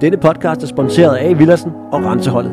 Denne 0.00 0.16
podcast 0.16 0.62
er 0.62 0.66
sponsoreret 0.66 1.16
af 1.16 1.38
Villersen 1.38 1.70
og 1.70 2.04
Renseholdet. 2.04 2.52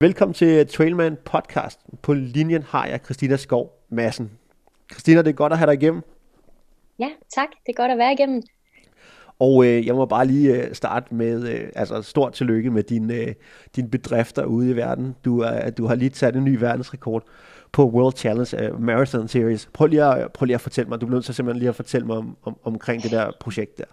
Velkommen 0.00 0.34
til 0.34 0.66
Trailman 0.66 1.16
Podcast. 1.24 1.80
På 2.02 2.14
linjen 2.14 2.62
har 2.62 2.86
jeg 2.86 3.00
Christina 3.04 3.36
Skov 3.36 3.72
Madsen. 3.88 4.30
Christina, 4.92 5.22
det 5.22 5.28
er 5.28 5.32
godt 5.32 5.52
at 5.52 5.58
have 5.58 5.66
dig 5.66 5.82
igennem. 5.82 6.02
Ja, 6.98 7.08
tak. 7.34 7.48
Det 7.66 7.72
er 7.72 7.82
godt 7.82 7.92
at 7.92 7.98
være 7.98 8.12
igennem. 8.12 8.42
Og 9.38 9.66
øh, 9.66 9.86
jeg 9.86 9.94
må 9.94 10.06
bare 10.06 10.26
lige 10.26 10.62
øh, 10.62 10.74
starte 10.74 11.14
med, 11.14 11.48
øh, 11.48 11.68
altså 11.74 12.02
stort 12.02 12.32
tillykke 12.32 12.70
med 12.70 12.82
din, 12.82 13.10
øh, 13.10 13.34
din 13.76 13.90
bedrifter 13.90 14.44
ude 14.44 14.70
i 14.70 14.76
verden. 14.76 15.14
Du, 15.24 15.40
er, 15.40 15.70
du 15.70 15.86
har 15.86 15.94
lige 15.94 16.14
sat 16.14 16.36
en 16.36 16.44
ny 16.44 16.58
verdensrekord 16.58 17.24
på 17.72 17.82
World 17.84 18.16
Challenge 18.16 18.72
uh, 18.72 18.80
Marathon 18.80 19.28
Series. 19.28 19.68
Prøv 19.74 19.86
lige, 19.86 20.04
at, 20.04 20.32
prøv 20.32 20.44
lige 20.44 20.54
at 20.54 20.60
fortælle 20.60 20.88
mig, 20.88 21.00
du 21.00 21.06
bliver 21.06 21.16
nødt 21.16 21.24
til 21.24 21.34
simpelthen 21.34 21.58
lige 21.58 21.68
at 21.68 21.76
fortælle 21.82 22.06
mig 22.06 22.16
om, 22.16 22.36
om, 22.42 22.58
omkring 22.62 23.02
det 23.02 23.10
der 23.10 23.32
projekt 23.40 23.78
der. 23.78 23.84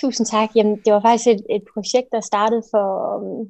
Tusind 0.00 0.26
tak. 0.26 0.48
Jamen, 0.56 0.76
det 0.84 0.92
var 0.92 1.02
faktisk 1.08 1.28
et, 1.34 1.42
et 1.56 1.64
projekt, 1.74 2.08
der 2.12 2.20
startede 2.20 2.62
for 2.72 2.86
um, 3.16 3.48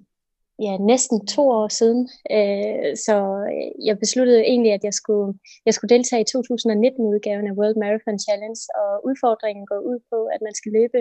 ja, 0.66 0.72
næsten 0.92 1.26
to 1.26 1.42
år 1.58 1.68
siden. 1.80 2.00
Uh, 2.36 2.88
så 3.06 3.16
øh, 3.52 3.86
jeg 3.88 3.98
besluttede 4.04 4.42
egentlig, 4.52 4.72
at 4.72 4.84
jeg 4.88 4.94
skulle, 5.00 5.28
jeg 5.66 5.74
skulle 5.74 5.94
deltage 5.94 6.22
i 6.24 6.30
2019-udgaven 6.34 7.46
af 7.50 7.54
World 7.58 7.76
Marathon 7.82 8.18
Challenge, 8.26 8.60
og 8.80 8.90
udfordringen 9.08 9.64
går 9.70 9.80
ud 9.90 9.98
på, 10.10 10.18
at 10.34 10.40
man 10.46 10.54
skal 10.58 10.72
løbe 10.78 10.98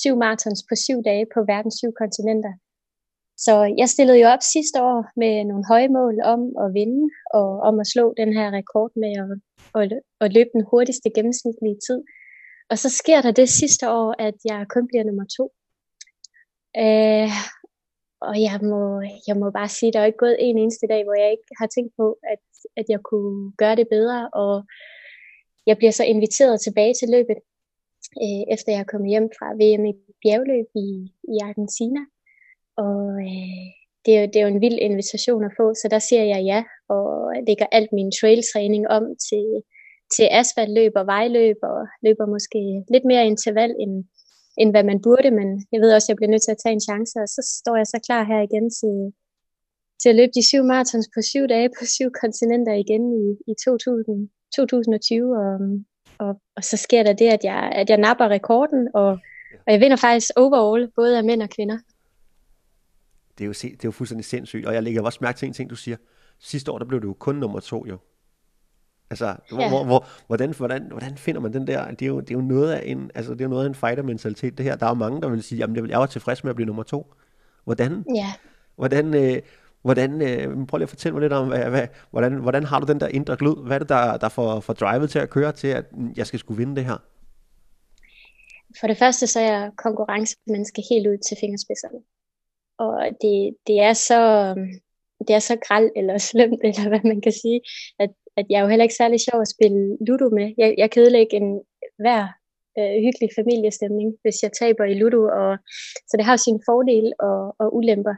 syv 0.00 0.14
marathons 0.22 0.62
på 0.68 0.74
syv 0.84 0.98
dage 1.10 1.26
på 1.34 1.40
verdens 1.52 1.76
syv 1.80 1.92
kontinenter. 2.02 2.52
Så 3.44 3.74
jeg 3.78 3.88
stillede 3.88 4.20
jo 4.22 4.26
op 4.34 4.42
sidste 4.54 4.78
år 4.82 5.00
med 5.22 5.44
nogle 5.44 5.64
høje 5.70 5.88
mål 5.88 6.14
om 6.34 6.40
at 6.64 6.74
vinde, 6.74 7.04
og 7.38 7.48
om 7.68 7.80
at 7.80 7.86
slå 7.86 8.14
den 8.16 8.32
her 8.32 8.48
rekord 8.58 8.90
med 9.02 9.12
at, 9.74 9.92
at, 10.20 10.32
løbe 10.32 10.50
den 10.56 10.64
hurtigste 10.70 11.10
gennemsnitlige 11.16 11.78
tid. 11.86 12.00
Og 12.70 12.78
så 12.78 12.88
sker 13.00 13.20
der 13.22 13.32
det 13.32 13.48
sidste 13.48 13.84
år, 13.90 14.08
at 14.18 14.36
jeg 14.44 14.66
kun 14.74 14.86
bliver 14.86 15.04
nummer 15.04 15.26
to. 15.36 15.44
Øh, 16.84 17.32
og 18.28 18.34
jeg 18.46 18.56
må, 18.72 18.82
jeg 19.28 19.36
må 19.36 19.50
bare 19.50 19.68
sige, 19.68 19.88
at 19.88 19.94
der 19.94 20.00
er 20.00 20.10
ikke 20.10 20.24
gået 20.26 20.36
en 20.38 20.58
eneste 20.58 20.86
dag, 20.86 21.04
hvor 21.04 21.16
jeg 21.22 21.30
ikke 21.30 21.50
har 21.60 21.66
tænkt 21.66 21.92
på, 22.00 22.06
at, 22.32 22.44
at 22.76 22.86
jeg 22.88 23.00
kunne 23.10 23.52
gøre 23.62 23.76
det 23.76 23.88
bedre. 23.88 24.30
Og 24.42 24.64
jeg 25.66 25.76
bliver 25.76 25.92
så 25.92 26.04
inviteret 26.04 26.60
tilbage 26.60 26.94
til 26.94 27.08
løbet, 27.16 27.38
øh, 28.24 28.42
efter 28.54 28.72
jeg 28.72 28.80
er 28.80 28.92
kommet 28.92 29.10
hjem 29.10 29.28
fra 29.38 29.46
VM 29.60 29.84
i 29.90 29.92
bjergløb 30.22 30.68
i, 30.86 30.88
i 31.34 31.36
Argentina. 31.48 32.00
Og 32.84 33.00
øh, 33.26 33.64
det, 34.04 34.10
er 34.16 34.20
jo, 34.20 34.26
det 34.30 34.36
er 34.36 34.46
jo 34.46 34.54
en 34.54 34.64
vild 34.64 34.78
invitation 34.88 35.44
at 35.44 35.56
få, 35.58 35.66
så 35.80 35.86
der 35.90 35.98
siger 35.98 36.24
jeg 36.32 36.42
ja, 36.50 36.60
og 36.94 37.06
lægger 37.48 37.66
alt 37.72 37.90
min 37.92 38.10
trailtræning 38.18 38.84
om 38.96 39.04
til, 39.28 39.46
til 40.14 40.26
asfaltløb 40.40 40.92
og 41.00 41.06
vejløb, 41.06 41.58
og 41.62 41.78
løber 42.04 42.26
måske 42.34 42.60
lidt 42.94 43.04
mere 43.10 43.26
interval, 43.32 43.72
end, 43.82 43.94
end 44.60 44.70
hvad 44.72 44.84
man 44.90 45.02
burde, 45.06 45.30
men 45.38 45.48
jeg 45.72 45.80
ved 45.80 45.90
også, 45.94 46.06
at 46.06 46.08
jeg 46.08 46.18
bliver 46.18 46.32
nødt 46.32 46.44
til 46.44 46.56
at 46.56 46.62
tage 46.62 46.76
en 46.76 46.86
chance, 46.88 47.14
og 47.24 47.28
så 47.34 47.40
står 47.58 47.76
jeg 47.76 47.86
så 47.86 47.98
klar 48.06 48.22
her 48.30 48.40
igen 48.48 48.66
til, 48.80 48.94
til 50.00 50.08
at 50.08 50.18
løbe 50.20 50.32
de 50.36 50.48
syv 50.48 50.62
marathons 50.70 51.08
på 51.14 51.20
syv 51.30 51.44
dage 51.54 51.68
på 51.78 51.84
syv 51.96 52.08
kontinenter 52.22 52.74
igen 52.84 53.04
i, 53.22 53.24
i 53.50 53.54
2000, 53.64 54.30
2020, 54.56 55.36
og, 55.42 55.54
og, 56.24 56.32
og 56.56 56.62
så 56.70 56.76
sker 56.76 57.02
der 57.02 57.12
det, 57.12 57.28
at 57.36 57.42
jeg, 57.44 57.72
at 57.80 57.90
jeg 57.90 57.98
napper 57.98 58.28
rekorden, 58.28 58.88
og, 58.94 59.10
og 59.66 59.70
jeg 59.74 59.80
vinder 59.80 59.96
faktisk 59.96 60.30
overall, 60.36 60.90
både 60.96 61.18
af 61.18 61.24
mænd 61.24 61.42
og 61.42 61.50
kvinder 61.56 61.78
det 63.40 63.44
er 63.44 63.46
jo, 63.46 63.52
det 63.52 63.72
er 63.72 63.78
jo 63.84 63.90
fuldstændig 63.90 64.24
sindssygt. 64.24 64.66
Og 64.66 64.74
jeg 64.74 64.82
lægger 64.82 65.02
også 65.02 65.18
mærke 65.22 65.38
til 65.38 65.46
en 65.46 65.52
ting, 65.52 65.70
du 65.70 65.76
siger. 65.76 65.96
Sidste 66.38 66.72
år, 66.72 66.78
der 66.78 66.84
blev 66.84 67.02
du 67.02 67.12
kun 67.12 67.34
nummer 67.34 67.60
to, 67.60 67.86
jo. 67.88 67.98
Altså, 69.10 69.26
ja. 69.52 69.68
hvor, 69.68 69.84
hvor, 69.84 70.06
hvordan, 70.26 70.54
hvordan, 70.54 70.86
hvordan 70.90 71.16
finder 71.16 71.40
man 71.40 71.52
den 71.52 71.66
der, 71.66 71.90
det 71.90 72.02
er 72.02 72.06
jo, 72.06 72.20
det 72.20 72.30
er 72.30 72.34
jo 72.34 72.40
noget 72.40 72.72
af 72.72 72.82
en, 72.84 73.10
altså, 73.14 73.32
det 73.32 73.40
er 73.40 73.44
jo 73.44 73.48
noget 73.48 73.64
af 73.64 73.68
en 73.68 73.74
fighter-mentalitet, 73.74 74.58
det 74.58 74.64
her. 74.66 74.76
Der 74.76 74.86
er 74.86 74.90
jo 74.90 74.94
mange, 74.94 75.20
der 75.20 75.28
vil 75.28 75.42
sige, 75.42 75.58
jamen, 75.58 75.90
jeg 75.90 75.98
var 75.98 76.06
tilfreds 76.06 76.44
med 76.44 76.50
at 76.50 76.56
blive 76.56 76.66
nummer 76.66 76.82
to. 76.82 77.14
Hvordan, 77.64 78.04
ja. 78.14 78.32
hvordan, 78.76 79.14
øh, 79.14 79.42
hvordan 79.82 80.22
øh, 80.22 80.66
prøv 80.66 80.78
lige 80.78 80.82
at 80.82 80.88
fortælle 80.88 81.12
mig 81.12 81.20
lidt 81.20 81.32
om, 81.32 81.48
hvad, 81.48 81.70
hvad, 81.70 81.86
hvordan, 82.10 82.32
hvordan 82.34 82.64
har 82.64 82.80
du 82.80 82.86
den 82.86 83.00
der 83.00 83.08
indre 83.08 83.36
glød? 83.36 83.66
Hvad 83.66 83.76
er 83.76 83.78
det, 83.78 83.88
der, 83.88 84.16
der 84.16 84.28
får, 84.28 84.60
får 84.60 84.72
drivet 84.72 85.10
til 85.10 85.18
at 85.18 85.30
køre 85.30 85.52
til, 85.52 85.68
at 85.68 85.84
jeg 86.16 86.26
skal 86.26 86.38
skulle 86.38 86.58
vinde 86.58 86.76
det 86.76 86.84
her? 86.84 86.96
For 88.80 88.86
det 88.86 88.98
første, 88.98 89.26
så 89.26 89.40
er 89.40 89.52
jeg 89.52 89.70
konkurrencemenneske 89.76 90.82
helt 90.90 91.06
ud 91.06 91.18
til 91.28 91.36
fingerspidserne 91.40 91.98
og 92.84 92.92
det, 93.22 93.56
det 93.66 93.80
er 93.88 93.92
så 93.92 94.20
øhm, 94.56 94.80
det 95.28 95.34
er 95.34 95.38
så 95.38 95.56
græld 95.66 95.90
eller 95.96 96.18
slemt, 96.30 96.60
eller 96.64 96.88
hvad 96.88 97.04
man 97.04 97.20
kan 97.20 97.32
sige, 97.32 97.60
at, 97.98 98.10
at 98.36 98.46
jeg 98.50 98.58
er 98.58 98.62
jo 98.62 98.68
heller 98.68 98.82
ikke 98.82 99.00
særlig 99.02 99.20
sjov 99.20 99.40
at 99.40 99.52
spille 99.56 99.96
Ludo 100.06 100.28
med. 100.28 100.54
Jeg, 100.58 100.74
jeg 100.78 100.90
kan 100.90 101.02
ødelægge 101.02 101.36
en 101.36 101.62
hver 101.98 102.22
øh, 102.78 102.96
hyggelig 103.04 103.30
familiestemning, 103.40 104.08
hvis 104.22 104.42
jeg 104.42 104.52
taber 104.52 104.84
i 104.84 104.94
Ludo, 104.94 105.22
og, 105.40 105.58
så 106.08 106.14
det 106.16 106.24
har 106.24 106.36
sin 106.36 106.60
fordel 106.68 107.12
og, 107.18 107.54
og 107.58 107.76
ulemper. 107.76 108.14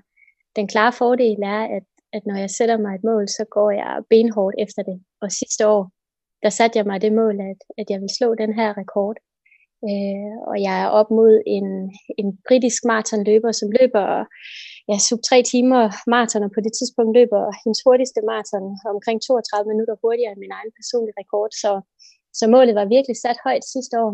Den 0.56 0.68
klare 0.68 0.92
fordel 0.92 1.38
er, 1.42 1.62
at, 1.76 1.86
at 2.12 2.26
når 2.26 2.36
jeg 2.36 2.50
sætter 2.50 2.78
mig 2.78 2.94
et 2.94 3.04
mål, 3.04 3.28
så 3.28 3.44
går 3.50 3.70
jeg 3.70 4.02
benhårdt 4.10 4.56
efter 4.58 4.82
det. 4.82 5.02
Og 5.22 5.30
sidste 5.30 5.68
år, 5.68 5.90
der 6.42 6.50
satte 6.50 6.78
jeg 6.78 6.86
mig 6.86 7.02
det 7.02 7.12
mål, 7.12 7.40
at, 7.40 7.60
at 7.78 7.86
jeg 7.90 8.00
vil 8.00 8.16
slå 8.18 8.34
den 8.34 8.52
her 8.54 8.78
rekord. 8.78 9.16
Øh, 9.91 10.34
og 10.50 10.56
jeg 10.66 10.76
er 10.84 10.88
op 10.98 11.09
mod 11.19 11.32
en, 11.56 11.66
en 12.20 12.28
britisk 12.47 12.81
maratonløber, 12.91 13.53
som 13.60 13.69
løber 13.78 14.06
ja, 14.91 14.97
sub 15.06 15.20
3 15.28 15.43
timer 15.53 15.82
maraton, 16.12 16.47
og 16.47 16.53
på 16.54 16.60
det 16.66 16.72
tidspunkt 16.78 17.12
løber 17.19 17.43
hendes 17.62 17.81
hurtigste 17.87 18.20
maraton 18.28 18.66
omkring 18.94 19.19
32 19.22 19.69
minutter 19.72 19.94
hurtigere 20.03 20.32
end 20.32 20.43
min 20.44 20.56
egen 20.59 20.72
personlige 20.78 21.19
rekord. 21.20 21.50
Så, 21.62 21.72
så 22.38 22.44
målet 22.54 22.75
var 22.81 22.93
virkelig 22.97 23.16
sat 23.16 23.38
højt 23.47 23.65
sidste 23.75 23.94
år. 24.04 24.12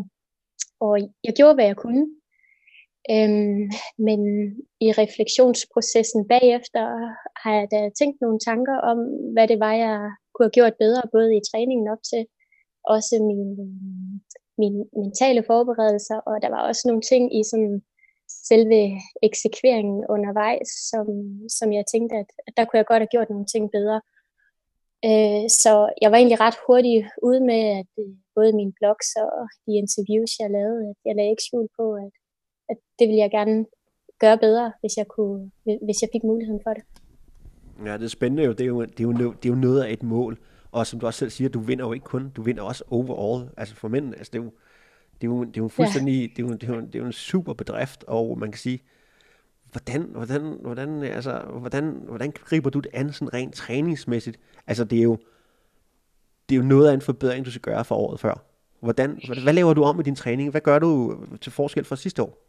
Og 0.86 0.94
jeg 1.26 1.34
gjorde, 1.38 1.56
hvad 1.56 1.68
jeg 1.70 1.78
kunne. 1.84 2.04
Øhm, 3.14 3.62
men 4.06 4.20
i 4.86 4.88
refleksionsprocessen 5.02 6.22
bagefter 6.34 6.84
har 7.42 7.52
jeg 7.58 7.66
da 7.74 7.80
tænkt 8.00 8.18
nogle 8.20 8.38
tanker 8.48 8.76
om, 8.90 8.98
hvad 9.34 9.46
det 9.48 9.58
var, 9.64 9.74
jeg 9.86 9.96
kunne 10.32 10.46
have 10.48 10.58
gjort 10.58 10.82
bedre, 10.84 11.02
både 11.14 11.30
i 11.36 11.46
træningen 11.50 11.88
op 11.94 12.02
til, 12.10 12.22
også 12.94 13.14
min, 13.28 13.50
mine 14.58 14.84
mentale 15.02 15.42
forberedelser, 15.50 16.18
og 16.28 16.42
der 16.42 16.50
var 16.54 16.62
også 16.68 16.82
nogle 16.86 17.02
ting 17.10 17.38
i 17.38 17.40
sådan 17.50 17.82
selve 18.50 18.80
eksekveringen 19.22 20.04
undervejs, 20.14 20.68
som, 20.90 21.06
som 21.48 21.72
jeg 21.72 21.84
tænkte, 21.92 22.16
at, 22.16 22.30
at 22.46 22.52
der 22.56 22.64
kunne 22.64 22.78
jeg 22.78 22.86
godt 22.86 23.02
have 23.02 23.14
gjort 23.14 23.30
nogle 23.30 23.46
ting 23.54 23.64
bedre. 23.70 24.00
Øh, 25.08 25.44
så 25.62 25.72
jeg 26.02 26.10
var 26.10 26.18
egentlig 26.18 26.40
ret 26.40 26.58
hurtig 26.66 26.96
ude 27.28 27.40
med, 27.50 27.62
at 27.80 27.90
øh, 28.02 28.14
både 28.36 28.52
mine 28.60 28.72
blogs 28.78 29.08
og 29.16 29.44
de 29.66 29.72
interviews, 29.82 30.30
jeg 30.42 30.50
lavede, 30.50 30.80
at 30.90 30.98
jeg 31.06 31.14
lagde 31.16 31.30
ikke 31.30 31.46
skjul 31.48 31.68
på, 31.78 31.86
at, 32.04 32.12
at 32.70 32.78
det 32.98 33.04
ville 33.08 33.24
jeg 33.24 33.30
gerne 33.30 33.66
gøre 34.18 34.38
bedre, 34.38 34.72
hvis 34.80 34.96
jeg, 34.96 35.06
kunne, 35.16 35.50
hvis 35.86 36.02
jeg 36.02 36.10
fik 36.12 36.24
muligheden 36.24 36.60
for 36.66 36.72
det. 36.74 36.84
Ja, 37.86 37.92
det 37.98 38.04
er 38.04 38.08
spændende 38.18 38.44
jo. 38.44 38.52
Det 38.52 38.60
er 38.60 38.72
jo, 38.74 38.82
det 38.82 39.00
er 39.00 39.04
jo, 39.04 39.12
det 39.12 39.44
er 39.48 39.54
jo 39.54 39.60
noget 39.66 39.82
af 39.84 39.92
et 39.92 40.02
mål. 40.02 40.38
Og 40.72 40.86
som 40.86 41.00
du 41.00 41.06
også 41.06 41.18
selv 41.18 41.30
siger, 41.30 41.48
du 41.48 41.60
vinder 41.60 41.84
jo 41.86 41.92
ikke 41.92 42.04
kun, 42.04 42.30
du 42.30 42.42
vinder 42.42 42.62
også 42.62 42.84
overall. 42.90 43.50
Altså 43.56 43.74
for 43.74 43.88
mænd, 43.88 44.14
altså 44.14 44.30
det 44.32 44.38
er 44.38 44.42
jo, 44.42 44.52
det 45.20 45.26
er 45.26 45.30
jo, 45.30 45.44
det 45.44 45.56
er 45.56 45.62
jo 45.62 45.68
fuldstændig, 45.68 46.20
ja. 46.20 46.26
det, 46.36 46.38
er 46.38 46.42
jo, 46.42 46.52
det, 46.52 46.62
er 46.62 46.74
jo, 46.74 46.80
det 46.80 46.94
er 46.94 46.98
jo 46.98 47.06
en 47.06 47.12
super 47.12 47.52
bedrift, 47.52 48.04
og 48.04 48.38
man 48.38 48.52
kan 48.52 48.58
sige, 48.58 48.82
hvordan, 49.72 50.02
hvordan, 50.02 50.58
hvordan, 50.62 51.02
altså, 51.02 51.42
hvordan, 51.60 51.84
hvordan 52.04 52.30
griber 52.30 52.70
du 52.70 52.80
det 52.80 52.90
an 52.92 53.12
sådan 53.12 53.34
rent 53.34 53.54
træningsmæssigt? 53.54 54.38
Altså 54.66 54.84
det 54.84 54.98
er 54.98 55.02
jo, 55.02 55.18
det 56.48 56.54
er 56.54 56.56
jo 56.56 56.64
noget 56.64 56.88
af 56.88 56.94
en 56.94 57.00
forbedring, 57.00 57.44
du 57.44 57.50
skal 57.50 57.60
gøre 57.60 57.84
for 57.84 57.96
året 57.96 58.20
før. 58.20 58.44
Hvordan, 58.80 59.20
hvad, 59.42 59.52
laver 59.52 59.74
du 59.74 59.82
om 59.82 60.00
i 60.00 60.02
din 60.02 60.16
træning? 60.16 60.50
Hvad 60.50 60.60
gør 60.60 60.78
du 60.78 61.24
til 61.40 61.52
forskel 61.52 61.84
fra 61.84 61.96
sidste 61.96 62.22
år? 62.22 62.44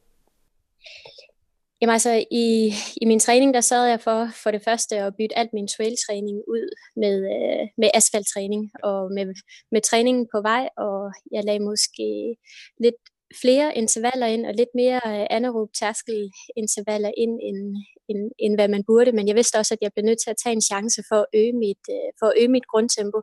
Jamen 1.82 1.94
altså, 1.94 2.26
i, 2.32 2.74
i 3.02 3.06
min 3.06 3.20
træning, 3.20 3.54
der 3.54 3.62
sad 3.62 3.88
jeg 3.88 4.02
for, 4.02 4.28
for 4.44 4.52
det 4.52 4.64
første 4.64 4.96
at 4.96 5.16
bytte 5.18 5.38
alt 5.38 5.54
min 5.54 5.68
trailtræning 5.68 6.38
ud 6.48 6.66
med, 6.96 7.16
øh, 7.36 7.68
med 7.78 7.90
asfalttræning 7.94 8.72
og 8.84 9.12
med, 9.12 9.26
med 9.72 9.82
træningen 9.82 10.28
på 10.34 10.42
vej, 10.42 10.70
og 10.78 11.14
jeg 11.32 11.44
lagde 11.44 11.60
måske 11.72 12.36
lidt 12.84 13.02
flere 13.42 13.78
intervaller 13.78 14.28
ind, 14.28 14.46
og 14.46 14.54
lidt 14.54 14.74
mere 14.76 15.02
øh, 15.06 15.26
anaerob 15.30 15.70
tærskel 15.80 16.32
intervaller 16.58 17.12
ind, 17.18 17.40
end, 17.48 17.62
end, 18.10 18.32
end 18.40 18.56
hvad 18.56 18.68
man 18.68 18.84
burde, 18.88 19.12
men 19.12 19.28
jeg 19.28 19.36
vidste 19.36 19.58
også, 19.58 19.74
at 19.74 19.82
jeg 19.82 19.92
blev 19.94 20.06
nødt 20.06 20.22
til 20.22 20.30
at 20.30 20.40
tage 20.44 20.54
en 20.54 20.68
chance 20.72 21.04
for 21.10 21.20
at 21.22 21.30
øge 21.34 21.54
mit, 21.54 21.84
øh, 21.96 22.10
for 22.20 22.28
at 22.30 22.38
øge 22.42 22.54
mit 22.56 22.68
grundtempo. 22.72 23.20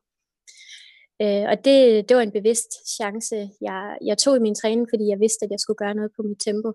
Øh, 1.23 1.45
og 1.53 1.57
det, 1.67 1.77
det 2.09 2.17
var 2.17 2.23
en 2.23 2.37
bevidst 2.39 2.71
chance, 2.97 3.37
jeg, 3.69 3.83
jeg 4.09 4.19
tog 4.19 4.37
i 4.37 4.45
min 4.47 4.55
træning, 4.61 4.87
fordi 4.93 5.05
jeg 5.13 5.21
vidste, 5.25 5.45
at 5.45 5.51
jeg 5.51 5.61
skulle 5.61 5.83
gøre 5.85 5.95
noget 5.99 6.11
på 6.17 6.23
mit 6.29 6.41
tempo. 6.47 6.71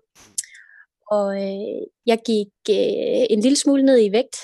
Og 1.16 1.28
øh, 1.42 1.80
jeg 2.06 2.18
gik 2.26 2.52
øh, 2.70 3.24
en 3.34 3.40
lille 3.40 3.56
smule 3.56 3.82
ned 3.82 3.98
i 4.06 4.12
vægt, 4.12 4.36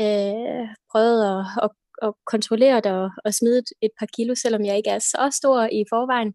øh, 0.00 0.64
prøvede 0.92 1.22
at, 1.34 1.44
at, 1.64 1.70
at 2.06 2.12
kontrollere 2.32 2.80
det 2.80 2.92
og, 2.92 3.10
og 3.24 3.34
smide 3.34 3.58
et, 3.58 3.70
et 3.82 3.92
par 3.98 4.08
kilo, 4.16 4.34
selvom 4.34 4.64
jeg 4.64 4.76
ikke 4.76 4.90
er 4.90 4.98
så 4.98 5.22
stor 5.40 5.58
i 5.78 5.84
forvejen. 5.92 6.34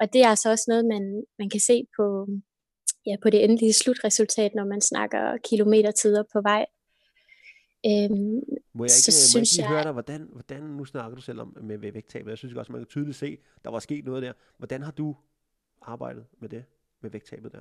Og 0.00 0.12
det 0.12 0.20
er 0.22 0.28
altså 0.28 0.50
også 0.50 0.64
noget, 0.68 0.84
man, 0.86 1.24
man 1.38 1.50
kan 1.50 1.60
se 1.60 1.76
på, 1.96 2.26
ja, 3.06 3.14
på 3.22 3.30
det 3.30 3.44
endelige 3.44 3.72
slutresultat, 3.72 4.54
når 4.54 4.64
man 4.64 4.80
snakker 4.80 5.36
kilometertider 5.48 6.22
på 6.32 6.40
vej. 6.40 6.64
Øhm, 7.86 8.40
må 8.74 8.82
jeg 8.84 8.94
ikke, 8.98 9.12
så 9.12 9.38
må 9.38 9.38
jeg 9.38 9.42
ikke 9.42 9.56
lige 9.56 9.62
jeg... 9.62 9.68
høre 9.74 9.84
dig, 9.84 9.92
hvordan, 9.92 10.28
hvordan, 10.32 10.62
nu 10.62 10.84
snakker 10.84 11.14
du 11.16 11.22
selv 11.22 11.40
om 11.40 11.56
med 11.62 11.78
vægttabet, 11.78 12.30
jeg 12.30 12.38
synes 12.38 12.54
også, 12.54 12.72
man 12.72 12.80
kan 12.80 12.88
tydeligt 12.88 13.16
se, 13.16 13.38
der 13.64 13.70
var 13.70 13.78
sket 13.78 14.04
noget 14.04 14.22
der. 14.22 14.32
Hvordan 14.58 14.82
har 14.82 14.92
du 14.92 15.16
arbejdet 15.82 16.24
med 16.40 16.48
det, 16.48 16.64
med 17.02 17.10
vægttabet 17.10 17.52
der? 17.52 17.60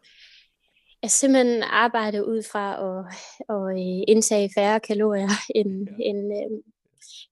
Jeg 1.04 1.12
simpelthen 1.12 1.64
arbejdet 1.64 2.22
ud 2.22 2.44
fra 2.52 2.66
at, 2.88 3.00
at 3.56 3.64
øh, 3.80 4.04
indtage 4.08 4.50
færre 4.56 4.80
kalorier, 4.80 5.30
end, 5.60 5.88
ja. 5.90 6.04
end, 6.10 6.34
øh, 6.40 6.60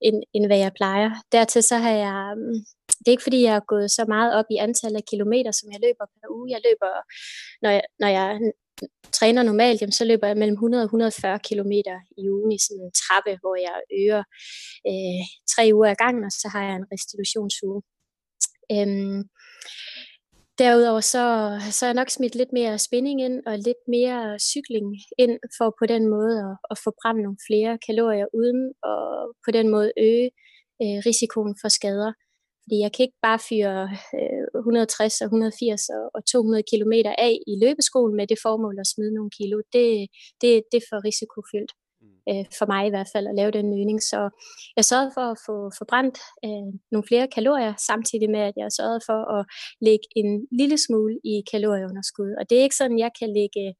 end, 0.01 0.23
end 0.33 0.45
hvad 0.45 0.57
jeg 0.57 0.71
plejer. 0.75 1.09
Dertil 1.31 1.63
så 1.63 1.77
har 1.77 1.91
jeg, 1.91 2.33
mm, 2.37 2.59
det 2.99 3.07
er 3.07 3.15
ikke 3.15 3.23
fordi, 3.23 3.41
jeg 3.43 3.53
har 3.53 3.65
gået 3.67 3.91
så 3.91 4.05
meget 4.07 4.35
op 4.39 4.45
i 4.51 4.57
antallet 4.57 4.97
af 4.97 5.09
kilometer, 5.11 5.51
som 5.51 5.71
jeg 5.71 5.79
løber 5.85 6.05
per 6.05 6.27
uge. 6.35 6.51
Jeg 6.51 6.61
løber, 6.67 6.91
når 7.61 7.69
jeg, 7.69 7.83
når 7.99 8.07
jeg 8.07 8.39
træner 9.11 9.43
normalt, 9.43 9.81
jamen, 9.81 9.91
så 9.99 10.05
løber 10.05 10.27
jeg 10.27 10.37
mellem 10.37 10.53
100 10.53 10.81
og 10.81 10.85
140 10.85 11.39
kilometer 11.39 11.97
i 12.17 12.29
ugen 12.29 12.51
i 12.51 12.59
sådan 12.65 12.83
en 12.83 12.91
trappe, 13.01 13.33
hvor 13.41 13.55
jeg 13.67 13.77
øger 14.01 14.23
øh, 14.89 15.23
tre 15.53 15.63
uger 15.73 15.89
ad 15.91 15.95
gangen, 15.95 16.23
og 16.23 16.31
så 16.31 16.47
har 16.53 16.63
jeg 16.67 16.75
en 16.75 16.91
restitutionsuge. 16.93 17.81
Øhm, 18.71 19.19
Derudover 20.59 20.99
så, 20.99 21.25
så 21.71 21.85
er 21.85 21.89
jeg 21.89 21.99
nok 22.01 22.09
smidt 22.09 22.35
lidt 22.35 22.53
mere 22.53 22.79
spænding 22.79 23.21
ind 23.21 23.37
og 23.45 23.57
lidt 23.57 23.83
mere 23.87 24.39
cykling 24.39 24.87
ind 25.17 25.39
for 25.57 25.75
på 25.79 25.85
den 25.85 26.03
måde 26.15 26.35
at, 26.47 26.55
at 26.71 26.77
få 26.83 26.89
brændt 27.01 27.21
nogle 27.23 27.37
flere 27.47 27.77
kalorier 27.87 28.27
uden 28.39 28.61
og 28.83 29.03
på 29.45 29.51
den 29.57 29.67
måde 29.69 29.91
øge 29.97 30.29
øh, 30.81 30.97
risikoen 31.07 31.55
for 31.61 31.69
skader. 31.77 32.11
Fordi 32.63 32.77
jeg 32.85 32.91
kan 32.93 33.03
ikke 33.03 33.21
bare 33.27 33.39
fyre 33.49 33.77
øh, 34.17 34.59
160 34.59 35.21
og 35.21 35.25
180 35.25 35.89
og, 35.97 36.03
og 36.15 36.21
200 36.25 36.63
km 36.71 36.93
af 37.27 37.33
i 37.51 37.53
løbeskolen 37.63 38.15
med 38.15 38.27
det 38.27 38.39
formål 38.45 38.75
at 38.79 38.91
smide 38.93 39.13
nogle 39.17 39.31
kilo. 39.37 39.57
Det, 39.75 39.87
det, 40.41 40.51
det 40.71 40.77
er 40.81 40.87
for 40.91 40.99
risikofyldt 41.07 41.71
øh, 42.29 42.45
for 42.57 42.65
mig 42.73 42.81
i 42.87 42.93
hvert 42.93 43.09
fald 43.13 43.27
at 43.27 43.35
lave 43.39 43.51
den 43.57 43.67
øgning. 43.79 43.99
Så 44.11 44.19
jeg 44.77 44.85
sørgede 44.85 45.11
for 45.17 45.25
at 45.31 45.37
få 45.47 45.55
forbrændt 45.79 46.17
øh, 46.45 46.67
nogle 46.93 47.07
flere 47.09 47.27
kalorier, 47.35 47.73
samtidig 47.89 48.29
med, 48.35 48.43
at 48.49 48.55
jeg 48.61 48.67
sørgede 48.79 49.01
for 49.09 49.19
at 49.37 49.43
lægge 49.87 50.07
en 50.21 50.29
lille 50.59 50.77
smule 50.85 51.15
i 51.31 51.35
kalorieunderskud. 51.51 52.31
Og 52.39 52.43
det 52.49 52.55
er 52.57 52.63
ikke 52.63 52.81
sådan, 52.81 52.99
jeg 53.05 53.11
kan 53.19 53.29
lægge 53.39 53.61
øh, 53.67 53.73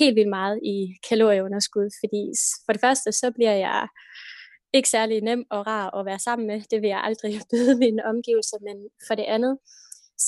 helt 0.00 0.16
vildt 0.16 0.36
meget 0.38 0.56
i 0.74 0.76
kalorieunderskud, 1.08 1.88
fordi 2.00 2.22
for 2.64 2.72
det 2.72 2.80
første, 2.86 3.12
så 3.12 3.26
bliver 3.36 3.56
jeg 3.66 3.88
ikke 4.76 4.88
særlig 4.88 5.20
nem 5.20 5.44
og 5.50 5.66
rar 5.66 5.86
at 5.98 6.06
være 6.06 6.18
sammen 6.18 6.46
med. 6.46 6.60
Det 6.70 6.82
vil 6.82 6.88
jeg 6.88 7.02
aldrig 7.08 7.34
byde 7.50 7.78
mine 7.84 8.04
omgivelser, 8.10 8.58
men 8.68 8.76
for 9.06 9.14
det 9.14 9.26
andet, 9.36 9.58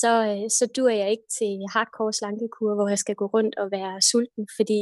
så, 0.01 0.11
øh, 0.31 0.49
så 0.57 0.65
dur 0.75 0.89
jeg 0.89 1.11
ikke 1.11 1.27
til 1.39 1.53
hardcore 1.73 2.13
slankekur, 2.13 2.75
hvor 2.75 2.87
jeg 2.87 2.97
skal 2.97 3.15
gå 3.15 3.25
rundt 3.25 3.55
og 3.61 3.67
være 3.71 4.01
sulten, 4.01 4.47
fordi 4.57 4.81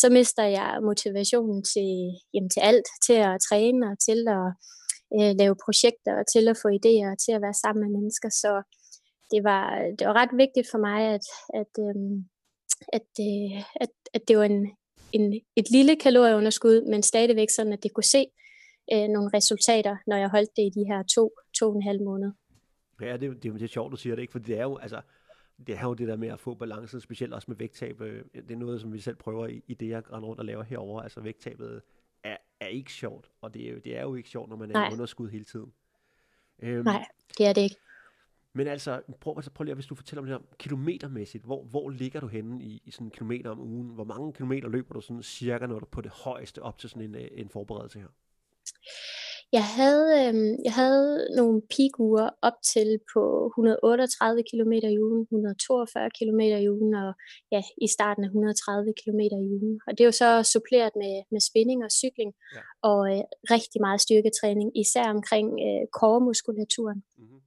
så 0.00 0.06
mister 0.10 0.44
jeg 0.58 0.78
motivationen 0.82 1.62
til, 1.72 1.90
jamen, 2.34 2.50
til 2.50 2.60
alt, 2.70 2.88
til 3.06 3.18
at 3.28 3.40
træne 3.48 3.86
og 3.90 3.96
til 4.06 4.20
at 4.38 4.46
øh, 5.16 5.32
lave 5.40 5.56
projekter 5.64 6.12
og 6.20 6.24
til 6.32 6.44
at 6.48 6.60
få 6.62 6.68
idéer 6.78 7.08
og 7.14 7.18
til 7.24 7.32
at 7.36 7.42
være 7.46 7.60
sammen 7.62 7.80
med 7.84 7.90
mennesker. 7.96 8.28
Så 8.42 8.52
det 9.32 9.40
var, 9.44 9.64
det 9.98 10.04
var 10.08 10.16
ret 10.22 10.34
vigtigt 10.44 10.68
for 10.72 10.78
mig, 10.88 11.00
at, 11.16 11.26
at, 11.60 11.72
øh, 11.86 11.96
at, 12.98 13.10
øh, 13.28 13.62
at, 13.84 13.92
at 14.14 14.22
det 14.28 14.36
var 14.38 14.44
en, 14.44 14.60
en, 15.12 15.24
et 15.56 15.70
lille 15.70 15.96
kalorieunderskud, 15.96 16.76
men 16.90 17.02
stadigvæk 17.02 17.50
sådan, 17.50 17.72
at 17.72 17.82
det 17.82 17.92
kunne 17.94 18.12
se 18.16 18.22
øh, 18.92 19.06
nogle 19.14 19.30
resultater, 19.34 19.96
når 20.06 20.16
jeg 20.16 20.28
holdt 20.28 20.50
det 20.56 20.62
i 20.62 20.76
de 20.78 20.84
her 20.90 21.02
to, 21.14 21.24
to 21.58 21.66
og 21.68 21.76
en 21.76 21.82
halv 21.82 22.02
måned. 22.02 22.30
Ja, 23.02 23.12
det, 23.16 23.42
det, 23.42 23.54
det 23.54 23.62
er 23.62 23.66
sjovt, 23.66 23.92
du 23.92 23.96
siger 23.96 24.14
det, 24.14 24.22
ikke? 24.22 24.32
For 24.32 24.38
det 24.38 24.58
er 24.58 24.62
jo, 24.62 24.76
altså, 24.76 25.00
det 25.66 25.78
er 25.78 25.82
jo 25.82 25.94
det 25.94 26.08
der 26.08 26.16
med 26.16 26.28
at 26.28 26.40
få 26.40 26.54
balancen, 26.54 27.00
specielt 27.00 27.34
også 27.34 27.44
med 27.50 27.56
vægttab. 27.56 28.00
Øh, 28.00 28.24
det 28.34 28.50
er 28.50 28.56
noget, 28.56 28.80
som 28.80 28.92
vi 28.92 29.00
selv 29.00 29.16
prøver 29.16 29.46
i, 29.46 29.62
i 29.66 29.74
det, 29.74 29.88
jeg 29.88 30.12
render 30.12 30.28
rundt 30.28 30.40
og 30.40 30.46
laver 30.46 30.62
herover. 30.62 31.02
Altså 31.02 31.20
vægttabet 31.20 31.82
er, 32.24 32.36
er 32.60 32.66
ikke 32.66 32.92
sjovt, 32.92 33.30
og 33.40 33.54
det 33.54 33.68
er, 33.68 33.70
jo, 33.70 33.78
det 33.84 33.96
er 33.96 34.02
jo 34.02 34.14
ikke 34.14 34.28
sjovt, 34.28 34.48
når 34.48 34.56
man 34.56 34.70
er 34.70 34.74
Nej. 34.74 34.88
underskud 34.92 35.28
hele 35.28 35.44
tiden. 35.44 35.72
Øhm, 36.62 36.84
Nej, 36.84 37.04
det 37.38 37.46
er 37.46 37.52
det 37.52 37.60
ikke. 37.60 37.76
Men 38.52 38.66
altså, 38.66 39.02
prøv, 39.20 39.34
altså, 39.36 39.50
prøv 39.50 39.64
lige, 39.64 39.74
hvis 39.74 39.86
du 39.86 39.94
fortæller 39.94 40.22
om 40.22 40.26
det 40.26 40.38
her 40.38 40.56
kilometermæssigt, 40.58 41.44
hvor, 41.44 41.64
hvor 41.64 41.90
ligger 41.90 42.20
du 42.20 42.26
henne 42.26 42.64
i, 42.64 42.82
i 42.84 42.90
sådan 42.90 43.06
en 43.06 43.10
kilometer 43.10 43.50
om 43.50 43.60
ugen? 43.60 43.88
Hvor 43.88 44.04
mange 44.04 44.32
kilometer 44.32 44.68
løber 44.68 44.94
du 44.94 45.00
sådan 45.00 45.22
cirka, 45.22 45.66
når 45.66 45.78
du 45.78 45.84
er 45.84 45.90
på 45.90 46.00
det 46.00 46.10
højeste 46.10 46.62
op 46.62 46.78
til 46.78 46.90
sådan 46.90 47.02
en, 47.02 47.14
øh, 47.14 47.28
en 47.32 47.48
forberedelse 47.48 47.98
her? 47.98 48.08
Jeg 49.52 49.64
havde, 49.64 50.06
øh, 50.20 50.34
jeg 50.64 50.72
havde 50.72 51.28
nogle 51.36 51.62
piguer 51.74 52.28
op 52.42 52.58
til 52.72 52.98
på 53.12 53.22
138 53.46 54.42
km 54.50 54.72
i 54.72 54.98
ugen, 55.06 55.22
142 55.22 56.10
km 56.18 56.40
i 56.40 56.68
ugen 56.68 56.94
og 56.94 57.10
ja, 57.52 57.62
i 57.84 57.88
starten 57.96 58.24
af 58.24 58.28
130 58.28 58.92
km 59.00 59.20
i 59.20 59.48
ugen. 59.56 59.80
Og 59.86 59.90
det 59.92 60.00
er 60.00 60.08
jo 60.12 60.18
så 60.24 60.30
suppleret 60.52 60.92
med, 61.02 61.14
med 61.32 61.40
spinning 61.40 61.84
og 61.84 61.90
cykling 61.90 62.32
ja. 62.54 62.60
og 62.90 63.00
øh, 63.12 63.22
rigtig 63.54 63.80
meget 63.80 64.00
styrketræning, 64.00 64.68
især 64.82 65.06
omkring 65.16 65.48
øh, 65.66 65.82
koremuskulaturen. 65.98 67.02
Mm-hmm. 67.18 67.40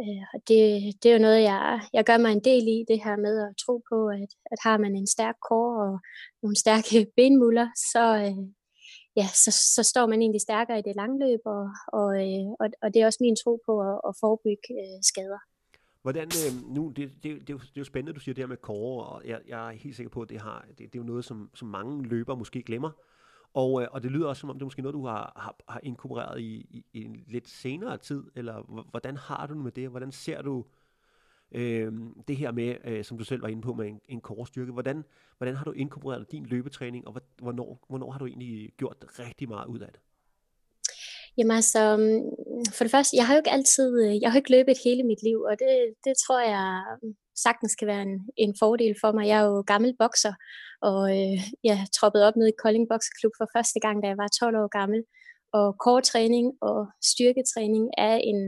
Øh, 0.00 0.24
og 0.34 0.38
det, 0.48 0.60
det 1.00 1.06
er 1.08 1.14
jo 1.16 1.26
noget, 1.26 1.42
jeg, 1.42 1.80
jeg 1.92 2.04
gør 2.04 2.18
mig 2.18 2.32
en 2.32 2.44
del 2.50 2.64
i, 2.68 2.84
det 2.88 3.04
her 3.04 3.16
med 3.16 3.34
at 3.46 3.54
tro 3.64 3.74
på, 3.90 3.98
at, 4.08 4.30
at 4.52 4.58
har 4.66 4.78
man 4.78 4.96
en 4.96 5.06
stærk 5.06 5.36
kår 5.48 5.70
og 5.86 5.98
nogle 6.42 6.56
stærke 6.64 7.06
benmuller, 7.16 7.68
så, 7.92 8.04
øh, 8.24 8.44
ja, 9.16 9.26
så, 9.26 9.50
så 9.74 9.82
står 9.82 10.06
man 10.06 10.20
egentlig 10.20 10.40
stærkere 10.40 10.78
i 10.78 10.82
det 10.82 10.96
langløb, 10.96 11.40
og, 11.44 11.70
og, 11.88 12.08
øh, 12.22 12.46
og, 12.60 12.68
og 12.82 12.94
det 12.94 13.02
er 13.02 13.06
også 13.06 13.18
min 13.20 13.36
tro 13.36 13.62
på 13.66 13.80
at, 13.80 14.00
at 14.08 14.16
forebygge 14.20 14.70
øh, 14.70 15.02
skader. 15.02 15.38
Hvordan, 16.02 16.28
øh, 16.46 16.74
nu, 16.74 16.92
det, 16.96 17.10
det, 17.22 17.22
det, 17.22 17.32
er 17.32 17.38
det 17.40 17.54
er 17.54 17.70
jo 17.76 17.84
spændende, 17.84 18.14
du 18.14 18.20
siger 18.20 18.34
det 18.34 18.42
her 18.42 18.48
med 18.48 18.56
kåre, 18.56 19.06
og 19.06 19.22
jeg, 19.24 19.40
jeg 19.48 19.68
er 19.68 19.72
helt 19.72 19.96
sikker 19.96 20.10
på, 20.10 20.22
at 20.22 20.28
det, 20.28 20.40
har, 20.40 20.64
det, 20.68 20.78
det 20.78 20.94
er 20.94 21.02
jo 21.02 21.02
noget, 21.02 21.24
som, 21.24 21.50
som 21.54 21.68
mange 21.68 22.02
løbere 22.02 22.36
måske 22.36 22.62
glemmer. 22.62 22.90
Og, 23.54 23.82
øh, 23.82 23.88
og 23.90 24.02
det 24.02 24.10
lyder 24.10 24.28
også 24.28 24.40
som 24.40 24.50
om, 24.50 24.56
det 24.56 24.62
er 24.62 24.66
måske 24.66 24.82
noget, 24.82 24.94
du 24.94 25.06
har, 25.06 25.32
har, 25.36 25.56
har 25.68 25.80
inkorporeret 25.82 26.40
i, 26.40 26.66
i, 26.70 26.84
i 26.92 27.04
en 27.04 27.24
lidt 27.26 27.48
senere 27.48 27.98
tid, 27.98 28.24
eller 28.34 28.84
hvordan 28.90 29.16
har 29.16 29.46
du 29.46 29.54
det 29.54 29.62
med 29.62 29.72
det? 29.72 29.88
Hvordan 29.88 30.12
ser 30.12 30.42
du 30.42 30.58
øh, 30.58 30.64
Øh, 31.52 31.92
det 32.28 32.36
her 32.36 32.52
med, 32.52 32.76
øh, 32.84 33.04
som 33.04 33.18
du 33.18 33.24
selv 33.24 33.42
var 33.42 33.48
inde 33.48 33.62
på, 33.62 33.74
med 33.74 33.86
en, 33.86 34.00
en 34.08 34.46
styrke. 34.46 34.72
Hvordan, 34.72 35.04
hvordan 35.38 35.56
har 35.56 35.64
du 35.64 35.72
inkorporeret 35.72 36.32
din 36.32 36.46
løbetræning, 36.46 37.06
og 37.08 37.16
hvornår, 37.38 37.86
hvornår 37.88 38.10
har 38.10 38.18
du 38.18 38.26
egentlig 38.26 38.72
gjort 38.76 39.04
rigtig 39.18 39.48
meget 39.48 39.66
ud 39.66 39.78
af 39.78 39.88
det? 39.92 40.00
Jamen 41.38 41.56
altså, 41.56 41.96
mm, 41.96 42.64
for 42.76 42.84
det 42.84 42.90
første, 42.90 43.16
jeg 43.16 43.26
har 43.26 43.34
jo 43.34 43.38
ikke 43.38 43.50
altid, 43.50 43.90
øh, 44.04 44.22
jeg 44.22 44.30
har 44.30 44.36
ikke 44.38 44.50
løbet 44.50 44.76
hele 44.84 45.02
mit 45.02 45.22
liv, 45.22 45.38
og 45.40 45.54
det, 45.58 45.94
det 46.04 46.14
tror 46.26 46.40
jeg 46.40 46.84
mm, 47.02 47.14
sagtens 47.36 47.74
kan 47.74 47.88
være 47.88 48.02
en, 48.02 48.28
en 48.36 48.54
fordel 48.58 48.94
for 49.00 49.12
mig. 49.12 49.26
Jeg 49.26 49.38
er 49.40 49.44
jo 49.44 49.64
gammel 49.66 49.96
bokser, 49.98 50.34
og 50.80 51.00
øh, 51.16 51.38
jeg 51.64 51.78
troppede 51.98 52.26
op 52.28 52.36
ned 52.36 52.46
i 52.48 52.60
Kolding 52.62 52.88
Bokseklub 52.88 53.32
for 53.38 53.48
første 53.56 53.80
gang, 53.80 54.02
da 54.02 54.06
jeg 54.08 54.16
var 54.16 54.28
12 54.40 54.56
år 54.56 54.68
gammel. 54.78 55.04
Og 55.52 55.66
træning 56.02 56.46
og 56.60 56.86
styrketræning 57.02 57.90
er 57.98 58.16
en, 58.16 58.40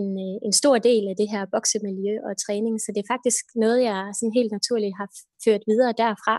en, 0.00 0.10
øh, 0.26 0.36
en 0.46 0.54
stor 0.60 0.76
del 0.88 1.04
af 1.10 1.16
det 1.20 1.28
her 1.34 1.42
boksemiljø 1.54 2.14
og 2.28 2.32
træning, 2.44 2.74
så 2.80 2.88
det 2.94 3.00
er 3.02 3.12
faktisk 3.14 3.44
noget, 3.64 3.80
jeg 3.90 4.00
sådan 4.18 4.38
helt 4.38 4.52
naturligt 4.56 4.98
har 5.00 5.08
ført 5.44 5.62
videre 5.70 5.92
derfra. 6.02 6.36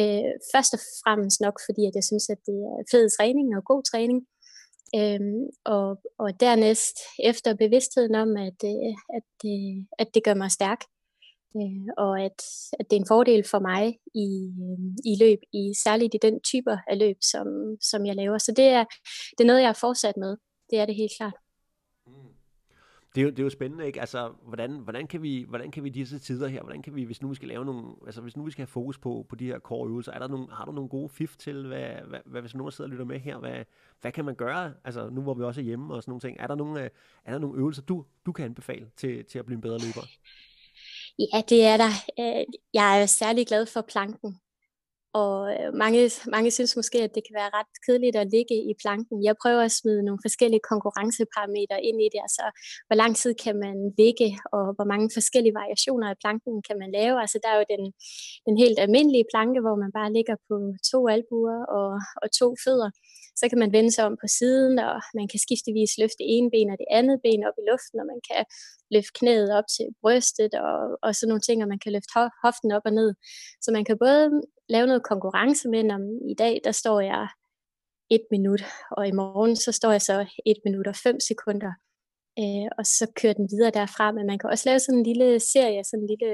Øh, 0.00 0.32
først 0.52 0.72
og 0.76 0.80
fremmest 1.02 1.38
nok, 1.46 1.56
fordi 1.66 1.82
at 1.88 1.94
jeg 1.98 2.04
synes, 2.10 2.26
at 2.34 2.40
det 2.48 2.58
er 2.72 2.78
fed 2.92 3.04
træning 3.16 3.46
og 3.56 3.62
god 3.72 3.82
træning. 3.90 4.20
Øhm, 4.98 5.44
og, 5.64 5.86
og 6.18 6.28
dernæst 6.40 6.96
efter 7.30 7.54
bevidstheden 7.54 8.14
om, 8.14 8.30
at, 8.36 8.60
øh, 8.72 8.94
at, 9.18 9.32
øh, 9.52 9.76
at 9.98 10.08
det 10.14 10.24
gør 10.24 10.34
mig 10.34 10.50
stærk, 10.50 10.80
øh, 11.58 11.86
og 12.04 12.12
at, 12.26 12.38
at 12.78 12.84
det 12.88 12.96
er 12.96 13.00
en 13.00 13.12
fordel 13.14 13.42
for 13.52 13.60
mig 13.70 13.84
i, 14.24 14.28
øh, 14.64 14.78
i 15.10 15.12
løb, 15.22 15.40
i 15.60 15.62
særligt 15.84 16.14
i 16.14 16.18
den 16.26 16.40
typer 16.40 16.76
af 16.90 16.98
løb, 16.98 17.16
som, 17.32 17.46
som 17.90 18.06
jeg 18.06 18.16
laver. 18.16 18.38
Så 18.38 18.52
det 18.56 18.68
er, 18.78 18.84
det 19.34 19.42
er 19.44 19.50
noget, 19.50 19.60
jeg 19.60 19.68
har 19.68 19.84
fortsat 19.86 20.16
med. 20.16 20.36
Det 20.70 20.78
er 20.78 20.86
det 20.86 20.94
helt 20.94 21.12
klart. 21.18 21.36
Det 23.14 23.20
er, 23.20 23.24
jo, 23.24 23.30
det 23.30 23.38
er 23.38 23.42
jo 23.42 23.50
spændende, 23.50 23.86
ikke? 23.86 24.00
Altså, 24.00 24.32
hvordan, 24.42 24.78
hvordan, 24.78 25.06
kan 25.06 25.22
vi, 25.22 25.44
hvordan 25.48 25.70
kan 25.70 25.84
vi 25.84 25.88
disse 25.88 26.18
tider 26.18 26.48
her, 26.48 26.62
hvordan 26.62 26.82
kan 26.82 26.94
vi, 26.94 27.04
hvis 27.04 27.22
nu 27.22 27.28
vi 27.28 27.34
skal 27.34 27.48
lave 27.48 27.64
nogle, 27.64 27.94
altså 28.06 28.20
hvis 28.20 28.36
nu 28.36 28.44
vi 28.44 28.50
skal 28.50 28.62
have 28.62 28.66
fokus 28.66 28.98
på, 28.98 29.26
på 29.28 29.36
de 29.36 29.46
her 29.46 29.58
core 29.58 29.88
øvelser, 29.88 30.12
er 30.12 30.18
der 30.18 30.28
nogle, 30.28 30.46
har 30.52 30.64
du 30.64 30.72
nogle 30.72 30.88
gode 30.88 31.08
fif 31.08 31.36
til, 31.36 31.66
hvad, 31.66 31.88
hvad, 32.08 32.20
hvad, 32.24 32.40
hvis 32.40 32.54
nogen 32.54 32.72
sidder 32.72 32.88
og 32.88 32.90
lytter 32.90 33.04
med 33.04 33.20
her, 33.20 33.38
hvad, 33.38 33.64
hvad 34.00 34.12
kan 34.12 34.24
man 34.24 34.34
gøre, 34.34 34.74
altså 34.84 35.10
nu 35.10 35.22
hvor 35.22 35.34
vi 35.34 35.42
også 35.42 35.60
er 35.60 35.64
hjemme 35.64 35.94
og 35.94 36.02
sådan 36.02 36.10
nogle 36.10 36.20
ting, 36.20 36.36
er 36.40 36.46
der 36.46 36.54
nogle, 36.54 36.84
øh, 36.84 36.90
er 37.24 37.32
der 37.32 37.38
nogle 37.38 37.58
øvelser, 37.58 37.82
du, 37.82 38.04
du 38.26 38.32
kan 38.32 38.44
anbefale 38.44 38.90
til, 38.96 39.24
til 39.24 39.38
at 39.38 39.46
blive 39.46 39.56
en 39.56 39.62
bedre 39.62 39.78
løber? 39.78 40.06
Ja, 41.18 41.42
det 41.48 41.64
er 41.64 41.76
der. 41.76 41.90
Øh, 42.18 42.44
jeg 42.74 43.02
er 43.02 43.06
særlig 43.06 43.46
glad 43.46 43.66
for 43.66 43.80
planken. 43.80 44.38
Og 45.22 45.36
øh, 45.54 45.68
mange, 45.82 46.00
mange 46.34 46.50
synes 46.50 46.76
måske, 46.76 46.98
at 47.06 47.14
det 47.14 47.22
kan 47.26 47.34
være 47.40 47.54
ret 47.58 47.72
kedeligt 47.86 48.16
at 48.16 48.30
ligge 48.36 48.56
i 48.70 48.72
planken. 48.82 49.24
Jeg 49.28 49.34
prøver 49.42 49.62
at 49.64 49.76
smide 49.80 50.02
nogle 50.04 50.24
forskellige 50.26 50.66
konkurrenceparametre 50.70 51.78
ind 51.88 51.98
i 52.06 52.08
det. 52.12 52.20
Altså, 52.26 52.44
hvor 52.86 52.96
lang 53.02 53.12
tid 53.22 53.32
kan 53.44 53.56
man 53.64 53.76
ligge, 54.00 54.28
og 54.56 54.64
hvor 54.76 54.86
mange 54.92 55.06
forskellige 55.18 55.58
variationer 55.60 56.08
af 56.10 56.20
planken 56.22 56.54
kan 56.68 56.76
man 56.82 56.90
lave. 56.98 57.16
Altså, 57.24 57.38
der 57.42 57.48
er 57.52 57.58
jo 57.60 57.66
den, 57.74 57.84
den 58.46 58.54
helt 58.62 58.78
almindelige 58.84 59.30
planke, 59.32 59.60
hvor 59.64 59.76
man 59.82 59.92
bare 59.98 60.14
ligger 60.16 60.36
på 60.48 60.56
to 60.90 61.00
albuer 61.14 61.60
og, 61.78 61.90
og 62.22 62.28
to 62.40 62.48
fødder. 62.64 62.90
Så 63.40 63.44
kan 63.48 63.58
man 63.58 63.72
vende 63.72 63.92
sig 63.92 64.04
om 64.04 64.16
på 64.22 64.28
siden, 64.38 64.78
og 64.78 64.96
man 65.18 65.28
kan 65.28 65.40
skiftevis 65.44 65.92
løfte 66.02 66.24
en 66.36 66.50
ben 66.50 66.70
og 66.70 66.78
det 66.82 66.88
andet 66.98 67.16
ben 67.24 67.46
op 67.48 67.58
i 67.62 67.64
luften, 67.70 68.00
og 68.02 68.06
man 68.12 68.20
kan 68.30 68.42
løfte 68.94 69.16
knæet 69.18 69.50
op 69.58 69.68
til 69.76 69.86
brystet 70.02 70.52
og, 70.54 70.78
og 71.02 71.10
sådan 71.14 71.28
nogle 71.30 71.46
ting, 71.46 71.58
og 71.62 71.68
man 71.68 71.82
kan 71.82 71.92
løfte 71.92 72.12
hoften 72.44 72.70
op 72.76 72.86
og 72.88 72.92
ned. 73.00 73.10
Så 73.64 73.68
man 73.76 73.84
kan 73.84 73.96
både 73.98 74.22
lave 74.68 74.86
noget 74.86 75.02
konkurrence 75.12 75.68
med, 75.68 75.90
om 75.96 76.02
i 76.32 76.34
dag, 76.34 76.54
der 76.64 76.72
står 76.72 77.00
jeg 77.00 77.28
et 78.10 78.24
minut, 78.30 78.62
og 78.96 79.08
i 79.08 79.12
morgen 79.12 79.56
så 79.56 79.72
står 79.72 79.92
jeg 79.92 80.02
så 80.02 80.16
et 80.46 80.60
minut 80.64 80.86
og 80.86 80.96
fem 80.96 81.20
sekunder, 81.20 81.72
øh, 82.38 82.68
og 82.78 82.84
så 82.86 83.04
kører 83.20 83.32
den 83.32 83.48
videre 83.52 83.70
derfra, 83.70 84.12
men 84.12 84.26
man 84.26 84.38
kan 84.38 84.50
også 84.50 84.68
lave 84.68 84.78
sådan 84.78 84.98
en 84.98 85.06
lille 85.10 85.40
serie, 85.40 85.84
sådan 85.84 86.02
en 86.02 86.10
lille, 86.12 86.32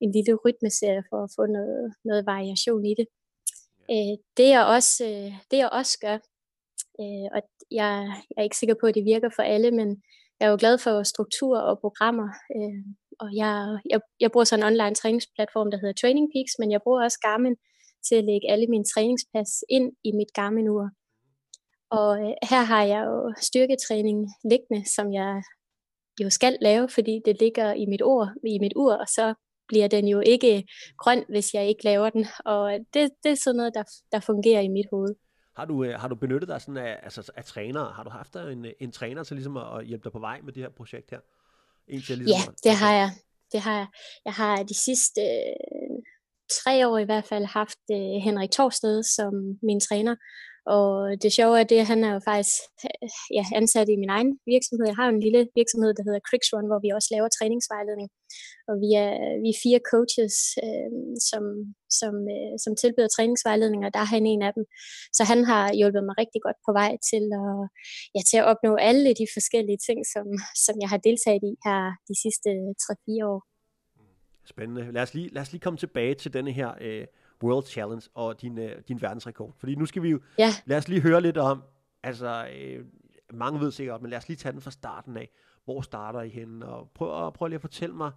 en 0.00 0.12
lille 0.12 0.34
rytmeserie 0.44 1.02
for 1.10 1.18
at 1.24 1.30
få 1.36 1.46
noget, 1.46 1.94
noget 2.04 2.26
variation 2.26 2.84
i 2.86 2.94
det. 2.98 3.06
Øh, 3.94 4.14
det, 4.36 4.48
jeg 4.54 4.64
også, 4.76 5.04
øh, 5.04 5.32
det 5.50 5.58
jeg 5.58 5.70
også 5.80 5.98
gør, 6.04 6.18
øh, 7.00 7.26
og 7.34 7.40
jeg, 7.70 7.90
jeg 8.30 8.38
er 8.38 8.42
ikke 8.42 8.56
sikker 8.56 8.76
på, 8.80 8.86
at 8.86 8.94
det 8.94 9.04
virker 9.04 9.30
for 9.36 9.42
alle, 9.42 9.70
men 9.70 9.88
jeg 10.40 10.46
er 10.46 10.50
jo 10.50 10.56
glad 10.60 10.78
for 10.78 11.02
struktur 11.02 11.58
og 11.58 11.80
programmer, 11.80 12.28
øh, 12.56 12.82
og 13.22 13.28
jeg, 13.36 13.78
jeg, 13.90 14.00
jeg 14.20 14.30
bruger 14.32 14.44
sådan 14.44 14.62
en 14.62 14.70
online 14.70 14.94
træningsplatform, 14.94 15.70
der 15.70 15.78
hedder 15.78 16.00
Training 16.00 16.28
Peaks, 16.32 16.54
men 16.58 16.70
jeg 16.70 16.80
bruger 16.84 17.04
også 17.04 17.18
Garmin 17.26 17.56
til 18.08 18.14
at 18.14 18.24
lægge 18.24 18.50
alle 18.50 18.66
mine 18.66 18.84
træningspas 18.84 19.50
ind 19.68 19.92
i 20.04 20.12
mit 20.12 20.32
Garmin-ur. 20.34 20.88
Og 21.90 22.10
øh, 22.20 22.34
her 22.50 22.62
har 22.72 22.84
jeg 22.84 23.02
jo 23.06 23.34
styrketræning 23.40 24.18
liggende, 24.50 24.90
som 24.96 25.12
jeg 25.12 25.42
jo 26.22 26.30
skal 26.30 26.58
lave, 26.60 26.88
fordi 26.88 27.20
det 27.24 27.40
ligger 27.40 27.72
i 27.72 27.86
mit 27.86 28.02
ur, 28.02 28.28
i 28.46 28.58
mit 28.58 28.72
ur, 28.76 28.92
og 28.92 29.08
så 29.08 29.34
bliver 29.68 29.88
den 29.88 30.08
jo 30.08 30.20
ikke 30.20 30.64
grøn, 30.98 31.24
hvis 31.28 31.54
jeg 31.54 31.68
ikke 31.68 31.84
laver 31.84 32.10
den. 32.10 32.26
Og 32.44 32.72
det, 32.94 33.10
det 33.22 33.30
er 33.30 33.34
sådan 33.44 33.56
noget, 33.56 33.74
der, 33.74 33.84
der 34.12 34.20
fungerer 34.20 34.60
i 34.60 34.68
mit 34.68 34.86
hoved. 34.92 35.14
Har 35.56 35.64
du, 35.64 35.84
øh, 35.84 36.00
har 36.00 36.08
du 36.08 36.14
benyttet 36.14 36.48
dig 36.48 36.60
sådan 36.60 36.76
af, 36.76 37.00
altså, 37.02 37.32
af 37.36 37.44
trænere? 37.44 37.92
Har 37.92 38.02
du 38.02 38.10
haft 38.10 38.36
en, 38.36 38.66
en 38.80 38.92
træner 38.92 39.24
til 39.24 39.36
ligesom 39.36 39.56
at, 39.56 39.78
at 39.78 39.86
hjælpe 39.86 40.04
dig 40.04 40.12
på 40.12 40.18
vej 40.18 40.40
med 40.40 40.52
det 40.52 40.62
her 40.62 40.70
projekt 40.70 41.10
her? 41.10 41.20
En 41.88 42.02
til 42.02 42.18
ligesom 42.18 42.38
ja, 42.38 42.52
at, 42.52 42.64
det 42.64 42.72
har 42.72 42.92
jeg. 42.92 43.10
Det 43.52 43.60
har 43.60 43.76
jeg. 43.76 43.86
Jeg 44.24 44.32
har 44.32 44.62
de 44.62 44.74
sidste 44.74 45.20
øh, 45.20 45.96
tre 46.50 46.88
år 46.88 46.98
i 46.98 47.04
hvert 47.04 47.24
fald 47.24 47.44
haft 47.44 47.82
øh, 47.90 48.16
Henrik 48.26 48.50
Torsted 48.50 49.02
som 49.02 49.32
min 49.62 49.80
træner, 49.80 50.16
og 50.74 50.88
det 51.22 51.30
sjove 51.32 51.54
er 51.60 51.66
det, 51.72 51.78
at 51.82 51.90
han 51.92 52.04
er 52.04 52.12
jo 52.16 52.20
faktisk 52.30 52.56
ja, 53.38 53.44
ansat 53.60 53.88
i 53.88 54.00
min 54.02 54.12
egen 54.16 54.32
virksomhed. 54.54 54.86
Jeg 54.86 54.98
har 54.98 55.06
jo 55.06 55.14
en 55.14 55.26
lille 55.26 55.42
virksomhed, 55.60 55.90
der 55.94 56.06
hedder 56.06 56.26
Cricksrun, 56.28 56.70
hvor 56.70 56.80
vi 56.84 56.90
også 56.96 57.08
laver 57.14 57.28
træningsvejledning. 57.38 58.08
Og 58.68 58.74
vi 58.82 58.90
er, 59.04 59.12
vi 59.42 59.48
er 59.54 59.62
fire 59.64 59.80
coaches, 59.92 60.36
øh, 60.64 60.90
som, 61.30 61.44
som, 62.00 62.14
øh, 62.36 62.54
som 62.64 62.72
tilbyder 62.82 63.10
træningsvejledning, 63.16 63.82
og 63.84 63.90
der 63.94 64.00
er 64.02 64.12
han 64.14 64.24
en 64.32 64.42
af 64.48 64.52
dem. 64.56 64.64
Så 65.16 65.22
han 65.30 65.40
har 65.50 65.64
hjulpet 65.78 66.02
mig 66.06 66.14
rigtig 66.22 66.40
godt 66.46 66.58
på 66.66 66.70
vej 66.80 66.92
til 67.10 67.24
at, 67.42 67.56
ja, 68.14 68.20
til 68.30 68.38
at 68.40 68.48
opnå 68.50 68.72
alle 68.88 69.10
de 69.20 69.26
forskellige 69.36 69.80
ting, 69.86 69.98
som, 70.14 70.26
som 70.64 70.74
jeg 70.82 70.88
har 70.92 71.00
deltaget 71.08 71.42
i 71.50 71.52
her 71.66 71.80
de 72.08 72.14
sidste 72.24 72.50
3-4 72.84 73.32
år. 73.32 73.40
Spændende. 74.52 74.82
Lad 74.96 75.02
os 75.06 75.12
lige, 75.16 75.28
lad 75.34 75.42
os 75.44 75.52
lige 75.52 75.64
komme 75.66 75.78
tilbage 75.84 76.14
til 76.22 76.30
denne 76.36 76.52
her... 76.60 76.70
Øh 76.88 77.06
World 77.42 77.66
Challenge 77.66 78.08
og 78.14 78.40
din, 78.40 78.58
øh, 78.58 78.82
din 78.88 79.02
verdensrekord. 79.02 79.52
Fordi 79.56 79.74
nu 79.74 79.86
skal 79.86 80.02
vi 80.02 80.10
jo, 80.10 80.20
ja. 80.38 80.48
lad 80.64 80.78
os 80.78 80.88
lige 80.88 81.00
høre 81.00 81.20
lidt 81.20 81.36
om, 81.36 81.62
altså 82.02 82.48
øh, 82.56 82.84
mange 83.32 83.60
ved 83.60 83.70
sikkert, 83.70 84.02
men 84.02 84.10
lad 84.10 84.18
os 84.18 84.28
lige 84.28 84.36
tage 84.36 84.52
den 84.52 84.60
fra 84.60 84.70
starten 84.70 85.16
af. 85.16 85.30
Hvor 85.64 85.80
starter 85.80 86.22
I 86.22 86.28
henne? 86.28 86.66
Og 86.66 86.90
prøv, 86.94 87.32
prøv 87.32 87.48
lige 87.48 87.54
at 87.54 87.60
fortælle 87.60 87.94
mig 87.94 88.10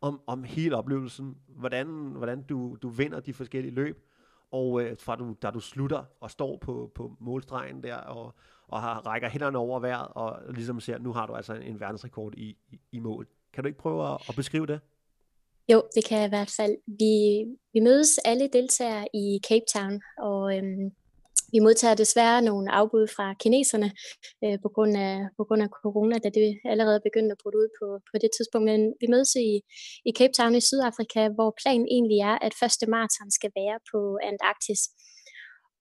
om, 0.00 0.20
om 0.26 0.44
hele 0.44 0.76
oplevelsen. 0.76 1.36
Hvordan, 1.48 1.86
hvordan 2.16 2.42
du, 2.42 2.76
du 2.82 2.88
vinder 2.88 3.20
de 3.20 3.32
forskellige 3.32 3.74
løb. 3.74 4.10
Og 4.50 4.82
øh, 4.82 4.96
fra 5.00 5.16
du, 5.16 5.36
da 5.42 5.50
du 5.50 5.60
slutter 5.60 6.04
og 6.20 6.30
står 6.30 6.56
på, 6.56 6.92
på 6.94 7.16
målstregen 7.20 7.82
der 7.82 7.96
og, 7.96 8.34
og 8.68 8.80
har, 8.80 9.06
rækker 9.06 9.28
hænderne 9.28 9.58
over 9.58 9.80
vejret 9.80 10.08
og 10.10 10.40
ligesom 10.48 10.80
ser, 10.80 10.98
nu 10.98 11.12
har 11.12 11.26
du 11.26 11.34
altså 11.34 11.54
en, 11.54 11.62
en 11.62 11.80
verdensrekord 11.80 12.34
i, 12.34 12.56
i, 12.70 12.80
i 12.92 12.98
mål. 12.98 13.26
Kan 13.52 13.64
du 13.64 13.68
ikke 13.68 13.78
prøve 13.78 14.12
at, 14.12 14.18
at 14.28 14.36
beskrive 14.36 14.66
det? 14.66 14.80
Jo, 15.72 15.82
det 15.94 16.02
kan 16.04 16.18
jeg 16.18 16.26
i 16.26 16.34
hvert 16.36 16.54
fald. 16.58 16.76
Vi, 16.86 17.14
vi 17.74 17.80
mødes 17.80 18.18
alle 18.18 18.48
deltagere 18.48 19.06
i 19.14 19.40
Cape 19.48 19.68
Town, 19.74 20.00
og 20.18 20.56
øhm, 20.56 20.86
vi 21.52 21.58
modtager 21.66 21.94
desværre 21.94 22.42
nogle 22.42 22.72
afbud 22.80 23.06
fra 23.16 23.26
kineserne 23.42 23.90
øh, 24.44 24.58
på, 24.62 24.68
grund 24.74 24.94
af, 24.96 25.16
på 25.38 25.42
grund 25.44 25.62
af 25.62 25.68
corona, 25.82 26.16
da 26.18 26.28
det 26.38 26.48
allerede 26.72 27.00
begyndte 27.08 27.32
at 27.32 27.40
bryde 27.42 27.58
ud 27.62 27.68
på, 27.78 27.86
på 28.10 28.14
det 28.22 28.30
tidspunkt. 28.36 28.66
Men 28.70 28.80
vi 29.00 29.06
mødes 29.14 29.32
i, 29.34 29.50
i 30.08 30.10
Cape 30.18 30.34
Town 30.38 30.54
i 30.54 30.66
Sydafrika, 30.68 31.22
hvor 31.36 31.50
planen 31.62 31.88
egentlig 31.96 32.18
er, 32.30 32.36
at 32.46 32.58
første 32.60 32.86
maraton 32.92 33.30
skal 33.38 33.52
være 33.60 33.78
på 33.90 33.98
Antarktis. 34.30 34.82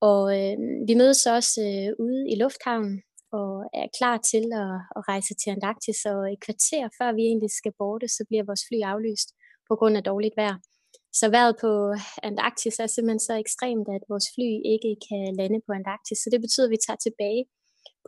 Og 0.09 0.23
øh, 0.39 0.57
vi 0.87 0.93
mødes 1.01 1.21
også 1.37 1.61
øh, 1.69 1.89
ude 2.05 2.21
i 2.33 2.35
lufthavnen 2.43 2.95
og 3.39 3.51
er 3.81 3.87
klar 3.97 4.17
til 4.31 4.45
at, 4.63 4.73
at 4.97 5.01
rejse 5.11 5.33
til 5.41 5.49
Antarktis, 5.55 5.99
og 6.13 6.19
et 6.33 6.41
kvarter 6.45 6.83
før 6.97 7.09
vi 7.17 7.23
egentlig 7.31 7.51
skal 7.59 7.73
borte, 7.79 8.07
så 8.07 8.21
bliver 8.29 8.43
vores 8.49 8.63
fly 8.67 8.79
aflyst 8.93 9.29
på 9.69 9.73
grund 9.75 9.97
af 9.97 10.03
dårligt 10.03 10.37
vejr. 10.37 10.55
Så 11.19 11.25
vejret 11.35 11.55
på 11.63 11.71
Antarktis 12.23 12.79
er 12.79 12.87
simpelthen 12.87 13.19
så 13.19 13.33
ekstremt, 13.43 13.87
at 13.95 14.03
vores 14.11 14.27
fly 14.35 14.49
ikke 14.73 14.91
kan 15.07 15.35
lande 15.39 15.59
på 15.65 15.71
Antarktis. 15.79 16.17
Så 16.17 16.27
det 16.33 16.41
betyder, 16.41 16.67
at 16.67 16.75
vi 16.75 16.85
tager 16.87 17.01
tilbage 17.05 17.43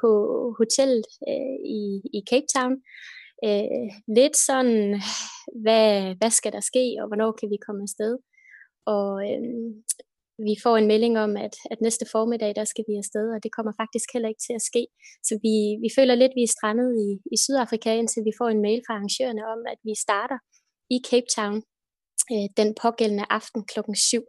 på 0.02 0.10
hotellet 0.60 1.06
øh, 1.32 1.58
i, 1.80 1.82
i 2.18 2.20
Cape 2.30 2.50
Town. 2.56 2.74
Øh, 3.48 3.88
lidt 4.20 4.38
sådan, 4.48 5.02
hvad, 5.64 5.88
hvad 6.20 6.32
skal 6.40 6.52
der 6.56 6.64
ske, 6.72 6.86
og 7.02 7.06
hvornår 7.08 7.32
kan 7.40 7.50
vi 7.54 7.58
komme 7.66 7.82
afsted? 7.88 8.14
Og 8.96 9.10
øh, 9.30 9.42
vi 10.48 10.54
får 10.64 10.76
en 10.78 10.88
melding 10.92 11.16
om, 11.26 11.32
at, 11.46 11.56
at 11.72 11.82
næste 11.82 12.06
formiddag, 12.12 12.52
der 12.56 12.66
skal 12.72 12.86
vi 12.88 12.94
afsted, 13.04 13.26
og 13.36 13.40
det 13.44 13.56
kommer 13.56 13.74
faktisk 13.82 14.08
heller 14.14 14.30
ikke 14.30 14.46
til 14.48 14.56
at 14.60 14.68
ske. 14.70 14.84
Så 15.28 15.34
vi, 15.46 15.56
vi 15.84 15.90
føler 15.98 16.16
lidt, 16.16 16.34
at 16.34 16.40
vi 16.40 16.44
er 16.44 16.56
strandet 16.58 16.90
i, 17.06 17.08
i 17.36 17.38
Sydafrika, 17.44 17.92
indtil 17.96 18.22
vi 18.30 18.34
får 18.40 18.50
en 18.52 18.62
mail 18.68 18.82
fra 18.86 18.94
arrangørerne 18.94 19.44
om, 19.54 19.60
at 19.74 19.80
vi 19.88 19.94
starter 20.06 20.40
i 20.90 20.98
Cape 21.10 21.30
Town 21.36 21.58
øh, 22.32 22.48
den 22.58 22.76
pågældende 22.82 23.26
aften 23.30 23.62
klokken 23.72 23.96
7. 23.96 24.22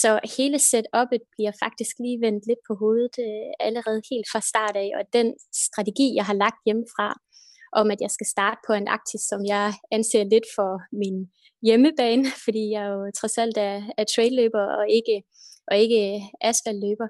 Så 0.00 0.10
hele 0.36 0.58
setup'et 0.70 1.22
bliver 1.34 1.52
faktisk 1.64 1.94
lige 2.04 2.20
vendt 2.24 2.46
lidt 2.46 2.62
på 2.68 2.72
hovedet 2.82 3.16
øh, 3.26 3.50
allerede 3.66 4.00
helt 4.10 4.26
fra 4.32 4.40
start 4.50 4.76
af, 4.84 4.90
og 4.98 5.04
den 5.12 5.28
strategi, 5.64 6.06
jeg 6.18 6.24
har 6.24 6.36
lagt 6.44 6.60
hjemmefra, 6.66 7.08
om 7.80 7.90
at 7.90 8.00
jeg 8.00 8.10
skal 8.10 8.26
starte 8.34 8.60
på 8.66 8.72
en 8.72 8.88
aktis, 8.88 9.22
som 9.30 9.40
jeg 9.54 9.66
anser 9.96 10.24
lidt 10.24 10.48
for 10.56 10.70
min 11.02 11.16
hjemmebane, 11.66 12.24
fordi 12.44 12.62
jeg 12.76 12.84
jo 12.92 12.98
trods 13.18 13.38
alt 13.38 13.56
er, 13.56 13.76
er 13.98 14.04
trailløber 14.04 14.64
og 14.78 14.84
ikke, 14.98 15.16
og 15.70 15.74
ikke 15.82 16.00
asfaltløber. 16.40 17.08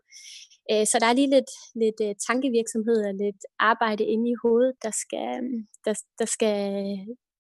Øh, 0.71 0.85
så 0.91 0.97
der 1.01 1.07
er 1.09 1.19
lige 1.21 1.35
lidt, 1.37 1.53
lidt 1.83 1.99
øh, 2.07 2.15
tankevirksomhed 2.27 2.99
og 3.09 3.15
lidt 3.25 3.43
arbejde 3.59 4.05
inde 4.13 4.27
i 4.31 4.41
hovedet, 4.43 4.75
der 4.85 4.93
skal, 5.03 5.35
der, 5.87 5.95
der 6.21 6.29
skal 6.35 6.57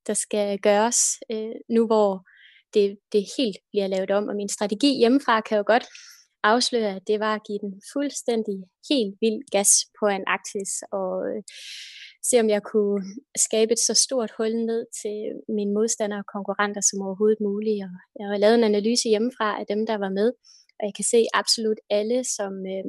der 0.06 0.14
skal 0.14 0.58
gøres, 0.58 0.98
øh, 1.32 1.54
nu 1.70 1.86
hvor 1.86 2.24
det, 2.74 2.98
det 3.12 3.24
helt 3.38 3.58
bliver 3.70 3.86
lavet 3.86 4.10
om. 4.10 4.28
Og 4.28 4.36
min 4.36 4.48
strategi 4.48 4.98
hjemmefra 4.98 5.40
kan 5.40 5.58
jo 5.58 5.64
godt 5.66 5.86
afsløre, 6.42 6.96
at 6.96 7.06
det 7.06 7.20
var 7.20 7.34
at 7.34 7.44
give 7.46 7.58
den 7.58 7.82
fuldstændig 7.92 8.58
helt 8.90 9.14
vild 9.20 9.40
gas 9.50 9.70
på 9.98 10.06
en 10.06 10.24
og 10.92 11.12
øh, 11.28 11.42
se 12.28 12.40
om 12.40 12.48
jeg 12.48 12.62
kunne 12.62 13.02
skabe 13.46 13.72
et 13.72 13.78
så 13.88 13.94
stort 13.94 14.32
hul 14.38 14.52
ned 14.70 14.86
til 15.02 15.16
mine 15.56 15.72
modstandere 15.74 16.20
og 16.24 16.32
konkurrenter 16.36 16.80
som 16.80 17.02
overhovedet 17.06 17.40
muligt. 17.40 17.84
Og 17.86 17.90
jeg 18.18 18.26
har 18.30 18.38
lavet 18.44 18.54
en 18.54 18.70
analyse 18.72 19.08
hjemmefra 19.08 19.48
af 19.60 19.66
dem, 19.72 19.86
der 19.86 19.96
var 20.04 20.12
med, 20.18 20.28
og 20.78 20.82
jeg 20.88 20.94
kan 20.98 21.04
se 21.12 21.20
absolut 21.40 21.80
alle, 21.90 22.18
som, 22.36 22.52
øh, 22.74 22.84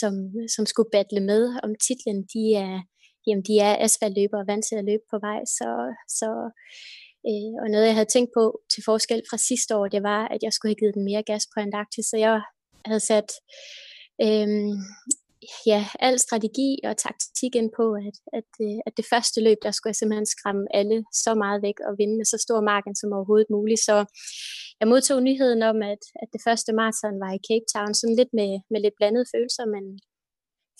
som, 0.00 0.12
som 0.54 0.64
skulle 0.66 0.90
battle 0.96 1.20
med 1.20 1.42
om 1.64 1.72
titlen, 1.86 2.18
de 2.34 2.42
er, 2.66 2.74
jamen 3.26 3.44
de 3.48 3.58
er 3.58 3.84
asfaltløbere 3.84 4.46
vant 4.46 4.64
til 4.68 4.76
at 4.76 4.84
løbe 4.84 5.06
på 5.10 5.18
vej, 5.26 5.40
så, 5.58 5.68
så 6.18 6.30
øh, 7.28 7.52
og 7.62 7.66
noget 7.70 7.86
jeg 7.86 7.94
havde 7.98 8.12
tænkt 8.14 8.30
på 8.36 8.60
til 8.72 8.82
forskel 8.84 9.22
fra 9.30 9.36
sidste 9.36 9.76
år, 9.76 9.86
det 9.88 10.02
var, 10.02 10.28
at 10.28 10.42
jeg 10.42 10.52
skulle 10.52 10.70
have 10.70 10.80
givet 10.80 10.94
den 10.94 11.04
mere 11.04 11.22
gas 11.22 11.46
på 11.54 11.60
Antarktis, 11.60 12.06
så 12.06 12.16
jeg 12.16 12.42
havde 12.84 13.00
sat 13.00 13.30
øh, 14.24 14.48
ja, 15.66 15.80
al 16.00 16.18
strategi 16.18 16.70
og 16.88 16.96
taktik 16.96 17.52
ind 17.60 17.70
på, 17.78 17.86
at, 18.08 18.16
at, 18.38 18.50
øh, 18.66 18.78
at 18.86 18.92
det 18.96 19.06
første 19.12 19.38
løb, 19.46 19.58
der 19.62 19.70
skulle 19.70 19.90
jeg 19.92 20.00
simpelthen 20.00 20.26
skræmme 20.34 20.64
alle 20.78 21.04
så 21.24 21.34
meget 21.34 21.62
væk 21.66 21.78
og 21.88 21.92
vinde 21.98 22.16
med 22.16 22.24
så 22.24 22.38
stor 22.46 22.60
marken 22.72 22.94
som 22.96 23.12
overhovedet 23.16 23.50
muligt. 23.56 23.80
Så 23.88 23.96
jeg 24.80 24.88
modtog 24.88 25.22
nyheden 25.22 25.62
om, 25.62 25.78
at, 25.92 26.02
at 26.22 26.28
det 26.34 26.40
første 26.46 26.70
maraton 26.78 27.20
var 27.24 27.32
i 27.34 27.44
Cape 27.48 27.68
Town, 27.74 27.92
sådan 27.94 28.16
lidt 28.20 28.32
med, 28.38 28.52
med 28.70 28.80
lidt 28.80 28.96
blandede 28.98 29.26
følelser, 29.34 29.64
men 29.74 29.84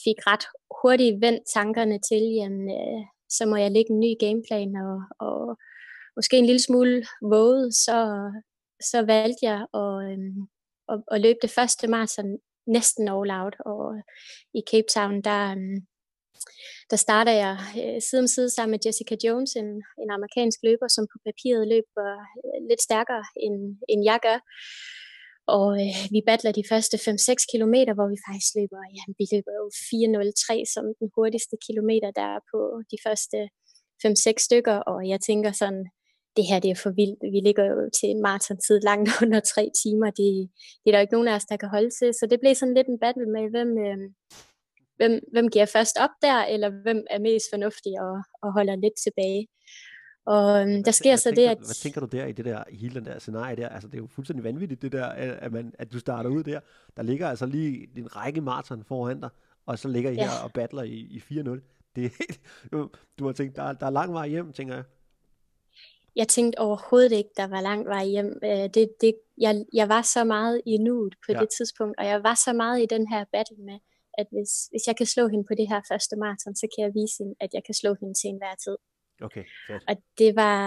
fik 0.05 0.19
ret 0.27 0.45
hurtigt 0.83 1.21
vendt 1.21 1.43
tankerne 1.55 1.99
til, 2.09 2.23
jamen, 2.39 2.69
øh, 2.71 3.03
så 3.29 3.47
må 3.47 3.57
jeg 3.57 3.71
lægge 3.71 3.91
en 3.91 4.01
ny 4.01 4.13
gameplan, 4.21 4.77
og, 4.77 4.97
og 5.29 5.59
måske 6.17 6.37
en 6.37 6.47
lille 6.47 6.63
smule 6.63 7.07
våget, 7.23 7.75
så, 7.75 7.99
så 8.91 9.03
valgte 9.03 9.47
jeg 9.51 9.61
at, 9.83 9.95
øh, 10.09 10.19
at, 10.93 10.99
at 11.13 11.21
løbe 11.21 11.39
det 11.43 11.51
første 11.51 11.89
maraton 11.89 12.39
næsten 12.67 13.09
all 13.09 13.31
out, 13.31 13.57
og 13.67 13.85
i 14.55 14.61
Cape 14.71 14.89
Town, 14.95 15.23
der, 15.23 15.43
øh, 15.51 15.81
der 16.91 16.97
starter 16.97 17.33
jeg 17.33 17.57
øh, 17.83 18.03
side 18.03 18.21
om 18.21 18.27
side 18.27 18.51
sammen 18.51 18.71
med 18.71 18.85
Jessica 18.87 19.17
Jones, 19.25 19.53
en, 19.57 19.71
en 20.03 20.11
amerikansk 20.17 20.59
løber, 20.63 20.89
som 20.89 21.05
på 21.13 21.19
papiret 21.27 21.69
løber 21.69 22.09
øh, 22.45 22.59
lidt 22.69 22.83
stærkere, 22.83 23.25
end, 23.45 23.57
end 23.89 24.01
jeg 24.11 24.19
gør. 24.27 24.39
Og 25.47 25.69
øh, 25.83 25.97
vi 26.15 26.21
battler 26.29 26.53
de 26.53 26.69
første 26.71 26.97
5-6 26.97 27.53
kilometer, 27.53 27.93
hvor 27.95 28.09
vi 28.15 28.19
faktisk 28.29 28.53
løber, 28.59 28.81
ja, 28.99 29.05
vi 29.19 29.25
løber 29.33 29.53
jo 29.61 29.67
4.03 29.89 30.73
som 30.75 30.85
den 31.01 31.09
hurtigste 31.17 31.57
kilometer, 31.67 32.11
der 32.19 32.27
er 32.35 32.41
på 32.53 32.61
de 32.93 32.99
første 33.07 33.39
5-6 34.03 34.47
stykker, 34.47 34.77
og 34.91 34.99
jeg 35.13 35.21
tænker 35.29 35.53
sådan, 35.53 35.85
det 36.37 36.45
her 36.51 36.59
det 36.61 36.71
er 36.71 36.83
for 36.85 36.93
vildt. 37.01 37.21
Vi 37.35 37.41
ligger 37.47 37.65
jo 37.73 37.79
til 37.99 38.09
en 38.11 38.23
maratontid 38.27 38.77
langt 38.89 39.09
under 39.23 39.41
tre 39.41 39.65
timer. 39.83 40.09
Det, 40.21 40.29
det 40.81 40.89
er 40.89 40.95
der 40.95 41.05
ikke 41.05 41.17
nogen 41.17 41.29
af 41.29 41.37
os, 41.39 41.51
der 41.51 41.57
kan 41.57 41.75
holde 41.77 41.93
til. 41.99 42.11
Så 42.19 42.25
det 42.31 42.41
blev 42.41 42.55
sådan 42.55 42.75
lidt 42.75 42.89
en 42.91 43.03
battle 43.05 43.27
med, 43.37 43.45
hvem, 43.55 43.71
øh, 43.87 43.99
hvem, 44.99 45.13
hvem 45.33 45.47
giver 45.55 45.67
først 45.77 45.97
op 46.05 46.15
der, 46.27 46.39
eller 46.55 46.71
hvem 46.85 47.01
er 47.15 47.21
mest 47.29 47.47
fornuftig 47.53 47.93
og, 48.07 48.17
og 48.43 48.49
holder 48.57 48.77
lidt 48.77 48.97
tilbage. 49.05 49.43
Og 50.27 50.61
øhm, 50.61 50.85
der 50.85 50.91
sker 50.91 51.11
hvad, 51.11 51.19
så 51.19 51.31
hvad 51.31 51.37
det, 51.37 51.51
at... 51.51 51.59
Hvad 51.59 51.83
tænker 51.83 52.01
du 52.01 52.07
der 52.07 52.27
i 52.27 52.33
det 52.33 52.45
der, 52.45 52.65
i 52.71 52.77
hele 52.77 52.95
den 52.95 53.05
der 53.05 53.19
scenarie 53.19 53.57
der? 53.57 53.69
Altså, 53.69 53.89
det 53.89 53.95
er 53.95 54.03
jo 54.03 54.07
fuldstændig 54.07 54.45
vanvittigt, 54.45 54.83
det 54.83 54.93
der, 54.93 55.07
at, 55.07 55.53
man, 55.53 55.75
at 55.79 55.93
du 55.93 55.99
starter 55.99 56.31
ud 56.31 56.43
der. 56.43 56.61
Der 56.97 57.03
ligger 57.03 57.29
altså 57.29 57.47
lige 57.47 57.89
en 57.97 58.17
række 58.17 58.41
maraton 58.41 58.85
foran 58.85 59.21
dig, 59.21 59.31
og 59.67 59.79
så 59.79 59.89
ligger 59.89 60.11
I 60.11 60.15
ja. 60.15 60.23
her 60.23 60.45
og 60.45 60.53
battler 60.53 60.83
i, 60.83 60.95
i 60.95 61.23
4-0. 61.31 61.61
Det, 61.97 62.13
du, 62.73 62.91
du 63.19 63.27
har 63.27 63.33
tænkt, 63.33 63.57
der, 63.57 63.73
der 63.73 63.87
er 63.87 63.91
lang 63.91 64.13
vej 64.13 64.29
hjem, 64.29 64.53
tænker 64.53 64.75
jeg. 64.75 64.85
Jeg 66.17 66.29
tænkte 66.29 66.59
overhovedet 66.59 67.13
ikke, 67.13 67.31
der 67.37 67.47
var 67.47 67.61
lang 67.61 67.87
vej 67.87 68.05
hjem. 68.05 68.39
Øh, 68.45 68.69
det, 68.75 68.89
det, 69.01 69.15
jeg, 69.39 69.65
jeg 69.73 69.89
var 69.89 70.03
så 70.03 70.25
meget 70.25 70.61
i 70.67 70.79
nuet 70.79 71.15
på 71.27 71.33
ja. 71.33 71.41
det 71.41 71.49
tidspunkt, 71.59 71.99
og 71.99 72.07
jeg 72.07 72.23
var 72.23 72.35
så 72.35 72.53
meget 72.53 72.83
i 72.83 72.87
den 72.87 73.09
her 73.09 73.25
battle 73.33 73.65
med, 73.65 73.79
at 74.19 74.27
hvis, 74.33 74.67
hvis 74.71 74.87
jeg 74.87 74.97
kan 74.97 75.07
slå 75.07 75.29
hende 75.29 75.45
på 75.45 75.55
det 75.55 75.69
her 75.69 75.81
første 75.89 76.17
maraton, 76.17 76.55
så 76.55 76.67
kan 76.75 76.85
jeg 76.85 76.95
vise 76.95 77.15
hende, 77.19 77.35
at 77.41 77.51
jeg 77.55 77.63
kan 77.67 77.75
slå 77.75 77.95
hende 78.01 78.15
til 78.15 78.29
enhver 78.29 78.55
tid. 78.65 78.77
Okay, 79.23 79.45
fedt. 79.67 79.83
Og 79.89 79.97
det 80.19 80.37
var, 80.37 80.63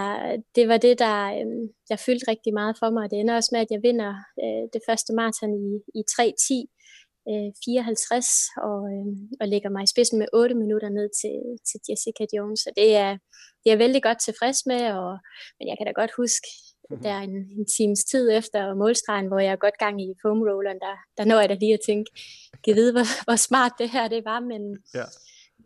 det 0.54 0.68
var 0.68 0.76
det, 0.76 0.98
der, 0.98 1.18
øh, 1.38 1.68
der 1.88 1.96
fyldte 1.96 2.30
rigtig 2.30 2.52
meget 2.54 2.76
for 2.78 2.90
mig. 2.90 3.10
Det 3.10 3.20
ender 3.20 3.36
også 3.36 3.50
med, 3.52 3.60
at 3.60 3.70
jeg 3.70 3.80
vinder 3.82 4.12
øh, 4.42 4.64
det 4.72 4.82
første 4.88 5.12
maraton 5.14 5.52
i, 5.66 5.68
i 5.98 6.02
3.10, 6.10 6.78
øh, 7.30 7.50
54, 7.64 8.26
og, 8.68 8.80
øh, 8.94 9.06
og 9.40 9.48
lægger 9.48 9.70
mig 9.70 9.82
i 9.84 9.92
spidsen 9.92 10.18
med 10.18 10.28
8 10.32 10.54
minutter 10.54 10.88
ned 10.88 11.08
til, 11.20 11.36
til 11.68 11.78
Jessica 11.88 12.24
Jones. 12.36 12.60
Så 12.60 12.70
det 12.76 12.96
er, 12.96 13.12
det 13.60 13.66
er 13.66 13.74
jeg 13.74 13.78
vældig 13.78 14.02
godt 14.02 14.20
tilfreds 14.20 14.66
med, 14.66 14.82
og, 15.00 15.18
men 15.58 15.68
jeg 15.68 15.76
kan 15.78 15.86
da 15.86 15.92
godt 16.00 16.12
huske, 16.22 16.48
mm-hmm. 16.50 17.02
der 17.04 17.12
er 17.18 17.22
en, 17.30 17.36
en 17.58 17.66
times 17.76 18.00
tid 18.12 18.24
efter 18.40 18.74
målstregen, 18.74 19.26
hvor 19.26 19.38
jeg 19.38 19.52
er 19.52 19.64
godt 19.66 19.78
gang 19.84 19.96
i 20.02 20.08
foam 20.22 20.40
rolleren, 20.48 20.80
der, 20.86 20.94
der 21.16 21.24
når 21.24 21.40
jeg 21.40 21.48
da 21.48 21.54
lige 21.54 21.78
at 21.78 21.86
tænke, 21.88 22.10
kan 22.64 22.74
vide, 22.78 22.92
hvor, 22.92 23.06
hvor 23.26 23.36
smart 23.48 23.72
det 23.80 23.90
her 23.90 24.08
det 24.08 24.24
var, 24.24 24.40
men, 24.40 24.62
ja. 24.98 25.06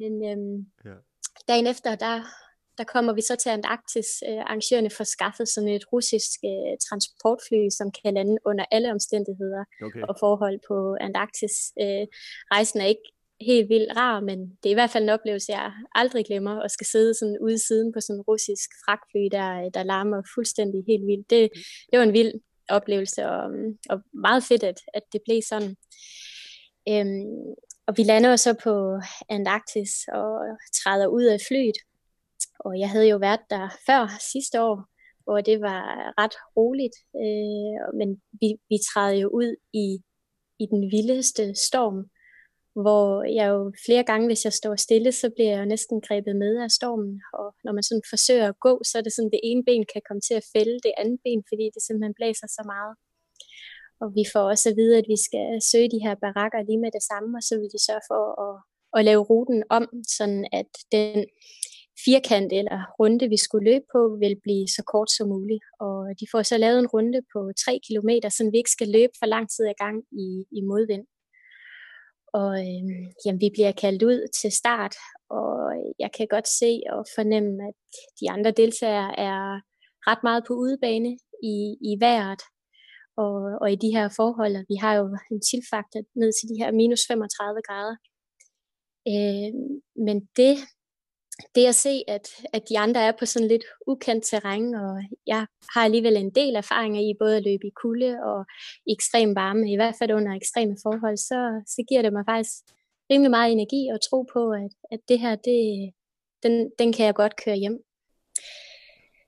men 0.01 0.13
øhm, 0.31 0.59
ja. 0.89 0.97
dagen 1.49 1.67
efter, 1.67 1.95
der, 1.95 2.17
der 2.79 2.85
kommer 2.85 3.13
vi 3.13 3.21
så 3.21 3.37
til 3.37 3.49
Antarktis. 3.49 4.09
Øh, 4.29 4.39
arrangørerne 4.39 4.91
får 4.91 5.05
skaffet 5.05 5.49
sådan 5.49 5.69
et 5.69 5.93
russisk 5.93 6.39
øh, 6.45 6.73
transportfly, 6.87 7.63
som 7.79 7.91
kan 7.91 8.15
lande 8.15 8.37
under 8.45 8.65
alle 8.71 8.91
omstændigheder 8.91 9.65
okay. 9.83 10.03
og 10.09 10.17
forhold 10.21 10.61
på 10.69 10.97
Antarktis. 11.01 11.57
Øh, 11.81 12.07
rejsen 12.55 12.81
er 12.81 12.87
ikke 12.87 13.09
helt 13.41 13.69
vildt 13.69 13.97
rar, 13.97 14.21
men 14.21 14.39
det 14.41 14.67
er 14.67 14.71
i 14.71 14.81
hvert 14.81 14.91
fald 14.91 15.05
en 15.05 15.17
oplevelse, 15.17 15.53
jeg 15.53 15.73
aldrig 15.95 16.27
glemmer, 16.27 16.57
og 16.61 16.71
skal 16.71 16.87
sidde 16.87 17.15
sådan 17.15 17.39
ude 17.41 17.67
siden 17.67 17.93
på 17.93 18.01
sådan 18.01 18.17
en 18.17 18.29
russisk 18.29 18.71
fragtfly, 18.85 19.25
der, 19.37 19.71
der 19.75 19.83
larmer 19.83 20.23
fuldstændig 20.35 20.85
helt 20.89 21.07
vildt. 21.07 21.31
Det, 21.31 21.51
det 21.91 21.99
var 21.99 22.05
en 22.05 22.13
vild 22.13 22.33
oplevelse, 22.69 23.27
og, 23.27 23.51
og 23.91 24.01
meget 24.15 24.45
fedt, 24.45 24.63
at, 24.63 24.79
at 24.95 25.03
det 25.13 25.21
blev 25.27 25.43
sådan. 25.49 25.77
Øhm, 26.89 27.55
og 27.87 27.97
vi 27.97 28.03
lander 28.03 28.37
så 28.37 28.55
på 28.65 29.01
Antarktis 29.29 29.91
og 30.13 30.31
træder 30.79 31.07
ud 31.07 31.25
af 31.25 31.39
flyet, 31.49 31.79
og 32.65 32.73
jeg 32.83 32.91
havde 32.91 33.09
jo 33.09 33.17
været 33.17 33.45
der 33.51 33.65
før 33.87 34.03
sidste 34.33 34.57
år, 34.69 34.77
hvor 35.25 35.41
det 35.49 35.61
var 35.69 35.83
ret 36.23 36.37
roligt, 36.57 36.97
øh, 37.23 37.85
men 37.99 38.09
vi, 38.41 38.49
vi 38.71 38.77
træder 38.89 39.17
jo 39.23 39.29
ud 39.41 39.51
i, 39.85 39.87
i 40.63 40.65
den 40.73 40.83
vildeste 40.95 41.45
storm, 41.69 41.99
hvor 42.83 43.05
jeg 43.39 43.47
jo 43.55 43.61
flere 43.87 44.05
gange, 44.11 44.27
hvis 44.29 44.45
jeg 44.45 44.53
står 44.61 44.75
stille, 44.77 45.13
så 45.13 45.27
bliver 45.35 45.51
jeg 45.53 45.61
jo 45.61 45.73
næsten 45.75 46.01
grebet 46.07 46.35
med 46.43 46.53
af 46.65 46.71
stormen, 46.79 47.15
og 47.39 47.49
når 47.65 47.73
man 47.73 47.83
sådan 47.83 48.11
forsøger 48.13 48.49
at 48.49 48.61
gå, 48.67 48.73
så 48.89 48.93
er 48.99 49.03
det 49.03 49.13
sådan, 49.15 49.31
at 49.31 49.37
det 49.37 49.47
ene 49.51 49.65
ben 49.69 49.85
kan 49.93 50.03
komme 50.09 50.23
til 50.29 50.35
at 50.41 50.49
fælde 50.55 50.77
det 50.87 50.93
andet 51.03 51.19
ben, 51.25 51.43
fordi 51.51 51.65
det 51.75 51.83
simpelthen 51.83 52.19
blæser 52.19 52.49
så 52.57 52.63
meget. 52.75 52.93
Og 54.03 54.09
vi 54.19 54.25
får 54.33 54.45
også 54.53 54.67
at 54.71 54.77
vide, 54.81 54.95
at 55.01 55.07
vi 55.13 55.19
skal 55.27 55.49
søge 55.71 55.93
de 55.95 56.05
her 56.07 56.15
barakker 56.25 56.61
lige 56.69 56.83
med 56.85 56.93
det 56.97 57.05
samme, 57.11 57.31
og 57.39 57.43
så 57.49 57.55
vil 57.61 57.75
de 57.75 57.81
sørge 57.87 58.07
for 58.11 58.23
at, 58.47 58.55
at 58.97 59.05
lave 59.09 59.23
ruten 59.31 59.61
om, 59.79 59.85
sådan 60.19 60.43
at 60.61 60.71
den 60.95 61.27
firkant 62.05 62.53
eller 62.53 62.79
runde, 63.01 63.29
vi 63.29 63.37
skulle 63.37 63.71
løbe 63.71 63.85
på, 63.93 64.17
vil 64.21 64.37
blive 64.43 64.67
så 64.77 64.83
kort 64.93 65.11
som 65.11 65.29
muligt. 65.29 65.65
Og 65.81 65.97
de 66.21 66.27
får 66.33 66.43
så 66.43 66.57
lavet 66.59 66.79
en 66.79 66.93
runde 66.95 67.21
på 67.33 67.41
3 67.65 67.81
km, 67.87 68.11
så 68.37 68.49
vi 68.53 68.59
ikke 68.59 68.77
skal 68.77 68.89
løbe 68.89 69.13
for 69.19 69.27
lang 69.27 69.51
tid 69.51 69.65
ad 69.67 69.75
gang 69.85 69.99
i, 70.25 70.29
i 70.59 70.61
modvind. 70.61 71.07
Og 72.39 72.53
øh, 72.67 73.05
jamen, 73.25 73.41
vi 73.41 73.51
bliver 73.53 73.73
kaldt 73.73 74.03
ud 74.03 74.29
til 74.41 74.53
start, 74.53 74.95
og 75.31 75.55
jeg 75.99 76.11
kan 76.17 76.27
godt 76.35 76.49
se 76.49 76.81
og 76.95 77.05
fornemme, 77.17 77.69
at 77.69 77.75
de 78.21 78.31
andre 78.31 78.51
deltagere 78.51 79.11
er 79.29 79.61
ret 80.09 80.23
meget 80.23 80.45
på 80.49 80.55
udebane 80.55 81.13
i, 81.43 81.57
i 81.91 81.93
vejret 82.01 82.43
og, 83.17 83.35
og 83.63 83.73
i 83.73 83.77
de 83.85 83.95
her 83.97 84.09
forhold. 84.17 84.55
Vi 84.73 84.77
har 84.85 84.95
jo 84.95 85.05
en 85.33 85.41
tilfaktor 85.51 86.01
ned 86.21 86.31
til 86.39 86.49
de 86.51 86.61
her 86.63 86.71
minus 86.81 87.03
35 87.09 87.63
grader. 87.69 87.97
Øh, 89.13 89.53
men 90.07 90.17
det 90.37 90.55
det 91.55 91.67
at 91.67 91.75
se, 91.75 92.05
at, 92.09 92.29
at 92.53 92.69
de 92.69 92.79
andre 92.79 93.01
er 93.01 93.13
på 93.19 93.27
sådan 93.27 93.49
lidt 93.49 93.65
ukendt 93.87 94.25
terræn, 94.25 94.75
og 94.75 95.03
jeg 95.27 95.47
har 95.75 95.85
alligevel 95.85 96.17
en 96.17 96.31
del 96.31 96.57
erfaringer 96.57 97.01
i 97.01 97.15
både 97.21 97.37
at 97.37 97.43
løbe 97.43 97.67
i 97.67 97.71
kulde 97.83 98.19
og 98.25 98.45
ekstrem 98.91 99.35
varme, 99.35 99.73
i 99.73 99.77
hvert 99.77 99.95
fald 99.99 100.13
under 100.13 100.37
ekstreme 100.37 100.77
forhold, 100.83 101.17
så, 101.17 101.63
så 101.67 101.85
giver 101.89 102.03
det 102.03 102.13
mig 102.13 102.25
faktisk 102.29 102.53
rimelig 103.11 103.31
meget 103.31 103.53
energi 103.53 103.89
og 103.89 104.01
tro 104.01 104.23
på, 104.23 104.51
at, 104.51 104.71
at 104.93 105.01
det 105.09 105.19
her, 105.21 105.35
det, 105.35 105.93
den, 106.43 106.71
den 106.79 106.93
kan 106.93 107.07
jeg 107.07 107.15
godt 107.15 107.37
køre 107.45 107.57
hjem. 107.57 107.79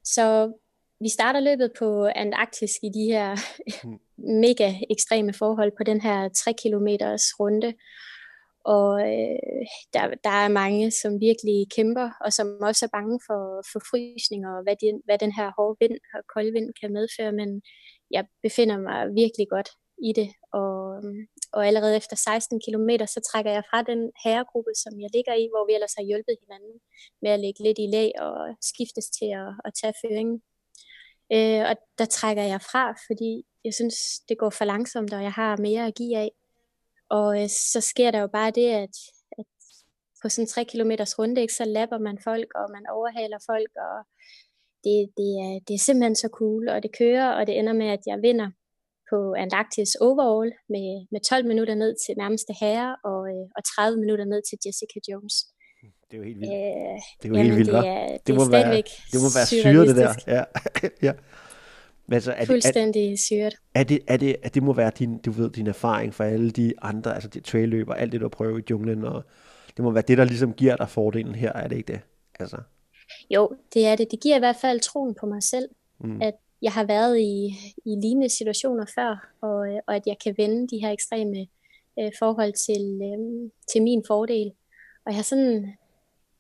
Så 0.05 0.53
vi 1.01 1.09
starter 1.09 1.41
løbet 1.41 1.73
på 1.79 2.07
Antarktis 2.07 2.73
i 2.83 2.89
de 2.89 3.05
her 3.13 3.37
mm. 3.85 3.99
mega 4.41 4.75
ekstreme 4.91 5.33
forhold 5.33 5.73
på 5.77 5.85
den 5.85 6.01
her 6.01 6.29
3 6.29 6.53
km 6.53 6.89
runde, 7.41 7.75
og 8.65 9.01
øh, 9.01 9.67
der, 9.95 10.03
der 10.25 10.35
er 10.45 10.49
mange, 10.49 10.91
som 10.91 11.21
virkelig 11.21 11.67
kæmper, 11.77 12.11
og 12.21 12.33
som 12.33 12.47
også 12.61 12.85
er 12.85 12.97
bange 12.99 13.21
for, 13.27 13.43
for 13.73 13.81
frysning, 13.91 14.47
og 14.47 14.63
hvad, 14.63 14.77
de, 14.81 15.01
hvad 15.05 15.19
den 15.19 15.33
her 15.33 15.53
hårde 15.57 15.77
vind 15.81 15.99
og 16.15 16.21
kolde 16.35 16.53
vind 16.53 16.71
kan 16.81 16.93
medføre, 16.93 17.33
men 17.33 17.63
jeg 18.11 18.25
befinder 18.43 18.79
mig 18.79 19.15
virkelig 19.15 19.47
godt 19.49 19.71
i 20.09 20.13
det, 20.13 20.29
og, 20.53 20.79
og 21.53 21.67
allerede 21.67 21.97
efter 21.97 22.17
16 22.17 22.61
km, 22.65 22.91
så 23.15 23.21
trækker 23.29 23.53
jeg 23.53 23.65
fra 23.71 23.83
den 23.83 24.01
herregruppe, 24.25 24.73
som 24.83 25.01
jeg 25.01 25.11
ligger 25.15 25.35
i, 25.35 25.45
hvor 25.53 25.67
vi 25.67 25.75
ellers 25.75 25.95
har 25.99 26.05
hjulpet 26.05 26.37
hinanden 26.43 26.75
med 27.23 27.31
at 27.31 27.41
ligge 27.41 27.63
lidt 27.63 27.79
i 27.79 27.89
lag 27.97 28.13
og 28.27 28.37
skiftes 28.71 29.07
til 29.19 29.29
at, 29.43 29.51
at 29.67 29.73
tage 29.81 29.99
føringen. 30.03 30.43
Øh, 31.35 31.63
og 31.71 31.75
der 31.99 32.05
trækker 32.05 32.43
jeg 32.43 32.61
fra, 32.61 32.85
fordi 33.07 33.33
jeg 33.65 33.75
synes, 33.75 33.97
det 34.29 34.39
går 34.39 34.51
for 34.51 34.65
langsomt, 34.65 35.13
og 35.13 35.23
jeg 35.23 35.33
har 35.33 35.57
mere 35.57 35.87
at 35.87 35.95
give 35.95 36.17
af. 36.17 36.31
Og 37.11 37.43
øh, 37.43 37.49
så 37.49 37.81
sker 37.81 38.11
der 38.11 38.21
jo 38.21 38.27
bare 38.27 38.51
det, 38.51 38.69
at, 38.85 38.97
at 39.39 39.47
på 40.23 40.29
sådan 40.29 40.43
en 40.43 40.49
3 40.49 40.65
km 40.65 40.93
runde, 41.19 41.41
ikke, 41.41 41.55
så 41.55 41.65
lapper 41.65 41.99
man 41.99 42.19
folk, 42.25 42.51
og 42.55 42.67
man 42.77 42.85
overhaler 42.97 43.39
folk, 43.51 43.73
og 43.89 43.97
det, 44.85 44.97
det, 45.19 45.31
er, 45.45 45.53
det 45.67 45.75
er 45.75 45.85
simpelthen 45.87 46.17
så 46.17 46.29
cool, 46.39 46.69
og 46.69 46.83
det 46.83 46.97
kører, 46.99 47.29
og 47.39 47.47
det 47.47 47.59
ender 47.59 47.73
med, 47.73 47.89
at 47.97 48.03
jeg 48.07 48.19
vinder 48.23 48.51
på 49.11 49.19
Antarktis 49.45 49.95
overall 49.95 50.51
med, 50.75 50.89
med 51.13 51.21
12 51.21 51.47
minutter 51.51 51.75
ned 51.75 51.93
til 52.03 52.13
nærmeste 52.23 52.53
herre, 52.61 52.91
og, 53.11 53.21
øh, 53.33 53.47
og 53.57 53.63
30 53.65 54.01
minutter 54.03 54.25
ned 54.33 54.41
til 54.49 54.57
Jessica 54.65 54.99
Jones. 55.09 55.37
Det 56.09 56.15
er 56.15 56.19
jo 56.23 56.25
helt 56.31 56.41
vildt. 56.41 56.53
Øh, 56.53 56.99
det 57.19 57.25
er 57.25 57.29
jo 57.29 57.37
helt 57.45 57.57
vildt, 57.57 57.73
det, 57.73 57.89
er, 57.89 58.09
det, 58.09 58.27
det, 58.27 58.35
må 58.35 58.45
være, 58.57 58.71
det 59.13 59.21
må 59.25 59.29
være 59.39 59.47
syret, 59.47 59.89
det 59.89 59.97
der. 60.03 60.13
Ja. 60.37 60.45
ja. 61.09 61.13
Men 62.07 62.15
altså, 62.15 62.33
er 62.33 62.39
det, 62.39 62.47
Fuldstændig 62.47 63.13
er, 63.13 63.17
syret. 63.17 63.55
Er 63.75 63.85
det, 63.85 64.01
er 64.07 64.17
det, 64.17 64.37
at 64.43 64.55
det 64.55 64.63
må 64.63 64.73
være 64.73 64.93
din, 64.99 65.19
du 65.19 65.31
ved, 65.31 65.51
din 65.51 65.67
erfaring 65.67 66.15
for 66.15 66.25
alle 66.25 66.51
de 66.51 66.73
andre, 66.83 67.15
altså 67.15 67.29
de 67.29 67.41
trailløb 67.41 67.89
og 67.89 68.01
alt 68.01 68.13
det, 68.13 68.21
du 68.21 68.29
prøver 68.29 68.59
i 68.59 68.63
junglen, 68.71 69.05
og 69.05 69.25
det 69.77 69.85
må 69.85 69.91
være 69.91 70.05
det, 70.09 70.19
der 70.19 70.25
ligesom 70.25 70.53
giver 70.53 70.77
dig 70.77 70.89
fordelen 70.89 71.35
her, 71.35 71.53
er 71.53 71.69
det 71.69 71.77
ikke 71.77 71.93
det? 71.93 72.01
Altså. 72.41 72.57
Jo, 73.31 73.57
det 73.75 73.87
er 73.87 73.97
det. 73.97 74.11
Det 74.11 74.21
giver 74.21 74.37
i 74.37 74.39
hvert 74.39 74.57
fald 74.57 74.81
troen 74.81 75.15
på 75.21 75.27
mig 75.27 75.43
selv, 75.43 75.69
mm. 76.01 76.23
at 76.23 76.35
jeg 76.63 76.73
har 76.73 76.85
været 76.85 77.21
i, 77.21 77.57
i 77.85 77.91
lignende 78.03 78.29
situationer 78.29 78.85
før, 78.95 79.29
og, 79.41 79.81
og 79.87 79.97
at 79.97 80.03
jeg 80.07 80.17
kan 80.25 80.35
vende 80.39 80.69
de 80.69 80.79
her 80.79 80.91
ekstreme 80.91 81.47
øh, 81.99 82.13
forhold 82.19 82.53
til, 82.53 83.01
øh, 83.03 83.51
til 83.73 83.83
min 83.83 84.05
fordel. 84.07 84.53
Og 85.07 85.13
jeg 85.13 85.15
har 85.15 85.23
sådan 85.23 85.75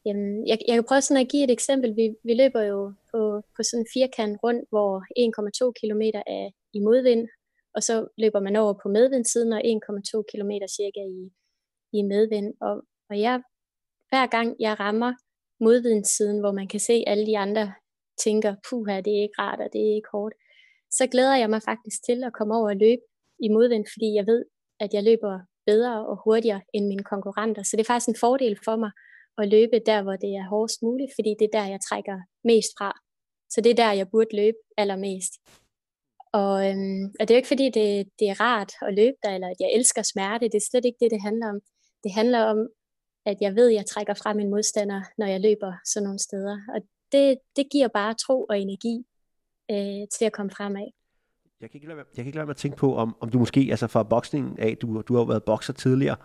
Jamen, 0.07 0.49
jeg, 0.49 0.59
jeg 0.69 0.75
kan 0.75 0.85
prøve 0.88 1.01
sådan 1.01 1.23
at 1.23 1.31
give 1.33 1.45
et 1.45 1.51
eksempel. 1.51 1.97
Vi, 1.97 2.07
vi 2.25 2.35
løber 2.35 2.62
jo 2.62 2.93
på, 3.11 3.21
på 3.57 3.61
sådan 3.62 3.83
en 3.83 3.93
firkant 3.95 4.38
rundt, 4.45 4.64
hvor 4.73 4.90
1,2 5.19 5.73
km 5.81 6.03
er 6.38 6.51
i 6.77 6.81
modvind, 6.81 7.29
og 7.75 7.83
så 7.83 7.95
løber 8.19 8.40
man 8.40 8.57
over 8.57 8.75
på 8.83 8.88
medvindsiden, 8.88 9.53
og 9.53 9.61
1,2 9.64 10.23
km 10.31 10.53
cirka 10.79 11.01
i, 11.19 11.23
i 11.99 12.03
medvind. 12.03 12.55
Og, 12.61 12.75
og 13.11 13.21
jeg, 13.21 13.43
hver 14.11 14.27
gang 14.27 14.57
jeg 14.61 14.81
rammer 14.81 15.12
modvindssiden, 15.61 16.40
hvor 16.40 16.53
man 16.53 16.69
kan 16.69 16.81
se 16.81 17.05
alle 17.07 17.27
de 17.27 17.38
andre 17.38 17.75
tænker, 18.25 18.55
puha, 18.69 19.01
det 19.01 19.12
er 19.17 19.23
ikke 19.23 19.40
rart, 19.43 19.61
og 19.61 19.69
det 19.73 19.81
er 19.81 19.95
ikke 19.95 20.09
hårdt, 20.12 20.35
så 20.90 21.07
glæder 21.07 21.37
jeg 21.37 21.51
mig 21.51 21.62
faktisk 21.62 21.99
til 22.09 22.25
at 22.25 22.33
komme 22.33 22.57
over 22.57 22.69
og 22.69 22.77
løbe 22.77 23.03
i 23.45 23.49
modvind, 23.49 23.87
fordi 23.95 24.09
jeg 24.19 24.27
ved, 24.27 24.45
at 24.81 24.95
jeg 24.95 25.03
løber 25.03 25.40
bedre 25.67 26.07
og 26.07 26.17
hurtigere 26.25 26.62
end 26.75 26.87
mine 26.87 27.05
konkurrenter. 27.05 27.62
Så 27.62 27.77
det 27.77 27.83
er 27.83 27.93
faktisk 27.93 28.09
en 28.09 28.23
fordel 28.25 28.59
for 28.64 28.77
mig 28.77 28.90
at 29.38 29.49
løbe 29.49 29.79
der, 29.87 30.03
hvor 30.03 30.16
det 30.16 30.31
er 30.40 30.49
hårdest 30.49 30.83
muligt, 30.83 31.12
fordi 31.14 31.31
det 31.38 31.44
er 31.44 31.59
der, 31.59 31.66
jeg 31.66 31.81
trækker 31.88 32.18
mest 32.44 32.70
fra. 32.79 33.01
Så 33.51 33.61
det 33.61 33.70
er 33.70 33.75
der, 33.75 33.92
jeg 33.92 34.09
burde 34.11 34.37
løbe 34.37 34.57
allermest. 34.77 35.33
Og, 36.33 36.55
øhm, 36.68 37.05
og 37.18 37.23
det 37.23 37.31
er 37.31 37.35
jo 37.35 37.42
ikke 37.42 37.55
fordi, 37.55 37.66
det, 37.79 38.09
det 38.18 38.27
er 38.29 38.40
rart 38.40 38.73
at 38.88 38.94
løbe 38.94 39.16
der, 39.23 39.31
eller 39.31 39.49
at 39.49 39.61
jeg 39.61 39.70
elsker 39.75 40.03
smerte. 40.03 40.49
Det 40.49 40.55
er 40.55 40.68
slet 40.70 40.85
ikke 40.85 40.99
det, 41.01 41.11
det 41.11 41.23
handler 41.23 41.49
om. 41.49 41.61
Det 42.05 42.12
handler 42.12 42.40
om, 42.53 42.68
at 43.27 43.38
jeg 43.40 43.55
ved, 43.55 43.68
at 43.68 43.75
jeg 43.75 43.87
trækker 43.87 44.14
fra 44.14 44.35
min 44.35 44.51
modstander, 44.51 45.03
når 45.18 45.27
jeg 45.27 45.40
løber 45.40 45.73
sådan 45.85 46.05
nogle 46.05 46.18
steder. 46.18 46.59
Og 46.75 46.81
det, 47.12 47.38
det 47.57 47.66
giver 47.73 47.88
bare 47.88 48.14
tro 48.14 48.44
og 48.44 48.61
energi 48.61 49.05
øh, 49.70 50.09
til 50.18 50.25
at 50.25 50.33
komme 50.33 50.51
fremad. 50.51 50.88
Jeg 51.61 51.70
kan 51.70 51.79
ikke 51.79 51.88
lade, 51.88 51.99
jeg 51.99 52.07
kan 52.16 52.27
ikke 52.27 52.37
lade 52.37 52.47
mig 52.47 52.53
at 52.53 52.57
tænke 52.57 52.77
på, 52.77 52.97
om, 52.97 53.16
om 53.20 53.29
du 53.31 53.38
måske, 53.38 53.68
altså 53.70 53.87
fra 53.87 54.03
boksningen 54.03 54.59
af, 54.59 54.77
du, 54.77 55.03
du 55.09 55.16
har 55.16 55.25
været 55.25 55.44
bokser 55.44 55.73
tidligere, 55.73 56.16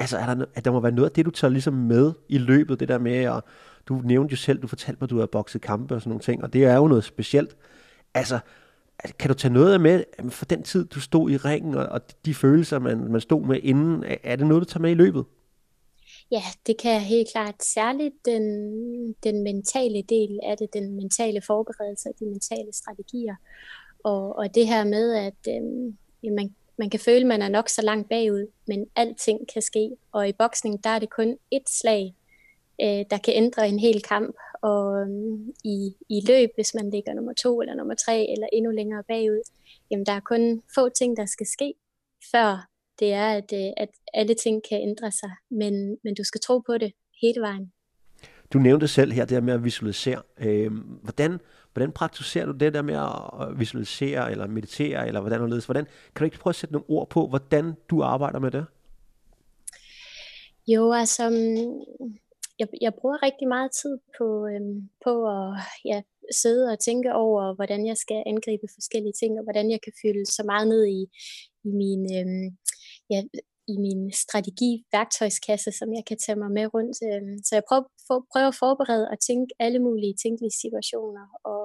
altså 0.00 0.18
er 0.18 0.34
der, 0.34 0.44
at 0.54 0.64
der 0.64 0.70
må 0.72 0.80
være 0.80 0.92
noget 0.92 1.08
af 1.08 1.12
det, 1.12 1.26
du 1.26 1.30
tager 1.30 1.50
ligesom 1.50 1.74
med 1.74 2.12
i 2.28 2.38
løbet, 2.38 2.80
det 2.80 2.88
der 2.88 2.98
med, 2.98 3.28
og 3.28 3.44
du 3.86 4.00
nævnte 4.04 4.32
jo 4.32 4.36
selv, 4.36 4.62
du 4.62 4.66
fortalte 4.66 4.98
mig, 5.00 5.06
at 5.06 5.10
du 5.10 5.18
har 5.18 5.26
bokset 5.26 5.60
kampe 5.60 5.94
og 5.94 6.00
sådan 6.00 6.10
nogle 6.10 6.22
ting, 6.22 6.42
og 6.42 6.52
det 6.52 6.64
er 6.64 6.76
jo 6.76 6.88
noget 6.88 7.04
specielt. 7.04 7.56
Altså, 8.14 8.38
kan 9.18 9.28
du 9.28 9.34
tage 9.34 9.54
noget 9.54 9.80
med 9.80 10.04
for 10.28 10.44
den 10.44 10.62
tid, 10.62 10.84
du 10.84 11.00
stod 11.00 11.30
i 11.30 11.36
ringen, 11.36 11.74
og, 11.74 11.86
og 11.86 12.00
de 12.24 12.34
følelser, 12.34 12.78
man, 12.78 13.12
man 13.12 13.20
stod 13.20 13.46
med 13.46 13.60
inden, 13.62 14.04
er 14.22 14.36
det 14.36 14.46
noget, 14.46 14.60
du 14.60 14.64
tager 14.64 14.82
med 14.82 14.90
i 14.90 14.94
løbet? 14.94 15.24
Ja, 16.30 16.42
det 16.66 16.78
kan 16.78 16.92
jeg 16.92 17.02
helt 17.02 17.28
klart. 17.32 17.64
Særligt 17.64 18.14
den, 18.24 18.42
den 19.12 19.42
mentale 19.42 20.02
del 20.02 20.40
af 20.42 20.56
det, 20.56 20.72
den 20.72 20.96
mentale 20.96 21.40
forberedelse 21.46 22.08
og 22.08 22.14
de 22.20 22.26
mentale 22.26 22.72
strategier. 22.72 23.34
Og, 24.04 24.36
og 24.36 24.54
det 24.54 24.66
her 24.66 24.84
med, 24.84 25.14
at 25.14 25.48
øh, 25.48 26.32
man, 26.32 26.54
man 26.80 26.90
kan 26.90 27.00
føle, 27.00 27.24
man 27.24 27.42
er 27.42 27.48
nok 27.48 27.68
så 27.68 27.82
langt 27.82 28.08
bagud, 28.08 28.46
men 28.66 28.86
alting 28.96 29.40
kan 29.52 29.62
ske. 29.62 29.90
Og 30.12 30.28
i 30.28 30.32
boksning, 30.32 30.84
der 30.84 30.90
er 30.90 30.98
det 30.98 31.10
kun 31.10 31.38
ét 31.54 31.68
slag, 31.80 32.14
øh, 32.82 33.04
der 33.10 33.18
kan 33.24 33.34
ændre 33.34 33.68
en 33.68 33.78
hel 33.78 34.02
kamp. 34.02 34.36
Og 34.62 35.00
øh, 35.00 35.08
i, 35.64 35.94
i 36.08 36.18
løb, 36.28 36.50
hvis 36.54 36.74
man 36.74 36.90
ligger 36.90 37.14
nummer 37.14 37.32
to 37.32 37.60
eller 37.60 37.74
nummer 37.74 37.94
tre 37.94 38.26
eller 38.32 38.46
endnu 38.52 38.70
længere 38.70 39.02
bagud, 39.08 39.42
jamen 39.90 40.06
der 40.06 40.12
er 40.12 40.20
kun 40.20 40.62
få 40.74 40.88
ting, 40.88 41.16
der 41.16 41.26
skal 41.26 41.46
ske, 41.46 41.74
før 42.32 42.66
det 42.98 43.12
er, 43.12 43.28
at, 43.28 43.52
øh, 43.54 43.70
at 43.76 43.90
alle 44.14 44.34
ting 44.34 44.62
kan 44.70 44.82
ændre 44.82 45.10
sig. 45.10 45.30
Men, 45.50 45.98
men 46.04 46.14
du 46.14 46.24
skal 46.24 46.40
tro 46.40 46.58
på 46.58 46.78
det 46.78 46.92
hele 47.22 47.40
vejen. 47.40 47.72
Du 48.52 48.58
nævnte 48.58 48.88
selv 48.88 49.12
her 49.12 49.24
det 49.24 49.36
her 49.36 49.40
med 49.40 49.54
at 49.54 49.64
visualisere. 49.64 50.22
Øh, 50.38 50.72
hvordan, 51.02 51.40
hvordan 51.72 51.92
praktiserer 51.92 52.46
du 52.46 52.52
det 52.52 52.74
der 52.74 52.82
med 52.82 52.94
at 52.94 53.58
visualisere 53.58 54.30
eller 54.30 54.46
meditere, 54.46 55.06
eller 55.06 55.20
hvordan 55.20 55.40
du 55.40 55.60
Hvordan, 55.66 55.84
kan 55.84 56.20
du 56.20 56.24
ikke 56.24 56.38
prøve 56.38 56.52
at 56.52 56.56
sætte 56.56 56.72
nogle 56.72 56.90
ord 56.90 57.08
på, 57.10 57.26
hvordan 57.26 57.74
du 57.90 58.02
arbejder 58.02 58.38
med 58.38 58.50
det? 58.50 58.66
Jo, 60.66 60.92
altså, 60.92 61.30
mm, 61.30 62.16
jeg, 62.58 62.68
jeg 62.80 62.92
bruger 62.94 63.22
rigtig 63.22 63.48
meget 63.48 63.70
tid 63.82 63.98
på, 64.18 64.46
øhm, 64.46 64.88
på 65.04 65.12
at 65.36 65.60
ja, 65.84 66.02
sidde 66.42 66.72
og 66.72 66.78
tænke 66.78 67.14
over, 67.14 67.54
hvordan 67.54 67.86
jeg 67.86 67.96
skal 67.96 68.22
angribe 68.26 68.66
forskellige 68.74 69.16
ting, 69.20 69.38
og 69.38 69.44
hvordan 69.44 69.70
jeg 69.70 69.80
kan 69.84 69.92
fylde 70.02 70.26
så 70.26 70.42
meget 70.46 70.68
ned 70.68 70.86
i, 70.86 71.00
i 71.68 71.70
min, 71.80 72.02
øhm, 72.18 72.48
ja, 73.10 73.18
i 73.72 73.74
min 73.84 74.00
strategi-værktøjskasse, 74.24 75.70
som 75.78 75.88
jeg 75.96 76.04
kan 76.08 76.18
tage 76.24 76.40
mig 76.42 76.50
med 76.58 76.66
rundt. 76.74 76.96
Øhm, 77.08 77.36
så 77.46 77.52
jeg 77.58 77.64
prøver, 77.68 77.84
for, 78.06 78.16
prøver 78.32 78.50
at 78.52 78.60
forberede 78.64 79.06
og 79.12 79.16
tænke 79.28 79.50
alle 79.64 79.80
mulige 79.86 80.14
tænkelige 80.22 80.58
situationer. 80.62 81.24
Og 81.52 81.64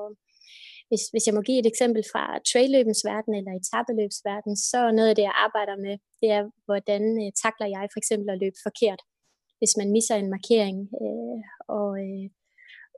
hvis, 0.89 1.03
hvis 1.11 1.25
jeg 1.27 1.35
må 1.37 1.41
give 1.47 1.59
et 1.59 1.71
eksempel 1.73 2.03
fra 2.11 2.23
trailløbens 2.49 3.01
verden 3.11 3.33
eller 3.39 3.53
etabeløbsverden, 3.61 4.53
så 4.69 4.79
noget 4.97 5.09
af 5.11 5.15
det, 5.15 5.25
jeg 5.29 5.35
arbejder 5.45 5.75
med, 5.85 5.95
det 6.21 6.29
er, 6.37 6.43
hvordan 6.67 7.03
øh, 7.21 7.29
takler 7.43 7.67
jeg 7.75 7.83
for 7.93 7.99
eksempel 8.01 8.27
at 8.31 8.41
løbe 8.43 8.59
forkert, 8.67 9.01
hvis 9.59 9.73
man 9.79 9.89
misser 9.95 10.15
en 10.17 10.33
markering. 10.35 10.77
Øh, 11.03 11.41
og, 11.79 11.89
øh, 12.05 12.25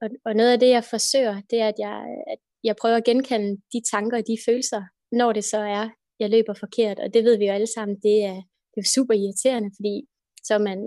og, 0.01 0.07
og 0.27 0.31
noget 0.39 0.51
af 0.53 0.59
det, 0.63 0.69
jeg 0.77 0.83
forsøger, 0.95 1.35
det 1.49 1.57
er, 1.63 1.67
at 1.73 1.79
jeg, 1.85 1.97
at 2.33 2.39
jeg 2.67 2.75
prøver 2.81 2.97
at 2.99 3.07
genkende 3.09 3.51
de 3.73 3.79
tanker 3.93 4.17
og 4.17 4.27
de 4.29 4.37
følelser, 4.47 4.81
når 5.19 5.29
det 5.37 5.45
så 5.53 5.59
er, 5.79 5.85
jeg 6.21 6.29
løber 6.29 6.53
forkert. 6.53 6.99
Og 6.99 7.13
det 7.13 7.23
ved 7.23 7.37
vi 7.37 7.45
jo 7.45 7.53
alle 7.53 7.73
sammen, 7.75 7.97
det 8.07 8.17
er, 8.31 8.41
det 8.77 8.83
er 8.83 8.95
super 8.97 9.15
irriterende, 9.21 9.69
fordi 9.77 9.95
så 10.47 10.55
man, 10.67 10.79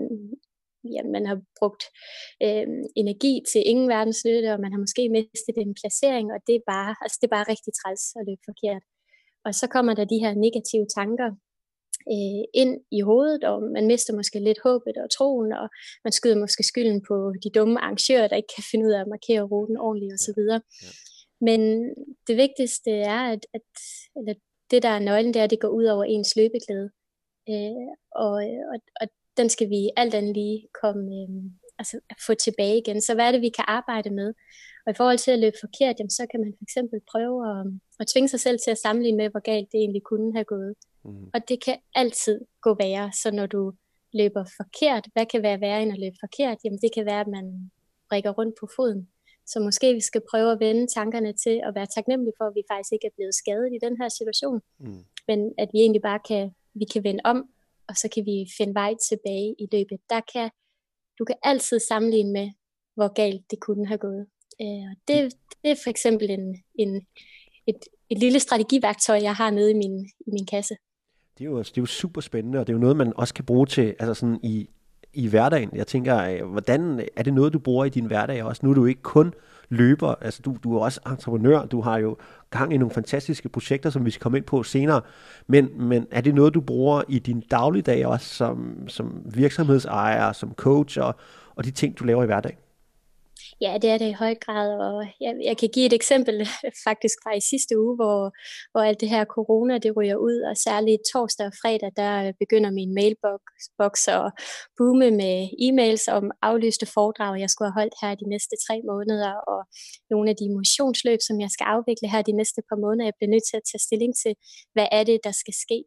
ja, 0.95 1.01
man 1.15 1.23
har 1.29 1.37
brugt 1.59 1.83
øh, 2.45 2.67
energi 3.01 3.33
til 3.51 3.61
ingen 3.71 3.87
verdens 3.95 4.21
nytte, 4.27 4.49
og 4.53 4.59
man 4.63 4.71
har 4.73 4.79
måske 4.85 5.03
mistet 5.17 5.57
en 5.57 5.73
placering, 5.79 6.27
og 6.35 6.39
det 6.47 6.55
er 6.55 6.65
bare, 6.73 6.91
altså 7.03 7.17
det 7.19 7.27
er 7.27 7.37
bare 7.37 7.51
rigtig 7.53 7.73
træls 7.79 8.03
at 8.19 8.23
løbe 8.27 8.43
forkert. 8.49 8.83
Og 9.45 9.51
så 9.59 9.65
kommer 9.75 9.93
der 9.95 10.05
de 10.13 10.23
her 10.23 10.33
negative 10.45 10.87
tanker 10.97 11.29
øh, 12.13 12.43
ind 12.61 12.73
i 12.97 12.99
hovedet, 13.09 13.43
og 13.51 13.57
man 13.75 13.85
mister 13.91 14.13
måske 14.19 14.39
lidt 14.39 14.61
håbet 14.67 14.95
og 15.03 15.09
troen, 15.17 15.51
og 15.61 15.67
man 16.05 16.13
skyder 16.17 16.43
måske 16.43 16.63
skylden 16.71 17.01
på 17.09 17.15
de 17.43 17.49
dumme 17.57 17.77
arrangører, 17.81 18.27
der 18.27 18.41
ikke 18.41 18.53
kan 18.55 18.65
finde 18.71 18.85
ud 18.87 18.93
af 18.95 19.01
at 19.01 19.11
markere 19.15 19.43
ruten 19.51 19.77
ordentligt 19.77 20.13
osv. 20.17 20.41
Ja. 20.49 20.59
Ja. 20.85 20.91
Men 21.47 21.61
det 22.27 22.35
vigtigste 22.43 22.91
er, 22.91 23.21
at, 23.33 23.43
at 23.57 23.69
eller 24.17 24.33
det 24.71 24.83
der 24.83 24.89
er 24.89 24.99
nøglen, 24.99 25.33
det 25.33 25.39
er, 25.39 25.43
at 25.43 25.49
det 25.49 25.59
går 25.65 25.73
ud 25.79 25.85
over 25.85 26.03
ens 26.03 26.35
løbeglæde. 26.35 26.89
Øh, 27.51 27.87
og, 28.15 28.33
og, 28.71 28.77
og 29.01 29.07
den 29.37 29.49
skal 29.49 29.69
vi 29.69 29.89
alt 29.97 30.13
andet 30.13 30.33
lige 30.33 30.67
komme, 30.81 31.03
øh, 31.21 31.51
altså 31.79 31.99
få 32.25 32.33
tilbage 32.33 32.77
igen. 32.77 33.01
Så 33.01 33.13
hvad 33.13 33.27
er 33.27 33.31
det, 33.31 33.41
vi 33.41 33.49
kan 33.49 33.65
arbejde 33.67 34.09
med? 34.09 34.33
Og 34.85 34.91
i 34.91 34.95
forhold 34.97 35.17
til 35.17 35.31
at 35.31 35.39
løbe 35.39 35.57
forkert, 35.61 35.95
jamen, 35.99 36.09
så 36.09 36.27
kan 36.31 36.39
man 36.39 36.53
for 36.57 36.63
eksempel 36.63 36.99
prøve 37.11 37.37
at, 37.51 37.65
at 37.99 38.07
tvinge 38.07 38.29
sig 38.29 38.39
selv 38.39 38.59
til 38.59 38.71
at 38.71 38.77
sammenligne 38.77 39.17
med, 39.17 39.29
hvor 39.29 39.39
galt 39.39 39.71
det 39.71 39.79
egentlig 39.79 40.03
kunne 40.03 40.33
have 40.33 40.45
gået. 40.45 40.73
Mm. 41.05 41.29
Og 41.33 41.49
det 41.49 41.63
kan 41.65 41.77
altid 41.95 42.39
gå 42.61 42.73
værre. 42.73 43.11
Så 43.21 43.31
når 43.31 43.45
du 43.45 43.73
løber 44.13 44.43
forkert, 44.57 45.07
hvad 45.13 45.25
kan 45.25 45.43
være 45.43 45.61
værre 45.61 45.81
end 45.83 45.91
at 45.91 45.99
løbe 45.99 46.15
forkert? 46.19 46.57
Jamen 46.63 46.79
det 46.81 46.93
kan 46.93 47.05
være, 47.05 47.21
at 47.21 47.27
man 47.27 47.71
brækker 48.09 48.31
rundt 48.31 48.55
på 48.59 48.67
foden. 48.75 49.07
Så 49.45 49.59
måske 49.59 49.93
vi 49.93 50.01
skal 50.01 50.21
prøve 50.31 50.51
at 50.51 50.59
vende 50.59 50.87
tankerne 50.87 51.33
til 51.33 51.61
at 51.67 51.75
være 51.75 51.87
taknemmelige 51.95 52.33
for, 52.37 52.45
at 52.45 52.55
vi 52.55 52.63
faktisk 52.71 52.93
ikke 52.93 53.07
er 53.07 53.15
blevet 53.17 53.35
skadet 53.35 53.69
i 53.75 53.79
den 53.85 53.97
her 54.01 54.09
situation. 54.09 54.61
Mm. 54.79 55.03
Men 55.27 55.53
at 55.57 55.69
vi 55.73 55.79
egentlig 55.79 56.01
bare 56.01 56.21
kan, 56.27 56.43
vi 56.73 56.85
kan 56.93 57.03
vende 57.03 57.21
om, 57.23 57.49
og 57.87 57.95
så 57.95 58.09
kan 58.13 58.25
vi 58.25 58.45
finde 58.57 58.73
vej 58.73 58.93
tilbage 59.09 59.55
i 59.59 59.67
løbet. 59.71 59.97
Der 60.09 60.21
kan, 60.33 60.49
du 61.19 61.25
kan 61.25 61.35
altid 61.43 61.79
sammenligne 61.79 62.31
med, 62.31 62.49
hvor 62.95 63.13
galt 63.13 63.51
det 63.51 63.59
kunne 63.59 63.87
have 63.87 63.97
gået. 63.97 64.25
Øh, 64.61 64.89
det, 65.07 65.33
det 65.63 65.71
er 65.71 65.79
for 65.83 65.89
eksempel 65.89 66.29
en, 66.29 66.63
en, 66.79 66.95
et, 67.67 67.79
et 68.09 68.19
lille 68.19 68.39
strategiværktøj, 68.39 69.19
jeg 69.21 69.35
har 69.35 69.51
nede 69.51 69.71
i 69.71 69.73
min, 69.73 70.05
i 70.27 70.31
min 70.31 70.45
kasse. 70.45 70.75
Det 71.37 71.41
er, 71.41 71.49
jo, 71.49 71.57
altså, 71.57 71.71
det 71.71 71.77
er 71.77 71.81
jo 71.81 71.85
super 71.85 72.21
spændende, 72.21 72.59
og 72.59 72.67
det 72.67 72.73
er 72.73 72.77
jo 72.77 72.81
noget, 72.81 72.97
man 72.97 73.13
også 73.15 73.33
kan 73.33 73.45
bruge 73.45 73.65
til, 73.65 73.95
altså 73.99 74.13
sådan 74.13 74.39
i, 74.43 74.69
i 75.13 75.27
hverdagen. 75.27 75.69
Jeg 75.73 75.87
tænker, 75.87 76.23
øh, 76.23 76.51
hvordan 76.51 77.07
er 77.15 77.23
det 77.23 77.33
noget, 77.33 77.53
du 77.53 77.59
bruger 77.59 77.85
i 77.85 77.89
din 77.89 78.05
hverdag 78.05 78.43
også? 78.43 78.65
Nu 78.65 78.69
er 78.69 78.73
du 78.73 78.85
ikke 78.85 79.01
kun 79.01 79.33
løber, 79.69 80.15
altså 80.21 80.41
du, 80.45 80.57
du 80.63 80.75
er 80.75 80.79
også 80.79 80.99
entreprenør, 81.11 81.65
du 81.65 81.81
har 81.81 81.97
jo 81.97 82.17
gang 82.49 82.73
i 82.73 82.77
nogle 82.77 82.93
fantastiske 82.93 83.49
projekter, 83.49 83.89
som 83.89 84.05
vi 84.05 84.11
skal 84.11 84.21
komme 84.21 84.37
ind 84.37 84.45
på 84.45 84.63
senere, 84.63 85.01
men, 85.47 85.69
men 85.75 86.07
er 86.11 86.21
det 86.21 86.35
noget, 86.35 86.53
du 86.53 86.61
bruger 86.61 87.03
i 87.07 87.19
din 87.19 87.43
dagligdag 87.51 88.05
også 88.05 88.35
som, 88.35 88.75
som 88.87 89.21
virksomhedsejer, 89.25 90.31
som 90.31 90.53
coach 90.53 90.99
og, 90.99 91.15
og 91.55 91.65
de 91.65 91.71
ting, 91.71 91.99
du 91.99 92.03
laver 92.03 92.23
i 92.23 92.25
hverdagen? 92.25 92.57
Ja, 93.61 93.77
det 93.81 93.89
er 93.89 93.97
det 93.97 94.09
i 94.09 94.21
høj 94.23 94.35
grad, 94.45 94.69
og 94.87 94.95
jeg, 95.23 95.33
jeg 95.43 95.57
kan 95.57 95.69
give 95.73 95.85
et 95.85 95.93
eksempel 95.93 96.35
faktisk 96.87 97.15
fra 97.23 97.31
i 97.35 97.41
sidste 97.51 97.73
uge, 97.83 97.95
hvor, 97.95 98.19
hvor 98.71 98.81
alt 98.81 99.01
det 99.01 99.09
her 99.09 99.25
corona, 99.25 99.77
det 99.77 99.97
ryger 99.97 100.15
ud, 100.15 100.37
og 100.49 100.57
særligt 100.57 101.01
torsdag 101.13 101.45
og 101.47 101.53
fredag, 101.61 101.91
der 102.01 102.13
øh, 102.25 102.33
begynder 102.39 102.71
min 102.79 102.93
mailbox 102.99 103.99
at 104.07 104.27
boome 104.77 105.11
med 105.21 105.35
e-mails 105.65 106.05
om 106.17 106.25
aflyste 106.41 106.85
foredrag, 106.95 107.39
jeg 107.39 107.49
skulle 107.49 107.69
have 107.69 107.79
holdt 107.81 107.95
her 108.01 108.15
de 108.21 108.27
næste 108.33 108.55
tre 108.65 108.77
måneder, 108.91 109.33
og 109.51 109.59
nogle 110.13 110.27
af 110.31 110.35
de 110.41 110.47
motionsløb, 110.57 111.19
som 111.27 111.35
jeg 111.43 111.51
skal 111.55 111.65
afvikle 111.75 112.07
her 112.13 112.21
de 112.21 112.39
næste 112.41 112.61
par 112.69 112.79
måneder. 112.85 113.05
Jeg 113.09 113.17
bliver 113.17 113.33
nødt 113.33 113.47
til 113.49 113.57
at 113.57 113.67
tage 113.69 113.85
stilling 113.87 114.13
til, 114.23 114.33
hvad 114.73 114.87
er 114.97 115.03
det, 115.09 115.19
der 115.27 115.33
skal 115.41 115.55
ske. 115.65 115.79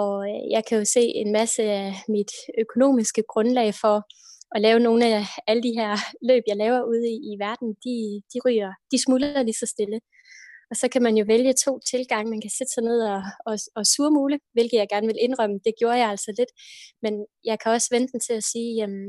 Og 0.00 0.14
øh, 0.30 0.40
jeg 0.54 0.62
kan 0.66 0.78
jo 0.80 0.84
se 0.96 1.04
en 1.22 1.30
masse 1.38 1.62
af 1.62 1.92
mit 2.08 2.32
økonomiske 2.62 3.22
grundlag 3.32 3.70
for, 3.82 3.96
at 4.54 4.60
lave 4.60 4.80
nogle 4.80 5.06
af 5.06 5.24
alle 5.46 5.62
de 5.62 5.72
her 5.80 5.92
løb, 6.28 6.42
jeg 6.46 6.56
laver 6.56 6.82
ude 6.82 7.06
i, 7.14 7.16
i 7.32 7.32
verden, 7.46 7.68
de, 7.84 7.96
de 8.32 8.38
ryger, 8.46 8.72
de 8.92 9.02
smuldrer 9.04 9.42
lige 9.42 9.60
så 9.62 9.66
stille. 9.66 10.00
Og 10.70 10.76
så 10.76 10.88
kan 10.88 11.02
man 11.02 11.16
jo 11.16 11.24
vælge 11.28 11.52
to 11.52 11.72
tilgange. 11.90 12.30
Man 12.30 12.40
kan 12.40 12.50
sætte 12.58 12.72
sig 12.72 12.82
ned 12.82 13.00
og, 13.14 13.22
og, 13.46 13.56
og 13.74 13.86
surmule, 13.86 14.38
hvilket 14.52 14.78
jeg 14.78 14.88
gerne 14.88 15.06
vil 15.06 15.24
indrømme. 15.26 15.60
Det 15.64 15.74
gjorde 15.80 15.98
jeg 15.98 16.10
altså 16.10 16.34
lidt. 16.38 16.52
Men 17.02 17.26
jeg 17.44 17.56
kan 17.60 17.72
også 17.72 17.88
vente 17.90 18.18
til 18.18 18.32
at 18.32 18.44
sige, 18.44 18.74
jamen, 18.80 19.04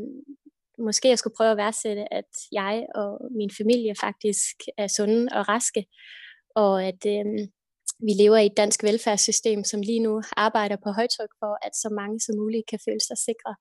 måske 0.77 1.07
jeg 1.09 1.19
skulle 1.19 1.37
prøve 1.37 1.51
at 1.51 1.57
værdsætte, 1.57 2.13
at 2.13 2.31
jeg 2.51 2.85
og 2.95 3.09
min 3.39 3.51
familie 3.59 3.93
faktisk 4.05 4.55
er 4.77 4.87
sunde 4.87 5.27
og 5.37 5.49
raske. 5.49 5.85
Og 6.55 6.83
at 6.89 7.01
øh, 7.07 7.25
vi 8.07 8.13
lever 8.21 8.37
i 8.37 8.45
et 8.45 8.57
dansk 8.57 8.83
velfærdssystem, 8.83 9.63
som 9.63 9.81
lige 9.81 10.03
nu 10.07 10.21
arbejder 10.37 10.77
på 10.83 10.89
højtryk 10.99 11.33
for, 11.41 11.53
at 11.67 11.73
så 11.83 11.89
mange 11.99 12.19
som 12.19 12.35
muligt 12.41 12.67
kan 12.71 12.79
føle 12.87 13.03
sig 13.07 13.17
sikre 13.17 13.53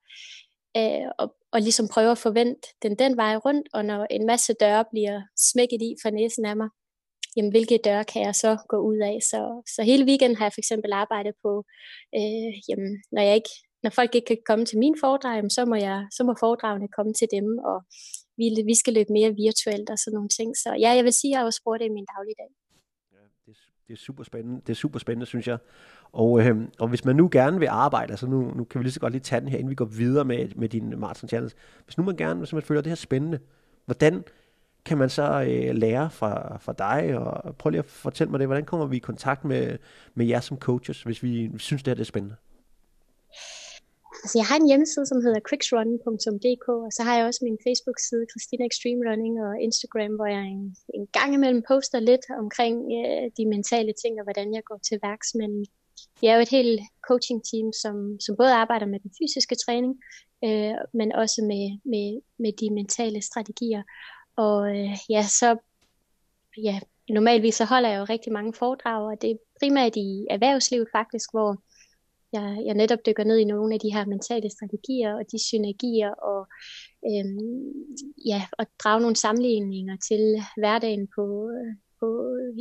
øh, 0.76 1.08
og, 1.18 1.34
og 1.52 1.60
ligesom 1.60 1.88
prøve 1.88 2.10
at 2.10 2.18
forvente 2.18 2.68
den 2.82 2.94
den 2.98 3.16
vej 3.16 3.36
rundt, 3.36 3.68
og 3.72 3.84
når 3.84 4.06
en 4.10 4.26
masse 4.26 4.52
døre 4.60 4.84
bliver 4.92 5.22
smækket 5.36 5.82
i 5.82 5.94
for 6.02 6.10
næsen 6.10 6.44
af 6.44 6.56
mig, 6.56 6.68
jamen 7.36 7.50
hvilke 7.50 7.80
døre 7.84 8.04
kan 8.04 8.22
jeg 8.22 8.34
så 8.34 8.56
gå 8.68 8.76
ud 8.76 8.98
af? 9.10 9.18
Så, 9.30 9.62
så 9.74 9.82
hele 9.82 10.04
weekenden 10.04 10.36
har 10.36 10.44
jeg 10.44 10.52
for 10.52 10.60
eksempel 10.60 10.92
arbejdet 10.92 11.34
på, 11.42 11.64
øh, 12.18 12.52
jamen, 12.68 12.92
når 13.12 13.22
jeg 13.22 13.34
ikke 13.34 13.54
når 13.82 13.90
folk 13.90 14.14
ikke 14.14 14.26
kan 14.26 14.42
komme 14.46 14.64
til 14.66 14.78
min 14.78 14.96
foredrag, 15.00 15.42
så 15.50 15.64
må, 15.64 15.74
jeg, 15.74 16.06
så 16.16 16.24
må 16.24 16.32
foredragene 16.40 16.88
komme 16.96 17.12
til 17.14 17.28
dem, 17.36 17.46
og 17.70 17.78
vi, 18.38 18.46
vi 18.70 18.74
skal 18.80 18.94
løbe 18.94 19.12
mere 19.12 19.32
virtuelt 19.44 19.90
og 19.90 19.98
sådan 19.98 20.16
nogle 20.16 20.32
ting. 20.38 20.50
Så 20.62 20.70
ja, 20.84 20.90
jeg 20.98 21.04
vil 21.04 21.12
sige, 21.20 21.32
at 21.32 21.38
jeg 21.38 21.46
også 21.46 21.62
brugt 21.64 21.80
det 21.80 21.86
i 21.86 21.96
min 21.98 22.06
dagligdag. 22.14 22.50
Det, 23.82 23.88
det 23.88 23.94
er 23.94 23.98
super 23.98 24.24
spændende, 24.24 24.60
det 24.60 24.70
er 24.70 24.74
super 24.74 24.98
spændende, 24.98 25.26
synes 25.26 25.48
jeg. 25.48 25.58
Og, 26.12 26.40
øh, 26.40 26.56
og 26.78 26.88
hvis 26.88 27.04
man 27.04 27.16
nu 27.16 27.28
gerne 27.32 27.58
vil 27.58 27.66
arbejde, 27.66 28.12
altså 28.12 28.26
nu, 28.26 28.52
nu 28.54 28.64
kan 28.64 28.78
vi 28.78 28.84
lige 28.84 28.92
så 28.92 29.00
godt 29.00 29.12
lige 29.12 29.22
tage 29.22 29.40
den 29.40 29.48
her, 29.48 29.58
inden 29.58 29.70
vi 29.70 29.74
går 29.74 29.84
videre 29.84 30.24
med, 30.24 30.48
med 30.56 30.68
din 30.68 31.00
Marathon 31.00 31.28
Challenge. 31.28 31.54
Hvis 31.84 31.98
nu 31.98 32.04
man 32.04 32.16
gerne, 32.16 32.38
hvis 32.38 32.52
man 32.52 32.62
føler 32.62 32.80
det 32.80 32.90
her 32.90 32.94
spændende, 32.94 33.38
hvordan 33.84 34.24
kan 34.84 34.98
man 34.98 35.10
så 35.10 35.42
øh, 35.48 35.74
lære 35.74 36.10
fra, 36.10 36.58
fra 36.58 36.72
dig? 36.72 37.18
Og 37.18 37.56
prøv 37.56 37.70
lige 37.70 37.78
at 37.78 37.84
fortælle 37.84 38.30
mig 38.30 38.40
det. 38.40 38.48
Hvordan 38.48 38.64
kommer 38.64 38.86
vi 38.86 38.96
i 38.96 39.00
kontakt 39.00 39.44
med, 39.44 39.78
med 40.14 40.26
jer 40.26 40.40
som 40.40 40.58
coaches, 40.58 41.02
hvis 41.02 41.22
vi 41.22 41.58
synes, 41.58 41.82
det 41.82 41.90
her 41.90 41.94
det 41.94 42.00
er 42.00 42.04
spændende? 42.04 42.36
Altså, 44.22 44.38
jeg 44.38 44.46
har 44.50 44.56
en 44.58 44.70
hjemmeside, 44.70 45.06
som 45.06 45.22
hedder 45.24 45.40
quicksrun.dk, 45.48 46.66
og 46.86 46.90
så 46.96 47.02
har 47.06 47.14
jeg 47.16 47.26
også 47.26 47.40
min 47.42 47.58
Facebook-side, 47.66 48.24
Christina 48.32 48.64
Extreme 48.70 49.02
Running, 49.08 49.34
og 49.46 49.52
Instagram, 49.66 50.12
hvor 50.18 50.28
jeg 50.36 50.44
en, 50.56 50.76
en 50.98 51.06
gang 51.18 51.30
imellem 51.34 51.62
poster 51.70 52.00
lidt 52.00 52.24
omkring 52.42 52.76
øh, 52.98 53.24
de 53.38 53.44
mentale 53.54 53.92
ting, 54.02 54.12
og 54.18 54.24
hvordan 54.26 54.48
jeg 54.56 54.64
går 54.68 54.78
til 54.88 54.98
værks. 55.06 55.28
Men 55.40 55.50
vi 56.20 56.24
er 56.26 56.34
jo 56.36 56.42
et 56.42 56.54
helt 56.58 56.80
coaching-team, 57.08 57.66
som, 57.82 57.96
som 58.24 58.36
både 58.36 58.52
arbejder 58.62 58.86
med 58.86 59.00
den 59.04 59.12
fysiske 59.18 59.56
træning, 59.64 59.94
øh, 60.44 60.74
men 60.98 61.08
også 61.22 61.38
med, 61.50 61.64
med, 61.92 62.08
med 62.42 62.52
de 62.60 62.68
mentale 62.78 63.20
strategier. 63.22 63.82
Og 64.36 64.58
øh, 64.76 64.94
ja, 65.14 65.22
så 65.40 65.48
ja, 66.68 66.80
normalvis 67.08 67.54
så 67.54 67.64
holder 67.64 67.88
jeg 67.88 67.98
jo 67.98 68.04
rigtig 68.04 68.32
mange 68.32 68.52
foredrag, 68.54 69.00
og 69.10 69.22
det 69.22 69.30
er 69.30 69.36
primært 69.60 69.96
i 69.96 70.26
erhvervslivet 70.30 70.88
faktisk, 70.92 71.28
hvor 71.32 71.50
jeg, 72.32 72.62
jeg 72.66 72.74
netop 72.74 72.98
dykker 73.06 73.24
ned 73.24 73.38
i 73.38 73.44
nogle 73.44 73.74
af 73.74 73.80
de 73.80 73.92
her 73.92 74.04
mentale 74.06 74.50
strategier 74.50 75.14
og 75.14 75.24
de 75.32 75.38
synergier 75.48 76.10
og 76.10 76.40
øhm, 77.10 77.72
ja, 78.26 78.42
og 78.58 78.66
drage 78.82 79.00
nogle 79.00 79.16
sammenligninger 79.16 79.96
til 80.08 80.22
hverdagen 80.56 81.08
på, 81.16 81.24
på, 82.00 82.08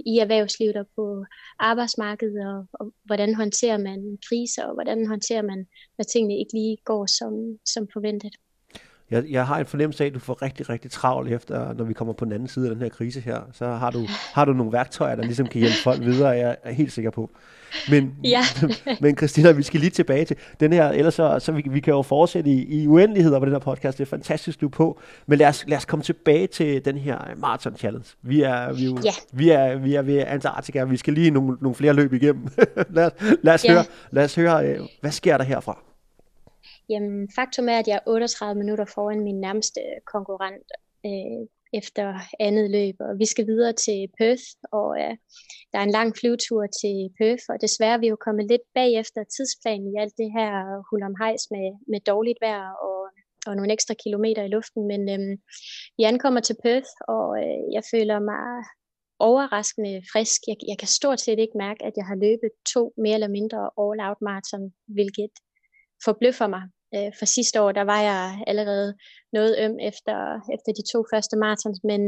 i 0.05 0.17
erhvervslivet 0.17 0.75
og 0.75 0.87
på 0.95 1.25
arbejdsmarkedet, 1.59 2.47
og, 2.47 2.65
og 2.73 2.93
hvordan 3.03 3.35
håndterer 3.35 3.77
man 3.77 4.17
kriser, 4.27 4.63
og 4.63 4.73
hvordan 4.73 5.07
håndterer 5.07 5.41
man, 5.41 5.67
når 5.97 6.03
tingene 6.03 6.39
ikke 6.39 6.53
lige 6.53 6.77
går 6.85 7.05
som, 7.05 7.33
som 7.65 7.87
forventet. 7.93 8.35
Jeg, 9.11 9.23
jeg 9.29 9.47
har 9.47 9.59
en 9.59 9.65
fornemmelse 9.65 10.03
af, 10.03 10.07
at 10.07 10.13
du 10.13 10.19
får 10.19 10.41
rigtig, 10.41 10.69
rigtig 10.69 10.91
travlt 10.91 11.31
efter, 11.31 11.73
når 11.73 11.83
vi 11.83 11.93
kommer 11.93 12.13
på 12.13 12.25
den 12.25 12.33
anden 12.33 12.47
side 12.47 12.69
af 12.69 12.75
den 12.75 12.83
her 12.83 12.89
krise 12.89 13.19
her. 13.19 13.41
Så 13.53 13.67
har 13.67 13.91
du, 13.91 14.07
har 14.35 14.45
du 14.45 14.53
nogle 14.53 14.73
værktøjer, 14.73 15.15
der 15.15 15.23
ligesom 15.23 15.47
kan 15.47 15.59
hjælpe 15.59 15.77
folk 15.83 16.01
videre, 16.01 16.29
jeg 16.29 16.57
er 16.63 16.71
helt 16.71 16.91
sikker 16.91 17.11
på. 17.11 17.29
Men, 17.89 18.15
ja. 18.23 18.41
men 19.01 19.17
Christina, 19.17 19.51
vi 19.51 19.63
skal 19.63 19.79
lige 19.79 19.89
tilbage 19.89 20.25
til 20.25 20.37
den 20.59 20.73
her, 20.73 20.89
ellers 20.89 21.13
så, 21.13 21.39
så 21.39 21.51
vi, 21.51 21.63
vi 21.71 21.79
kan 21.79 21.93
jo 21.93 22.01
fortsætte 22.01 22.49
i, 22.49 22.81
i 22.81 22.87
uendeligheder 22.87 23.39
på 23.39 23.45
den 23.45 23.53
her 23.53 23.59
podcast. 23.59 23.97
Det 23.97 24.03
er 24.03 24.09
fantastisk, 24.09 24.61
du 24.61 24.65
er 24.65 24.69
på. 24.69 24.99
Men 25.27 25.39
lad 25.39 25.47
os, 25.47 25.63
lad 25.67 25.77
os 25.77 25.85
komme 25.85 26.03
tilbage 26.03 26.47
til 26.47 26.85
den 26.85 26.97
her 26.97 27.17
Marathon 27.37 27.77
Challenge. 27.77 28.07
Vi 28.21 28.41
er, 28.41 28.73
vi, 28.73 28.85
jo, 28.85 28.97
ja. 29.05 29.11
vi 29.33 29.49
er, 29.49 29.77
vi 29.77 29.95
er 29.95 30.01
ved 30.01 30.23
Antarktika, 30.27 30.83
vi 30.83 30.97
skal 30.97 31.13
lige 31.13 31.31
nogle, 31.31 31.57
nogle 31.61 31.75
flere 31.75 31.93
løb 31.93 32.13
igennem. 32.13 32.47
lad, 32.95 33.05
os, 33.05 33.11
lad, 33.43 33.53
os 33.53 33.65
ja. 33.65 33.73
høre, 33.73 33.83
lad 34.11 34.23
os 34.23 34.35
høre, 34.35 34.67
øh, 34.67 34.79
hvad 35.01 35.11
sker 35.11 35.37
der 35.37 35.43
herfra? 35.43 35.90
Jamen, 36.91 37.29
faktum 37.37 37.69
er, 37.69 37.77
at 37.79 37.87
jeg 37.87 37.95
er 37.95 38.11
38 38.11 38.59
minutter 38.61 38.85
foran 38.85 39.23
min 39.23 39.39
nærmeste 39.45 39.81
konkurrent 40.13 40.67
øh, 41.05 41.41
efter 41.79 42.05
andet 42.39 42.67
løb, 42.77 42.95
og 42.99 43.19
vi 43.21 43.25
skal 43.33 43.45
videre 43.51 43.73
til 43.73 43.99
Perth, 44.17 44.47
og 44.79 44.87
øh, 45.01 45.13
der 45.71 45.77
er 45.79 45.85
en 45.85 45.97
lang 45.99 46.09
flyvetur 46.19 46.63
til 46.81 46.97
Perth, 47.17 47.45
og 47.51 47.57
desværre 47.65 47.95
er 47.97 48.03
vi 48.03 48.07
jo 48.13 48.17
kommet 48.25 48.45
lidt 48.51 48.65
bagefter 48.79 49.21
tidsplanen 49.23 49.87
i 49.93 49.99
alt 50.01 50.15
det 50.21 50.29
her 50.37 50.51
hul 50.89 51.03
om 51.09 51.15
hejs 51.21 51.43
med, 51.53 51.67
med 51.91 51.99
dårligt 52.11 52.41
vejr 52.45 52.67
og, 52.87 52.99
og 53.47 53.53
nogle 53.55 53.73
ekstra 53.73 53.95
kilometer 54.03 54.43
i 54.43 54.53
luften, 54.55 54.81
men 54.91 55.01
øh, 55.15 55.37
vi 55.97 56.03
ankommer 56.11 56.41
til 56.41 56.57
Perth, 56.63 56.91
og 57.15 57.27
øh, 57.43 57.63
jeg 57.75 57.83
føler 57.91 58.19
mig 58.31 58.45
overraskende 59.29 59.93
frisk. 60.11 60.39
Jeg, 60.47 60.57
jeg 60.71 60.77
kan 60.81 60.87
stort 60.87 61.19
set 61.21 61.39
ikke 61.39 61.57
mærke, 61.65 61.81
at 61.87 61.93
jeg 61.99 62.05
har 62.09 62.15
løbet 62.25 62.51
to 62.73 62.83
mere 63.03 63.17
eller 63.19 63.35
mindre 63.37 63.61
all-out 63.81 64.19
marathon, 64.27 64.65
hvilket 64.97 65.33
forbløffer 66.05 66.47
mig. 66.55 66.63
Øh, 66.95 67.11
for 67.19 67.25
sidste 67.25 67.61
år, 67.63 67.71
der 67.71 67.85
var 67.93 68.01
jeg 68.11 68.43
allerede 68.47 68.89
noget 69.33 69.51
øm 69.63 69.77
efter, 69.89 70.17
efter 70.55 70.71
de 70.77 70.83
to 70.91 70.99
første 71.11 71.35
marathons, 71.43 71.79
men 71.83 72.01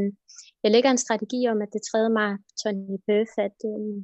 jeg 0.63 0.72
lægger 0.72 0.89
en 0.91 1.04
strategi 1.06 1.39
om, 1.52 1.62
at 1.62 1.74
det 1.74 1.82
tredje 1.89 2.10
maraton 2.19 2.78
i 2.96 2.98
Perth, 3.08 3.36
at, 3.48 3.58
øh, 3.72 3.96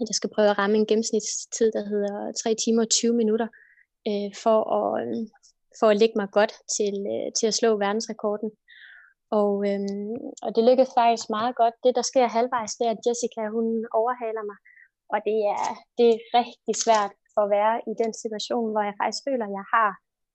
at 0.00 0.06
jeg 0.10 0.16
skal 0.20 0.30
prøve 0.34 0.50
at 0.50 0.58
ramme 0.58 0.76
en 0.76 0.86
gennemsnitstid, 0.90 1.68
der 1.76 1.84
hedder 1.92 2.32
3 2.42 2.54
timer 2.64 2.82
og 2.82 2.90
20 2.90 3.14
minutter, 3.20 3.48
øh, 4.08 4.30
for, 4.42 4.58
at, 4.78 4.88
øhm, 5.00 5.26
for 5.78 5.86
at 5.90 5.98
lægge 6.00 6.16
mig 6.20 6.28
godt 6.38 6.54
til, 6.76 6.94
øh, 7.14 7.28
til 7.38 7.46
at 7.50 7.58
slå 7.60 7.70
verdensrekorden. 7.84 8.50
Og, 9.40 9.52
øh, 9.70 10.14
og 10.44 10.50
det 10.54 10.62
lykkedes 10.68 10.92
faktisk 11.00 11.26
meget 11.38 11.54
godt. 11.60 11.74
Det, 11.84 11.92
der 11.98 12.04
sker 12.10 12.34
halvvejs, 12.36 12.72
det 12.78 12.84
er, 12.86 12.94
at 12.94 13.04
Jessica, 13.06 13.42
hun 13.56 13.66
overhaler 14.00 14.44
mig. 14.50 14.58
Og 15.12 15.18
det 15.28 15.38
er, 15.54 15.64
det 15.98 16.06
er 16.14 16.18
rigtig 16.40 16.74
svært 16.84 17.12
at 17.40 17.46
være 17.56 17.74
i 17.90 17.92
den 18.02 18.12
situation, 18.22 18.68
hvor 18.72 18.84
jeg 18.88 18.96
faktisk 19.00 19.22
føler, 19.28 19.44
at 19.46 19.56
jeg 19.60 19.66
har 19.76 19.90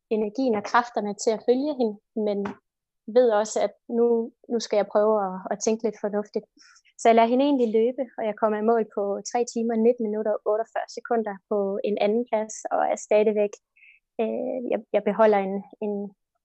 energien 0.09 0.55
og 0.55 0.63
kræfterne 0.63 1.13
til 1.23 1.31
at 1.35 1.43
følge 1.47 1.73
hende, 1.79 1.95
men 2.27 2.39
ved 3.15 3.27
også, 3.41 3.57
at 3.65 3.73
nu, 3.97 4.31
nu 4.51 4.59
skal 4.59 4.77
jeg 4.77 4.91
prøve 4.93 5.15
at, 5.27 5.35
at 5.51 5.59
tænke 5.65 5.83
lidt 5.83 5.99
fornuftigt. 6.05 6.45
Så 6.99 7.05
jeg 7.09 7.15
lader 7.15 7.31
hende 7.31 7.45
egentlig 7.45 7.69
løbe, 7.79 8.03
og 8.17 8.23
jeg 8.29 8.35
kommer 8.41 8.57
i 8.59 8.69
mål 8.71 8.83
på 8.95 9.03
3 9.31 9.45
timer, 9.53 9.75
19 9.75 10.05
minutter 10.07 10.31
og 10.31 10.41
48 10.45 10.95
sekunder 10.97 11.35
på 11.49 11.57
en 11.89 11.97
anden 12.05 12.23
plads, 12.29 12.53
og 12.73 12.81
er 12.93 12.99
stadigvæk, 13.07 13.53
øh, 14.21 14.61
jeg, 14.71 14.79
jeg 14.95 15.03
beholder 15.09 15.39
en, 15.47 15.55
en, 15.85 15.93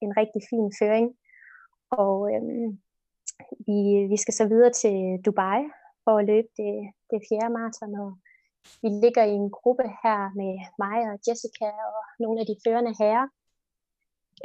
en 0.03 0.11
rigtig 0.19 0.41
fin 0.51 0.67
føring. 0.79 1.07
Og 2.01 2.15
øh, 2.33 2.43
vi, 3.67 3.79
vi 4.11 4.17
skal 4.23 4.33
så 4.33 4.45
videre 4.51 4.73
til 4.83 4.95
Dubai 5.25 5.61
for 6.03 6.13
at 6.17 6.27
løbe 6.31 6.51
det, 6.61 6.75
det 7.11 7.19
fjerde 7.27 7.53
maraton, 7.57 7.93
og 8.03 8.09
vi 8.83 8.89
ligger 9.03 9.23
i 9.27 9.35
en 9.41 9.51
gruppe 9.57 9.87
her 10.03 10.19
med 10.39 10.53
mig 10.83 10.97
og 11.11 11.15
Jessica 11.25 11.69
og 11.89 12.01
nogle 12.23 12.37
af 12.41 12.45
de 12.49 12.55
førende 12.65 12.93
herrer, 13.01 13.27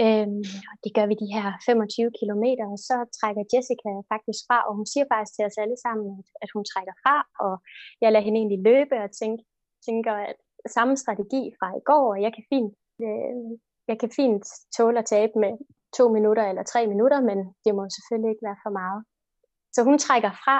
Øhm, 0.04 0.42
det 0.84 0.90
gør 0.96 1.06
vi 1.10 1.14
de 1.22 1.32
her 1.36 1.46
25 1.66 2.10
km, 2.18 2.44
og 2.68 2.76
så 2.88 2.96
trækker 3.18 3.44
Jessica 3.52 3.92
faktisk 4.12 4.40
fra, 4.48 4.58
og 4.68 4.72
hun 4.78 4.86
siger 4.92 5.06
faktisk 5.12 5.32
til 5.34 5.44
os 5.48 5.58
alle 5.62 5.78
sammen, 5.84 6.06
at, 6.18 6.26
at 6.44 6.50
hun 6.54 6.64
trækker 6.72 6.94
fra, 7.04 7.16
og 7.46 7.54
jeg 8.02 8.08
lader 8.12 8.26
hende 8.26 8.38
egentlig 8.40 8.62
løbe 8.70 8.96
og 9.04 9.10
tænke, 9.20 9.42
tænker, 9.88 10.14
at 10.30 10.36
samme 10.76 10.94
strategi 11.02 11.42
fra 11.58 11.68
i 11.80 11.82
går, 11.90 12.06
og 12.14 12.18
jeg 12.24 12.32
kan 12.36 12.44
fint, 12.52 12.72
øh, 13.06 13.36
jeg 13.90 13.96
kan 14.00 14.10
fint 14.18 14.44
tåle 14.76 14.98
at 15.02 15.10
tabe 15.14 15.34
med 15.44 15.52
to 15.98 16.04
minutter 16.16 16.44
eller 16.50 16.64
tre 16.72 16.80
minutter, 16.92 17.20
men 17.28 17.38
det 17.64 17.72
må 17.74 17.82
selvfølgelig 17.96 18.30
ikke 18.32 18.46
være 18.48 18.62
for 18.64 18.72
meget. 18.80 19.00
Så 19.74 19.80
hun 19.88 19.98
trækker 19.98 20.32
fra, 20.44 20.58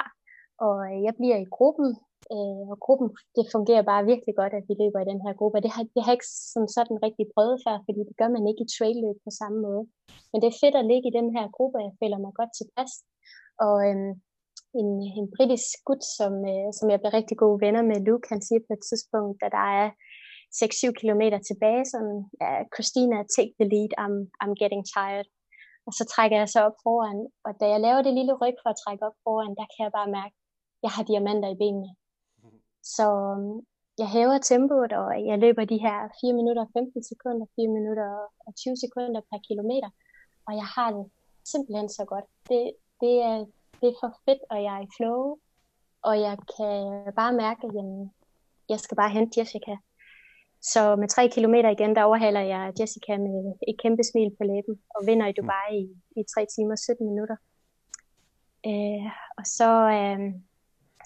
og 0.67 0.77
jeg 1.05 1.13
bliver 1.19 1.37
i 1.41 1.51
gruppen, 1.55 1.89
Øh, 2.33 2.63
og 2.73 2.77
gruppen, 2.85 3.09
det 3.35 3.45
fungerer 3.55 3.89
bare 3.91 4.09
virkelig 4.11 4.33
godt, 4.41 4.53
at 4.59 4.65
vi 4.69 4.73
løber 4.81 4.99
i 5.01 5.09
den 5.11 5.21
her 5.25 5.33
gruppe. 5.39 5.63
det 5.65 5.71
har, 5.75 5.83
det 5.95 6.01
har 6.05 6.13
ikke 6.15 6.31
som 6.53 6.65
sådan 6.77 6.97
rigtig 7.05 7.25
prøvet 7.35 7.57
før, 7.65 7.75
fordi 7.87 8.01
det 8.09 8.15
gør 8.19 8.29
man 8.35 8.45
ikke 8.49 8.63
i 8.65 8.71
trailløb 8.75 9.17
på 9.25 9.31
samme 9.39 9.57
måde. 9.67 9.83
Men 10.29 10.37
det 10.39 10.47
er 10.49 10.61
fedt 10.63 10.75
at 10.77 10.89
ligge 10.91 11.07
i 11.09 11.17
den 11.19 11.29
her 11.35 11.45
gruppe, 11.55 11.77
og 11.79 11.85
jeg 11.87 11.93
føler 11.99 12.17
mig 12.25 12.33
godt 12.39 12.53
tilpas. 12.59 12.91
Og 13.65 13.75
øhm, 13.87 14.11
en, 14.79 14.89
en 15.19 15.27
britisk 15.35 15.69
gut, 15.87 16.03
som, 16.17 16.33
øh, 16.51 16.69
som 16.77 16.85
jeg 16.91 16.99
bliver 16.99 17.17
rigtig 17.19 17.37
gode 17.43 17.59
venner 17.65 17.83
med, 17.89 17.97
Luke, 18.07 18.27
han 18.33 18.41
siger 18.47 18.61
på 18.67 18.71
et 18.77 18.83
tidspunkt, 18.89 19.37
at 19.45 19.51
der 19.57 19.65
er 19.81 19.87
6-7 20.59 20.99
km 21.01 21.23
tilbage, 21.49 21.83
som 21.93 22.03
ja, 22.41 22.51
Christina, 22.73 23.17
take 23.35 23.53
the 23.59 23.67
lead, 23.73 23.91
I'm, 24.03 24.15
I'm 24.41 24.53
getting 24.61 24.83
tired. 24.95 25.27
Og 25.87 25.91
så 25.97 26.03
trækker 26.13 26.37
jeg 26.41 26.49
så 26.49 26.59
op 26.67 26.77
foran, 26.85 27.19
og 27.45 27.51
da 27.59 27.65
jeg 27.73 27.79
laver 27.85 28.01
det 28.01 28.13
lille 28.19 28.33
ryg 28.41 28.55
for 28.61 28.69
at 28.71 28.81
trække 28.83 29.03
op 29.07 29.17
foran, 29.25 29.53
der 29.59 29.67
kan 29.71 29.81
jeg 29.85 29.93
bare 29.99 30.15
mærke, 30.19 30.35
at 30.35 30.83
jeg 30.85 30.91
har 30.95 31.03
diamanter 31.11 31.49
i 31.51 31.61
benene. 31.63 31.89
Så 32.83 33.07
øhm, 33.31 33.65
jeg 33.97 34.09
hæver 34.09 34.37
tempoet, 34.37 34.93
og 34.93 35.25
jeg 35.29 35.37
løber 35.39 35.65
de 35.65 35.77
her 35.85 35.97
4 36.21 36.33
minutter 36.33 36.61
og 36.65 36.71
15 36.73 37.03
sekunder, 37.03 37.45
4 37.55 37.67
minutter 37.67 38.09
og 38.47 38.55
20 38.55 38.77
sekunder 38.83 39.21
per 39.29 39.39
kilometer. 39.47 39.89
Og 40.47 40.53
jeg 40.59 40.67
har 40.75 40.89
det 40.91 41.05
simpelthen 41.51 41.89
så 41.89 42.05
godt. 42.05 42.25
Det, 42.49 42.61
det, 43.01 43.13
er, 43.29 43.37
det 43.79 43.87
er 43.89 43.97
for 44.01 44.11
fedt, 44.25 44.41
og 44.51 44.57
jeg 44.63 44.73
er 44.77 44.83
i 44.83 44.93
flow. 44.97 45.37
Og 46.07 46.15
jeg 46.25 46.35
kan 46.55 46.77
bare 47.19 47.33
mærke, 47.43 47.61
at 47.67 47.73
jamen, 47.75 48.11
jeg 48.69 48.79
skal 48.79 48.95
bare 49.01 49.15
hente 49.17 49.39
Jessica. 49.39 49.75
Så 50.61 50.95
med 50.95 51.07
3 51.07 51.27
kilometer 51.27 51.69
igen, 51.69 51.95
der 51.95 52.03
overhaler 52.03 52.39
jeg 52.53 52.73
Jessica 52.79 53.17
med 53.17 53.53
et 53.67 53.77
kæmpe 53.83 54.03
smil 54.03 54.31
på 54.37 54.43
læben, 54.43 54.75
og 54.95 55.01
vinder 55.07 55.27
i 55.27 55.37
Dubai 55.37 55.71
i, 55.79 55.85
i 56.19 56.21
3 56.35 56.45
timer 56.55 56.71
og 56.71 56.79
17 56.79 57.07
minutter. 57.11 57.37
Øh, 58.69 59.05
og 59.37 59.45
så, 59.57 59.69
øh, 59.97 60.19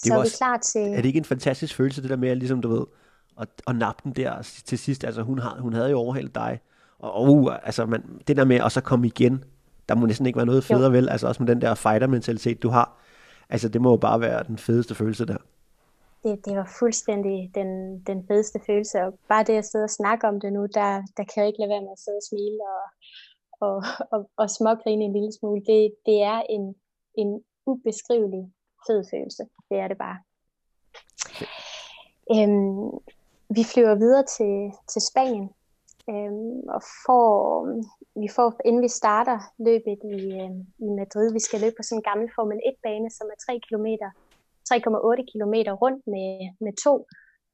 det 0.03 0.07
så 0.07 0.13
er 0.13 0.17
vi 0.17 0.21
også, 0.21 0.37
klar 0.37 0.57
til... 0.57 0.81
Er 0.81 0.95
det 0.95 1.05
ikke 1.05 1.17
en 1.17 1.25
fantastisk 1.25 1.75
følelse, 1.75 2.01
det 2.01 2.09
der 2.09 2.15
med, 2.15 2.35
ligesom 2.35 2.61
du 2.61 2.69
ved, 2.69 2.85
at, 3.41 3.49
at 3.67 3.75
nappe 3.75 4.01
den 4.03 4.11
der 4.11 4.41
til 4.65 4.77
sidst? 4.77 5.03
Altså 5.03 5.21
hun, 5.21 5.39
har, 5.39 5.59
hun 5.59 5.73
havde 5.73 5.89
jo 5.89 5.97
overhalet 5.97 6.35
dig, 6.35 6.59
og 6.99 7.23
uh, 7.23 7.53
altså 7.63 7.85
man, 7.85 8.21
det 8.27 8.37
der 8.37 8.45
med 8.45 8.55
at 8.55 8.71
så 8.71 8.81
komme 8.81 9.07
igen, 9.07 9.43
der 9.89 9.95
må 9.95 10.05
næsten 10.05 10.25
ikke 10.25 10.37
være 10.37 10.45
noget 10.45 10.63
federe, 10.63 10.85
jo. 10.85 10.91
vel? 10.91 11.09
Altså 11.09 11.27
også 11.27 11.43
med 11.43 11.55
den 11.55 11.61
der 11.61 11.75
fighter-mentalitet, 11.75 12.63
du 12.63 12.69
har. 12.69 12.97
Altså 13.49 13.69
det 13.69 13.81
må 13.81 13.89
jo 13.89 13.97
bare 13.97 14.21
være 14.21 14.43
den 14.43 14.57
fedeste 14.57 14.95
følelse 14.95 15.25
der. 15.25 15.37
Det, 16.23 16.45
det 16.45 16.57
var 16.57 16.75
fuldstændig 16.79 17.51
den, 17.55 17.99
den 17.99 18.27
fedeste 18.27 18.59
følelse, 18.67 18.97
og 19.01 19.19
bare 19.29 19.43
det 19.43 19.53
at 19.53 19.65
sidde 19.65 19.83
og 19.83 19.89
snakke 19.89 20.27
om 20.27 20.39
det 20.39 20.53
nu, 20.53 20.61
der, 20.61 20.89
der 21.17 21.23
kan 21.23 21.37
jeg 21.37 21.47
ikke 21.47 21.59
lade 21.59 21.69
være 21.69 21.81
med 21.81 21.95
at 21.97 22.03
sidde 22.05 22.19
og 22.21 22.27
smile 22.29 22.59
og, 22.75 22.83
og, 23.67 23.83
og, 24.11 24.29
og 24.37 24.49
smågrine 24.49 25.03
en 25.03 25.13
lille 25.13 25.33
smule. 25.39 25.61
Det, 25.71 25.93
det 26.05 26.17
er 26.21 26.41
en, 26.49 26.75
en 27.17 27.41
ubeskrivelig 27.65 28.43
fed 28.87 29.03
følelse. 29.11 29.43
Det 29.69 29.77
er 29.83 29.87
det 29.87 29.97
bare. 29.97 30.17
Øhm, 32.35 32.89
vi 33.57 33.63
flyver 33.73 33.95
videre 34.03 34.25
til, 34.37 34.55
til 34.91 35.01
Spanien, 35.09 35.49
øhm, 36.09 36.59
og 36.75 36.81
får, 37.05 37.29
vi 38.21 38.27
får, 38.35 38.47
inden 38.65 38.81
vi 38.87 38.91
starter 39.01 39.37
løbet 39.67 39.97
i, 40.15 40.17
øhm, 40.41 40.61
i 40.85 40.89
Madrid, 40.99 41.27
vi 41.33 41.41
skal 41.47 41.59
løbe 41.61 41.75
på 41.77 41.83
sådan 41.83 41.99
en 41.99 42.09
gammel 42.09 42.27
Formel 42.35 42.59
1-bane, 42.71 43.09
som 43.17 43.27
er 43.33 43.37
3 43.45 43.59
km 43.67 43.87
3,8 44.73 45.23
km 45.31 45.55
rundt 45.83 46.01
med, 46.13 46.29
med 46.65 46.73
to 46.85 46.93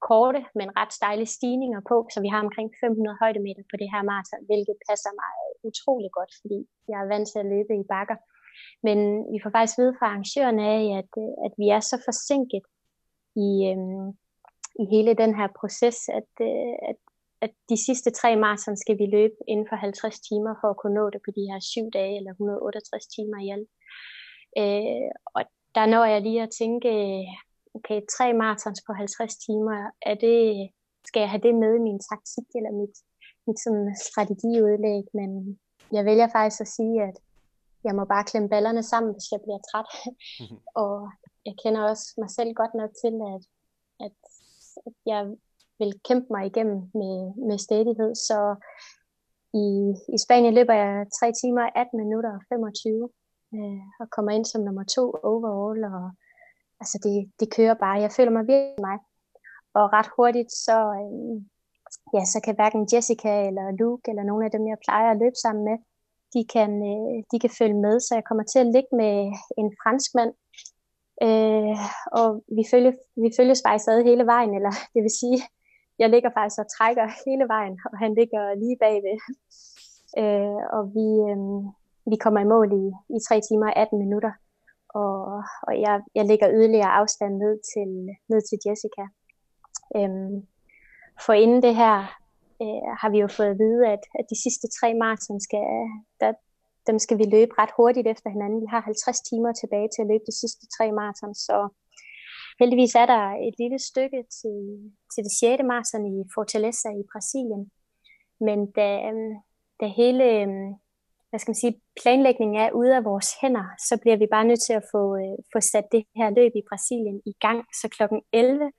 korte, 0.10 0.42
men 0.60 0.68
ret 0.80 0.94
stejle 1.00 1.26
stigninger 1.36 1.82
på, 1.92 1.98
så 2.14 2.18
vi 2.26 2.30
har 2.34 2.42
omkring 2.48 2.70
500 2.82 3.18
højdemeter 3.24 3.64
på 3.72 3.76
det 3.82 3.90
her 3.94 4.02
maraton, 4.10 4.44
hvilket 4.50 4.78
passer 4.90 5.12
mig 5.22 5.34
utrolig 5.70 6.12
godt, 6.18 6.32
fordi 6.42 6.60
jeg 6.90 6.98
er 7.02 7.12
vant 7.14 7.28
til 7.30 7.40
at 7.44 7.50
løbe 7.54 7.74
i 7.82 7.84
bakker. 7.94 8.18
Men 8.84 8.98
vi 9.34 9.38
får 9.44 9.52
faktisk 9.56 9.78
vide 9.80 9.96
fra 10.00 10.06
arrangørerne 10.10 10.64
af, 10.78 10.84
at, 11.00 11.12
øh, 11.24 11.34
at 11.46 11.54
vi 11.62 11.68
er 11.76 11.80
så 11.80 11.98
forsinket 12.08 12.66
i, 13.46 13.50
øhm, 13.70 14.08
i 14.82 14.84
hele 14.94 15.14
den 15.24 15.32
her 15.40 15.48
proces, 15.60 15.98
at, 16.20 16.32
øh, 16.50 16.76
at, 16.90 17.00
at 17.46 17.54
de 17.70 17.78
sidste 17.86 18.10
tre 18.20 18.30
maraton 18.36 18.78
skal 18.78 18.98
vi 19.02 19.06
løbe 19.18 19.38
inden 19.48 19.68
for 19.70 19.76
50 19.76 20.20
timer 20.30 20.54
for 20.62 20.68
at 20.70 20.80
kunne 20.82 20.98
nå 21.00 21.06
det 21.14 21.22
på 21.26 21.32
de 21.38 21.48
her 21.52 21.60
syv 21.72 21.86
dage, 21.98 22.18
eller 22.18 22.32
168 22.32 23.08
timer 23.16 23.38
i 23.46 23.48
alt. 23.56 23.70
Øh, 24.62 25.10
og 25.36 25.42
der 25.76 25.86
når 25.94 26.06
jeg 26.14 26.22
lige 26.22 26.42
at 26.44 26.56
tænke, 26.62 26.92
okay, 27.78 28.00
tre 28.16 28.34
marathons 28.34 28.82
på 28.88 28.94
50 28.94 29.36
timer, 29.46 29.78
er 30.12 30.16
det, 30.26 30.40
skal 31.08 31.20
jeg 31.22 31.30
have 31.34 31.46
det 31.48 31.56
med 31.64 31.72
i 31.76 31.86
min 31.88 32.00
taktik 32.10 32.48
eller 32.58 32.72
mit, 32.82 32.96
mit 33.48 33.60
sådan 33.64 33.88
strategiudlæg, 34.08 35.06
men 35.20 35.60
jeg 35.96 36.06
vælger 36.06 36.28
faktisk 36.38 36.62
at 36.62 36.74
sige, 36.78 36.96
at 37.10 37.16
jeg 37.84 37.96
må 37.96 38.04
bare 38.06 38.24
klemme 38.24 38.50
ballerne 38.50 38.84
sammen, 38.84 39.12
hvis 39.14 39.32
jeg 39.32 39.42
bliver 39.44 39.62
træt. 39.70 39.90
Og 40.84 40.96
jeg 41.46 41.56
kender 41.64 41.82
også 41.92 42.06
mig 42.18 42.30
selv 42.30 42.54
godt 42.54 42.74
nok 42.74 42.92
til, 43.04 43.14
at, 43.34 43.42
at, 44.06 44.18
at 44.88 44.94
jeg 45.06 45.22
vil 45.80 45.94
kæmpe 46.08 46.28
mig 46.36 46.46
igennem 46.46 46.80
med, 47.02 47.16
med 47.50 47.58
stedighed. 47.58 48.16
Så 48.16 48.40
i, 49.64 49.68
i 50.16 50.18
Spanien 50.26 50.54
løber 50.54 50.74
jeg 50.74 51.06
3 51.20 51.32
timer, 51.42 51.70
18 51.76 51.98
minutter 52.04 52.32
og 52.38 52.42
25 52.50 53.10
øh, 53.56 53.84
og 54.02 54.08
kommer 54.16 54.32
ind 54.32 54.46
som 54.46 54.62
nummer 54.62 54.84
to 54.84 55.04
overall, 55.32 55.84
og 55.84 56.06
altså 56.82 56.98
det, 57.06 57.32
det 57.40 57.48
kører 57.56 57.74
bare. 57.74 58.04
Jeg 58.06 58.12
føler 58.18 58.32
mig 58.38 58.48
virkelig 58.48 58.86
mig. 58.90 58.98
Og 59.80 59.86
ret 59.96 60.10
hurtigt, 60.16 60.52
så, 60.66 60.78
øh, 61.00 61.36
ja, 62.16 62.24
så 62.34 62.40
kan 62.46 62.56
hverken 62.56 62.88
Jessica 62.94 63.32
eller 63.48 63.66
Luke, 63.82 64.06
eller 64.12 64.24
nogle 64.24 64.46
af 64.46 64.52
dem, 64.52 64.64
jeg 64.68 64.78
plejer 64.86 65.12
at 65.12 65.20
løbe 65.24 65.38
sammen 65.44 65.64
med, 65.70 65.78
de 66.34 66.42
kan, 66.54 66.72
øh, 66.92 67.24
de 67.32 67.38
kan 67.40 67.54
følge 67.60 67.80
med, 67.86 68.00
så 68.00 68.12
jeg 68.16 68.24
kommer 68.30 68.44
til 68.44 68.60
at 68.60 68.72
ligge 68.76 68.94
med 69.02 69.16
en 69.62 69.70
fransk 69.82 70.10
mand, 70.20 70.34
øh, 71.26 71.78
og 72.20 72.28
vi, 72.58 72.64
følge, 72.72 72.92
vi 73.24 73.30
følges 73.38 73.62
faktisk 73.66 73.90
ad 73.90 74.04
hele 74.10 74.26
vejen, 74.34 74.54
eller 74.58 74.74
det 74.94 75.02
vil 75.06 75.20
sige, 75.22 75.40
jeg 76.00 76.10
ligger 76.10 76.32
faktisk 76.38 76.60
og 76.64 76.72
trækker 76.76 77.06
hele 77.28 77.46
vejen, 77.56 77.76
og 77.92 77.98
han 78.04 78.12
ligger 78.20 78.44
lige 78.64 78.78
bagved. 78.84 79.18
Øh, 80.22 80.62
og 80.76 80.84
vi, 80.96 81.08
øh, 81.30 81.40
vi 82.12 82.18
kommer 82.24 82.40
i 82.42 82.52
mål 82.54 82.70
i, 82.82 82.86
i 83.16 83.18
3 83.28 83.42
timer 83.48 83.68
og 83.68 83.78
18 83.78 84.00
minutter, 84.04 84.34
og, 85.02 85.44
og 85.68 85.74
jeg, 85.86 86.02
jeg 86.16 86.26
lægger 86.26 86.54
yderligere 86.58 86.96
afstand 87.00 87.34
ned 87.44 87.56
til, 87.72 87.90
ned 88.32 88.42
til 88.50 88.58
Jessica. 88.66 89.06
Øhm, 89.98 90.48
for 91.26 91.34
inden 91.34 91.64
det 91.64 91.76
her 91.76 92.21
øh, 92.64 92.90
har 93.02 93.10
vi 93.14 93.18
jo 93.24 93.28
fået 93.38 93.52
at 93.54 93.60
vide, 93.64 93.82
at, 93.96 94.04
at 94.20 94.26
de 94.32 94.38
sidste 94.44 94.68
tre 94.78 94.88
maraton 95.02 95.40
skal, 95.48 95.66
der, 96.22 96.32
dem 96.88 96.98
skal 97.06 97.18
vi 97.22 97.26
løbe 97.36 97.54
ret 97.62 97.74
hurtigt 97.78 98.08
efter 98.14 98.30
hinanden. 98.36 98.62
Vi 98.66 98.70
har 98.74 98.82
50 98.82 99.22
timer 99.30 99.52
tilbage 99.54 99.90
til 99.92 100.02
at 100.02 100.10
løbe 100.12 100.26
de 100.30 100.40
sidste 100.42 100.66
tre 100.76 100.86
maraton, 101.00 101.34
så 101.48 101.58
heldigvis 102.60 102.96
er 103.02 103.08
der 103.14 103.24
et 103.48 103.56
lille 103.62 103.80
stykke 103.90 104.20
til, 104.38 104.58
til 105.12 105.22
det 105.26 105.34
6. 105.40 105.64
maraton 105.72 106.04
i 106.14 106.18
Fortaleza 106.36 106.90
i 107.02 107.04
Brasilien. 107.12 107.64
Men 108.48 108.60
da, 108.78 108.88
øhm, 109.08 109.34
da 109.80 109.86
hele 110.02 110.24
øhm, 110.38 110.70
hvad 111.30 111.40
skal 111.40 111.52
man 111.52 111.64
sige, 111.64 111.82
planlægningen 112.02 112.58
er 112.64 112.72
ude 112.72 112.96
af 112.96 113.04
vores 113.04 113.30
hænder, 113.42 113.66
så 113.90 113.94
bliver 114.02 114.18
vi 114.18 114.28
bare 114.32 114.46
nødt 114.46 114.64
til 114.68 114.74
at 114.74 114.88
få, 114.94 115.02
øh, 115.24 115.38
få 115.54 115.60
sat 115.72 115.88
det 115.92 116.04
her 116.16 116.30
løb 116.30 116.52
i 116.56 116.68
Brasilien 116.70 117.22
i 117.26 117.34
gang. 117.46 117.60
Så 117.80 117.86
klokken 117.96 118.22
11 118.34 118.72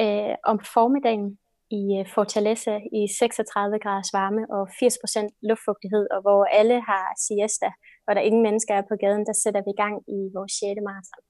øh, 0.00 0.34
om 0.44 0.56
formiddagen 0.74 1.38
i 1.80 1.82
øh, 1.98 2.06
Fortaleza 2.14 2.74
i 3.00 3.02
36 3.18 3.78
graders 3.84 4.12
varme 4.18 4.42
og 4.56 4.62
80% 4.68 5.48
luftfugtighed, 5.48 6.04
og 6.14 6.20
hvor 6.24 6.40
alle 6.58 6.78
har 6.90 7.04
siesta, 7.26 7.68
og 8.06 8.10
der 8.16 8.28
ingen 8.28 8.42
mennesker 8.48 8.74
er 8.74 8.88
på 8.90 8.96
gaden, 9.04 9.24
der 9.28 9.36
sætter 9.42 9.62
vi 9.66 9.70
i 9.72 9.80
gang 9.82 9.96
i 10.16 10.18
vores 10.36 10.52
6. 10.52 10.80
maraton. 10.88 11.22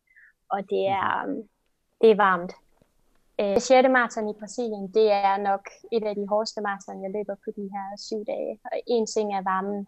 Og 0.55 0.61
det 0.73 0.85
er, 1.03 1.11
mhm. 1.27 1.43
det 2.01 2.09
er 2.11 2.23
varmt. 2.29 2.53
Øh, 3.41 3.59
6. 3.61 3.89
maraton 3.97 4.27
i 4.33 4.39
Brasilien, 4.41 4.87
det 4.99 5.07
er 5.29 5.37
nok 5.51 5.65
et 5.97 6.05
af 6.11 6.15
de 6.21 6.25
hårdeste 6.33 6.61
maraton, 6.67 7.05
jeg 7.05 7.11
løber 7.17 7.37
på 7.45 7.49
de 7.59 7.67
her 7.75 7.87
syv 8.07 8.21
dage. 8.33 8.53
Og 8.67 8.77
en 8.95 9.07
ting 9.15 9.27
er 9.39 9.43
varmen, 9.53 9.81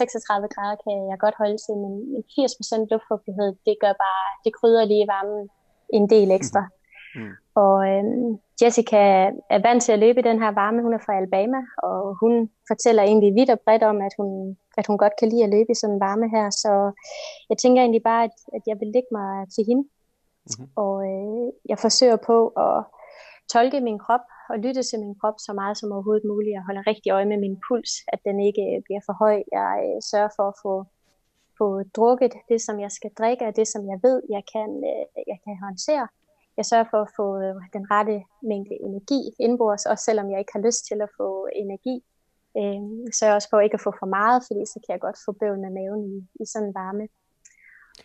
36 0.00 0.44
øh, 0.44 0.50
grader 0.54 0.76
kan 0.84 0.96
jeg 1.10 1.18
godt 1.24 1.36
holde 1.42 1.58
til, 1.64 1.74
men 1.84 1.92
80% 2.34 2.90
luftfugtighed, 2.92 3.50
det 3.66 3.76
gør 3.82 3.94
bare, 4.06 4.26
det 4.44 4.52
krydder 4.58 4.84
lige 4.92 5.06
varmen 5.14 5.40
en 5.98 6.04
del 6.14 6.30
ekstra. 6.38 6.62
Mm. 6.64 6.72
Mm. 7.14 7.32
Og 7.54 7.88
øhm, 7.88 8.38
Jessica 8.62 9.00
er 9.50 9.62
vant 9.68 9.82
til 9.82 9.92
at 9.92 9.98
løbe 9.98 10.20
i 10.20 10.28
den 10.30 10.42
her 10.42 10.50
varme, 10.50 10.82
hun 10.82 10.94
er 10.94 11.02
fra 11.06 11.16
Alabama, 11.16 11.60
og 11.82 12.16
hun 12.20 12.50
fortæller 12.68 13.02
egentlig 13.02 13.34
vidt 13.34 13.50
og 13.50 13.60
bredt 13.64 13.82
om, 13.82 14.00
at 14.00 14.14
hun, 14.18 14.56
at 14.78 14.86
hun 14.86 14.98
godt 14.98 15.12
kan 15.18 15.28
lide 15.28 15.44
at 15.44 15.50
løbe 15.50 15.70
i 15.70 15.80
sådan 15.80 15.94
en 15.94 16.00
varme 16.00 16.28
her, 16.28 16.50
så 16.50 16.72
jeg 17.50 17.58
tænker 17.58 17.82
egentlig 17.82 18.02
bare, 18.02 18.24
at, 18.24 18.36
at 18.56 18.62
jeg 18.66 18.76
vil 18.80 18.88
lægge 18.94 19.10
mig 19.12 19.30
til 19.54 19.64
hende, 19.68 19.82
mm-hmm. 19.82 20.68
og 20.76 20.94
øh, 21.10 21.52
jeg 21.68 21.78
forsøger 21.78 22.16
på 22.16 22.36
at 22.48 22.84
tolke 23.52 23.80
min 23.80 23.98
krop 23.98 24.26
og 24.50 24.58
lytte 24.58 24.82
til 24.82 24.98
min 25.00 25.14
krop 25.20 25.34
så 25.38 25.52
meget 25.52 25.78
som 25.78 25.92
overhovedet 25.92 26.24
muligt. 26.32 26.56
Jeg 26.58 26.66
holder 26.68 26.86
rigtig 26.86 27.10
øje 27.12 27.28
med 27.32 27.38
min 27.44 27.56
puls, 27.66 27.92
at 28.12 28.20
den 28.24 28.36
ikke 28.48 28.82
bliver 28.86 29.02
for 29.06 29.14
høj. 29.22 29.36
Jeg 29.58 29.72
øh, 29.86 29.98
sørger 30.10 30.32
for 30.36 30.46
at 30.48 30.58
få, 30.62 30.74
få 31.58 31.66
drukket 31.96 32.32
det, 32.50 32.60
som 32.66 32.80
jeg 32.80 32.90
skal 32.98 33.10
drikke, 33.18 33.46
og 33.48 33.56
det, 33.56 33.66
som 33.68 33.82
jeg 33.92 33.98
ved, 34.06 34.18
jeg 34.36 34.42
kan, 34.54 34.68
øh, 34.92 35.22
jeg 35.30 35.38
kan 35.44 35.54
håndtere. 35.66 36.08
Jeg 36.56 36.66
sørger 36.66 36.88
for 36.90 37.00
at 37.02 37.10
få 37.16 37.26
øh, 37.44 37.54
den 37.72 37.84
rette 37.90 38.16
mængde 38.42 38.76
energi 38.88 39.20
indbords, 39.40 39.86
også 39.86 40.04
selvom 40.04 40.30
jeg 40.30 40.38
ikke 40.38 40.54
har 40.56 40.66
lyst 40.66 40.86
til 40.86 40.98
at 41.06 41.10
få 41.16 41.48
energi. 41.62 41.96
Øh, 42.58 42.82
sørger 43.18 43.34
også 43.34 43.48
for 43.50 43.60
ikke 43.60 43.74
at 43.74 43.84
få 43.86 43.92
for 44.00 44.06
meget, 44.06 44.42
fordi 44.46 44.62
så 44.72 44.78
kan 44.84 44.92
jeg 44.94 45.00
godt 45.00 45.18
få 45.26 45.32
bøvl 45.40 45.58
maven 45.78 46.02
i, 46.12 46.16
i 46.42 46.44
sådan 46.52 46.68
en 46.68 46.74
varme. 46.74 47.08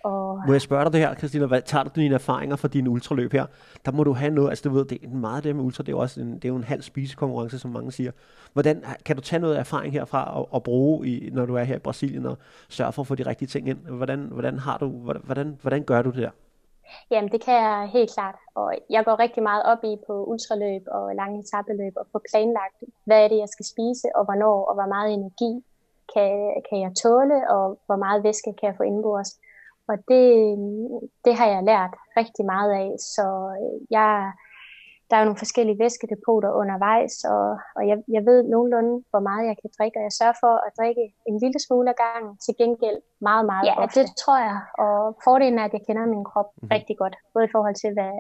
Og... 0.03 0.41
Må 0.47 0.53
jeg 0.53 0.61
spørge 0.61 0.85
dig 0.85 0.93
det 0.93 1.01
her, 1.01 1.15
Christina, 1.15 1.45
hvad 1.45 1.61
tager 1.61 1.83
du 1.83 1.89
dine 1.95 2.15
erfaringer 2.15 2.55
fra 2.55 2.67
dine 2.67 2.89
ultraløb 2.89 3.31
her? 3.31 3.45
Der 3.85 3.91
må 3.91 4.03
du 4.03 4.13
have 4.13 4.31
noget, 4.31 4.49
altså 4.49 4.69
du 4.69 4.75
ved, 4.75 4.85
det 4.85 5.03
er 5.03 5.07
meget 5.07 5.43
det 5.43 5.55
med 5.55 5.63
ultra, 5.63 5.83
det 5.83 5.89
er 5.89 5.93
jo 5.93 5.99
også 5.99 6.21
en, 6.21 6.33
det 6.33 6.45
er 6.45 6.49
jo 6.49 6.55
en 6.55 6.63
halv 6.63 6.81
spisekonkurrence, 6.81 7.59
som 7.59 7.71
mange 7.71 7.91
siger. 7.91 8.11
Hvordan, 8.53 8.83
kan 9.05 9.15
du 9.15 9.21
tage 9.21 9.39
noget 9.39 9.59
erfaring 9.59 9.93
herfra 9.93 10.37
og, 10.37 10.53
og 10.53 10.63
bruge, 10.63 11.07
i, 11.07 11.29
når 11.29 11.45
du 11.45 11.55
er 11.55 11.63
her 11.63 11.75
i 11.75 11.79
Brasilien, 11.79 12.25
og 12.25 12.37
sørge 12.69 12.93
for 12.93 13.01
at 13.01 13.07
få 13.07 13.15
de 13.15 13.25
rigtige 13.25 13.47
ting 13.47 13.69
ind? 13.69 13.77
Hvordan, 13.77 14.19
hvordan, 14.19 14.59
har 14.59 14.77
du, 14.77 14.87
hvordan, 15.23 15.57
hvordan 15.61 15.83
gør 15.83 16.01
du 16.01 16.09
det 16.09 16.17
der? 16.17 16.31
Jamen, 17.11 17.31
det 17.31 17.41
kan 17.45 17.53
jeg 17.53 17.89
helt 17.93 18.11
klart. 18.13 18.35
Og 18.55 18.73
jeg 18.89 19.05
går 19.05 19.19
rigtig 19.19 19.43
meget 19.43 19.63
op 19.71 19.83
i 19.83 19.93
på 20.07 20.13
ultraløb 20.31 20.83
og 20.87 21.15
lange 21.15 21.39
etabeløb 21.39 21.93
og 22.01 22.05
få 22.11 22.19
planlagt, 22.29 22.77
hvad 23.05 23.23
er 23.23 23.27
det, 23.27 23.37
jeg 23.37 23.49
skal 23.49 23.65
spise, 23.65 24.07
og 24.15 24.23
hvornår, 24.25 24.57
og 24.69 24.73
hvor 24.73 24.89
meget 24.95 25.13
energi 25.13 25.51
kan, 26.13 26.31
kan 26.69 26.77
jeg 26.85 26.91
tåle, 27.03 27.39
og 27.55 27.79
hvor 27.85 27.95
meget 28.05 28.23
væske 28.23 28.53
kan 28.59 28.67
jeg 28.67 28.77
få 28.77 28.83
indbords. 28.83 29.31
Og 29.89 29.95
det, 30.11 30.25
det 31.25 31.33
har 31.39 31.47
jeg 31.55 31.63
lært 31.63 31.93
rigtig 32.17 32.45
meget 32.45 32.71
af, 32.83 32.89
så 33.15 33.25
øh, 33.61 33.77
jeg, 33.89 34.31
der 35.09 35.15
er 35.15 35.21
jo 35.21 35.29
nogle 35.29 35.43
forskellige 35.45 35.79
væskedepoter 35.83 36.51
undervejs, 36.61 37.15
og, 37.33 37.47
og 37.77 37.83
jeg, 37.89 37.97
jeg 38.15 38.23
ved 38.29 38.39
nogenlunde, 38.53 38.93
hvor 39.11 39.23
meget 39.29 39.47
jeg 39.49 39.57
kan 39.61 39.69
drikke, 39.77 39.99
og 39.99 40.03
jeg 40.07 40.15
sørger 40.19 40.37
for 40.43 40.53
at 40.65 40.71
drikke 40.79 41.03
en 41.29 41.35
lille 41.43 41.59
smule 41.65 41.89
af 41.93 41.97
gangen, 42.05 42.31
til 42.45 42.53
gengæld 42.61 42.99
meget, 43.29 43.45
meget 43.51 43.65
Ja, 43.69 43.73
ofte. 43.83 43.99
det 43.99 44.07
tror 44.23 44.39
jeg, 44.47 44.57
og 44.85 44.97
fordelen 45.27 45.59
er, 45.59 45.65
at 45.65 45.75
jeg 45.77 45.83
kender 45.87 46.13
min 46.15 46.29
krop 46.31 46.49
mm-hmm. 46.51 46.73
rigtig 46.75 46.95
godt, 47.01 47.15
både 47.33 47.45
i 47.45 47.53
forhold 47.55 47.75
til, 47.81 47.91
hvad, 47.97 48.15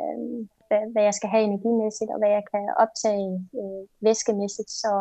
hvad, 0.67 0.83
hvad 0.93 1.03
jeg 1.07 1.15
skal 1.17 1.29
have 1.33 1.43
energimæssigt, 1.49 2.11
og 2.13 2.17
hvad 2.21 2.31
jeg 2.37 2.43
kan 2.53 2.65
optage 2.83 3.29
øh, 3.59 3.81
væskemæssigt, 4.07 4.71
så, 4.81 4.91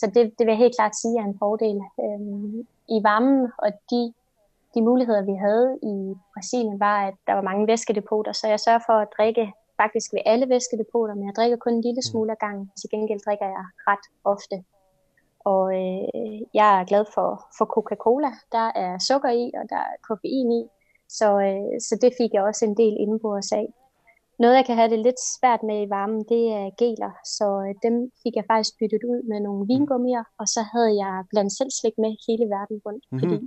så 0.00 0.04
det, 0.14 0.22
det 0.36 0.42
vil 0.44 0.54
jeg 0.54 0.64
helt 0.64 0.76
klart 0.78 0.94
sige 1.00 1.18
er 1.20 1.26
en 1.30 1.40
fordel. 1.44 1.78
Øh, 2.04 2.20
I 2.96 2.98
varmen 3.08 3.42
og 3.64 3.70
de 3.90 4.02
de 4.74 4.82
muligheder, 4.82 5.22
vi 5.22 5.34
havde 5.46 5.78
i 5.92 5.96
Brasilien, 6.34 6.80
var, 6.80 7.06
at 7.08 7.14
der 7.26 7.32
var 7.32 7.42
mange 7.50 7.66
væskedepoter, 7.66 8.32
så 8.32 8.48
jeg 8.48 8.60
sørger 8.60 8.82
for 8.86 8.92
at 8.92 9.08
drikke 9.16 9.52
faktisk 9.82 10.08
ved 10.12 10.22
alle 10.32 10.48
væskedepoter, 10.48 11.14
men 11.14 11.26
jeg 11.26 11.34
drikker 11.36 11.56
kun 11.56 11.74
en 11.74 11.86
lille 11.86 12.02
mm. 12.02 12.08
smule 12.10 12.30
af 12.32 12.38
gangen. 12.44 12.66
Til 12.78 12.90
gengæld 12.90 13.20
drikker 13.26 13.48
jeg 13.56 13.64
ret 13.88 14.06
ofte. 14.32 14.56
Og 15.52 15.64
øh, 15.80 16.40
jeg 16.54 16.68
er 16.80 16.84
glad 16.90 17.04
for, 17.14 17.28
for 17.56 17.66
Coca-Cola. 17.74 18.32
Der 18.56 18.66
er 18.84 18.98
sukker 19.08 19.30
i, 19.42 19.44
og 19.60 19.64
der 19.72 19.80
er 19.90 19.94
koffein 20.08 20.52
i. 20.60 20.62
Så, 21.18 21.28
øh, 21.48 21.80
så 21.86 21.98
det 22.02 22.12
fik 22.18 22.30
jeg 22.34 22.42
også 22.42 22.64
en 22.64 22.76
del 22.76 22.96
indenbords 23.02 23.52
af. 23.52 23.66
noget, 24.38 24.56
jeg 24.56 24.66
kan 24.66 24.76
have 24.76 24.90
det 24.90 24.98
lidt 24.98 25.20
svært 25.34 25.62
med 25.62 25.76
i 25.82 25.90
varmen, 25.90 26.24
det 26.32 26.42
er 26.58 26.70
geler, 26.78 27.12
så 27.36 27.46
øh, 27.66 27.74
dem 27.86 27.94
fik 28.22 28.34
jeg 28.36 28.44
faktisk 28.52 28.78
byttet 28.78 29.04
ud 29.12 29.20
med 29.30 29.40
nogle 29.40 29.66
vingummier, 29.66 30.24
og 30.40 30.46
så 30.48 30.60
havde 30.72 30.92
jeg 31.02 31.24
blandt 31.30 31.52
selv 31.58 31.70
slik 31.80 31.96
med 31.98 32.10
hele 32.26 32.46
verden 32.54 32.78
rundt, 32.86 33.04
mm-hmm. 33.10 33.20
fordi 33.20 33.38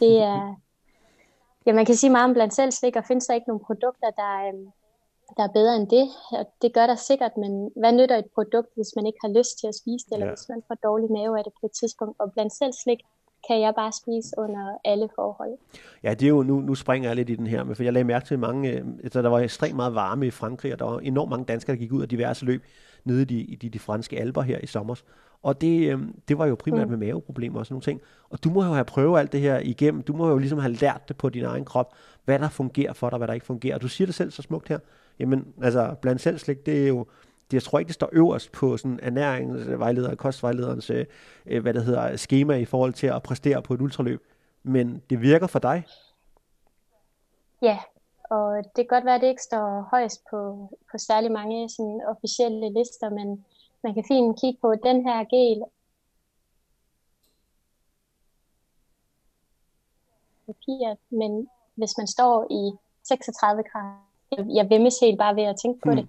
det 0.00 0.14
er, 0.32 0.54
ja, 1.66 1.72
man 1.72 1.86
kan 1.86 1.94
sige 1.94 2.10
meget 2.10 2.28
om 2.28 2.34
blandt 2.34 2.54
selv 2.54 2.72
slik, 2.72 2.96
og 2.96 3.04
findes 3.04 3.26
der 3.26 3.34
ikke 3.34 3.50
nogen 3.50 3.66
produkter, 3.68 4.10
der, 4.10 4.32
øhm, 4.48 4.66
der 5.36 5.42
er 5.42 5.52
bedre 5.58 5.76
end 5.76 5.88
det, 5.96 6.06
og 6.40 6.44
det 6.62 6.74
gør 6.74 6.86
der 6.86 6.94
sikkert, 6.94 7.36
men 7.36 7.70
hvad 7.80 7.92
nytter 7.92 8.16
et 8.16 8.30
produkt, 8.34 8.70
hvis 8.74 8.92
man 8.96 9.06
ikke 9.06 9.18
har 9.24 9.32
lyst 9.38 9.58
til 9.60 9.66
at 9.66 9.74
spise 9.74 10.04
det, 10.06 10.12
eller 10.12 10.26
ja. 10.26 10.32
hvis 10.32 10.48
man 10.48 10.62
får 10.68 10.76
dårlig 10.88 11.08
mave 11.18 11.38
af 11.38 11.44
det 11.44 11.52
på 11.60 11.66
et 11.66 11.74
tidspunkt, 11.80 12.16
og 12.20 12.32
blandt 12.32 12.52
selv 12.52 12.72
slik 12.72 13.00
kan 13.48 13.60
jeg 13.60 13.72
bare 13.76 13.92
spise 13.92 14.30
under 14.38 14.78
alle 14.84 15.08
forhold. 15.14 15.54
Ja, 16.02 16.10
det 16.14 16.22
er 16.22 16.28
jo, 16.28 16.42
nu, 16.42 16.60
nu 16.60 16.74
springer 16.74 17.08
jeg 17.08 17.16
lidt 17.16 17.30
i 17.30 17.34
den 17.34 17.46
her, 17.46 17.74
for 17.74 17.82
jeg 17.82 17.92
lagde 17.92 18.04
mærke 18.04 18.26
til 18.26 18.38
mange, 18.38 18.70
øh, 18.70 18.84
altså 19.02 19.22
der 19.22 19.28
var 19.28 19.38
ekstremt 19.38 19.76
meget 19.76 19.94
varme 19.94 20.26
i 20.26 20.30
Frankrig, 20.30 20.72
og 20.72 20.78
der 20.78 20.84
var 20.84 20.98
enormt 20.98 21.30
mange 21.30 21.44
danskere, 21.44 21.76
der 21.76 21.80
gik 21.80 21.92
ud 21.92 22.02
af 22.02 22.08
diverse 22.08 22.44
løb 22.44 22.62
nede 23.04 23.22
i 23.22 23.24
de, 23.24 23.40
i 23.40 23.54
de, 23.54 23.68
de 23.68 23.78
franske 23.78 24.20
alber 24.20 24.42
her 24.42 24.58
i 24.58 24.66
sommer. 24.66 24.94
Og 25.42 25.60
det, 25.60 25.92
øh, 25.92 25.98
det 26.28 26.38
var 26.38 26.46
jo 26.46 26.54
primært 26.54 26.88
mm. 26.88 26.90
med 26.90 27.06
maveproblemer 27.06 27.58
og 27.58 27.66
sådan 27.66 27.74
nogle 27.74 27.82
ting. 27.82 28.00
Og 28.30 28.44
du 28.44 28.50
må 28.50 28.64
jo 28.64 28.72
have 28.72 28.84
prøvet 28.84 29.18
alt 29.18 29.32
det 29.32 29.40
her 29.40 29.58
igennem. 29.58 30.02
Du 30.02 30.12
må 30.12 30.28
jo 30.28 30.38
ligesom 30.38 30.58
have 30.58 30.72
lært 30.72 31.08
det 31.08 31.16
på 31.16 31.28
din 31.28 31.44
egen 31.44 31.64
krop, 31.64 31.94
hvad 32.24 32.38
der 32.38 32.48
fungerer 32.48 32.92
for 32.92 33.10
dig, 33.10 33.16
hvad 33.16 33.28
der 33.28 33.34
ikke 33.34 33.46
fungerer. 33.46 33.74
Og 33.74 33.82
du 33.82 33.88
siger 33.88 34.06
det 34.06 34.14
selv 34.14 34.30
så 34.30 34.42
smukt 34.42 34.68
her. 34.68 34.78
Jamen, 35.18 35.54
altså, 35.62 35.94
blandt 36.02 36.20
selv 36.20 36.38
slik, 36.38 36.66
det 36.66 36.84
er 36.84 36.88
jo, 36.88 37.06
det, 37.50 37.54
jeg 37.54 37.62
tror 37.62 37.78
ikke, 37.78 37.88
det 37.88 37.94
står 37.94 38.08
øverst 38.12 38.52
på 38.52 38.76
sådan 38.76 39.00
ernæringsvejleder 39.02 40.08
øh, 40.08 40.12
og 40.12 40.18
kostvejlederens 40.18 40.90
øh, 40.90 41.06
øh, 41.46 41.62
hvad 41.62 41.74
det 41.74 41.84
hedder, 41.84 42.16
schema 42.16 42.54
i 42.54 42.64
forhold 42.64 42.92
til 42.92 43.06
at 43.06 43.22
præstere 43.22 43.62
på 43.62 43.74
et 43.74 43.80
ultraløb. 43.80 44.22
Men 44.62 45.02
det 45.10 45.20
virker 45.20 45.46
for 45.46 45.58
dig? 45.58 45.86
Ja, 47.62 47.78
og 48.30 48.56
det 48.56 48.88
kan 48.88 48.96
godt 48.96 49.04
være, 49.04 49.14
at 49.14 49.20
det 49.20 49.26
ikke 49.26 49.42
står 49.42 49.88
højst 49.90 50.22
på, 50.30 50.68
på 50.90 50.98
særlig 50.98 51.32
mange 51.32 51.68
sådan, 51.68 52.00
officielle 52.06 52.72
lister, 52.72 53.10
men 53.10 53.44
man 53.82 53.94
kan 53.94 54.04
fint 54.08 54.40
kigge 54.40 54.58
på 54.60 54.74
den 54.74 55.08
her 55.08 55.24
gel. 55.24 55.62
Papir, 60.46 60.96
men 61.10 61.48
hvis 61.74 61.94
man 61.98 62.06
står 62.06 62.46
i 62.50 62.62
36 63.04 63.62
grader, 63.62 64.07
jeg 64.58 64.70
vemmes 64.70 64.94
helt 65.02 65.18
bare 65.18 65.36
ved 65.36 65.42
at 65.42 65.56
tænke 65.62 65.80
på 65.84 65.90
mm. 65.90 65.96
det, 65.96 66.06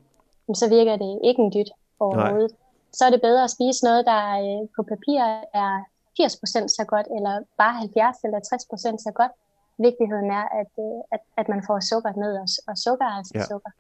så 0.58 0.70
virker 0.70 0.96
det 0.96 1.20
ikke 1.24 1.42
en 1.42 1.52
dyt 1.54 1.72
overhovedet. 2.00 2.52
Nej. 2.52 2.66
Så 2.94 3.06
er 3.06 3.10
det 3.10 3.22
bedre 3.22 3.44
at 3.44 3.52
spise 3.52 3.86
noget, 3.86 4.06
der 4.06 4.22
øh, 4.46 4.68
på 4.76 4.84
papir 4.84 5.20
er 5.54 5.72
80% 6.22 6.68
så 6.78 6.86
godt, 6.88 7.08
eller 7.16 7.44
bare 7.58 7.74
70 7.74 8.18
eller 8.24 8.40
60% 8.40 9.04
så 9.08 9.12
godt. 9.16 9.32
Vigtigheden 9.78 10.32
er, 10.32 10.46
at, 10.62 10.72
øh, 10.80 11.00
at, 11.12 11.20
at 11.38 11.50
man 11.50 11.64
får 11.68 11.80
sukker 11.80 12.14
med, 12.24 12.32
og, 12.38 12.48
og 12.68 12.78
sukker 12.78 13.06
er 13.06 13.18
altså 13.18 13.34
ja. 13.36 13.46
sukker. 13.46 13.72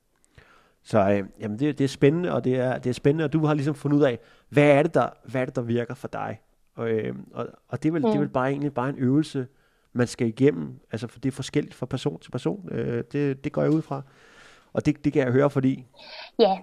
Så 0.84 1.00
øh, 1.00 1.24
jamen 1.40 1.60
det, 1.60 1.78
det 1.78 1.84
er 1.84 1.88
spændende, 1.88 2.32
og 2.34 2.44
det 2.44 2.56
er, 2.60 2.78
det 2.78 2.90
er 2.90 2.94
spændende, 2.94 3.26
og 3.26 3.34
du 3.34 3.46
har 3.46 3.54
ligesom 3.54 3.76
fundet 3.76 3.98
ud 3.98 4.04
af, 4.04 4.20
hvad 4.50 4.64
er 4.64 4.84
det, 4.84 4.94
der, 4.94 5.10
hvad 5.24 5.42
er 5.42 5.46
det, 5.46 5.56
der 5.56 5.62
virker 5.62 5.94
for 5.94 6.08
dig? 6.08 6.42
Og, 6.76 6.90
øh, 6.90 7.16
og, 7.34 7.48
og 7.68 7.84
det, 7.84 7.90
er 7.90 7.94
vel, 7.94 8.02
mm. 8.02 8.08
det 8.08 8.16
er 8.16 8.20
vel 8.20 8.30
bare 8.30 8.50
egentlig 8.50 8.74
bare 8.74 8.90
en 8.90 8.98
øvelse, 8.98 9.48
man 9.94 10.08
skal 10.08 10.28
igennem, 10.28 10.80
altså 10.92 11.08
for 11.08 11.20
det 11.20 11.30
er 11.30 11.36
forskelligt 11.36 11.76
fra 11.76 11.86
person 11.86 12.20
til 12.20 12.32
person, 12.32 12.70
øh, 12.72 13.04
det, 13.12 13.44
det 13.44 13.52
går 13.52 13.62
jeg 13.62 13.72
ud 13.72 13.82
fra. 13.82 14.02
Og 14.74 14.86
det, 14.86 15.06
det 15.06 15.14
kan 15.14 15.24
jeg 15.24 15.32
høre, 15.32 15.50
fordi... 15.50 15.86
Ja. 16.40 16.58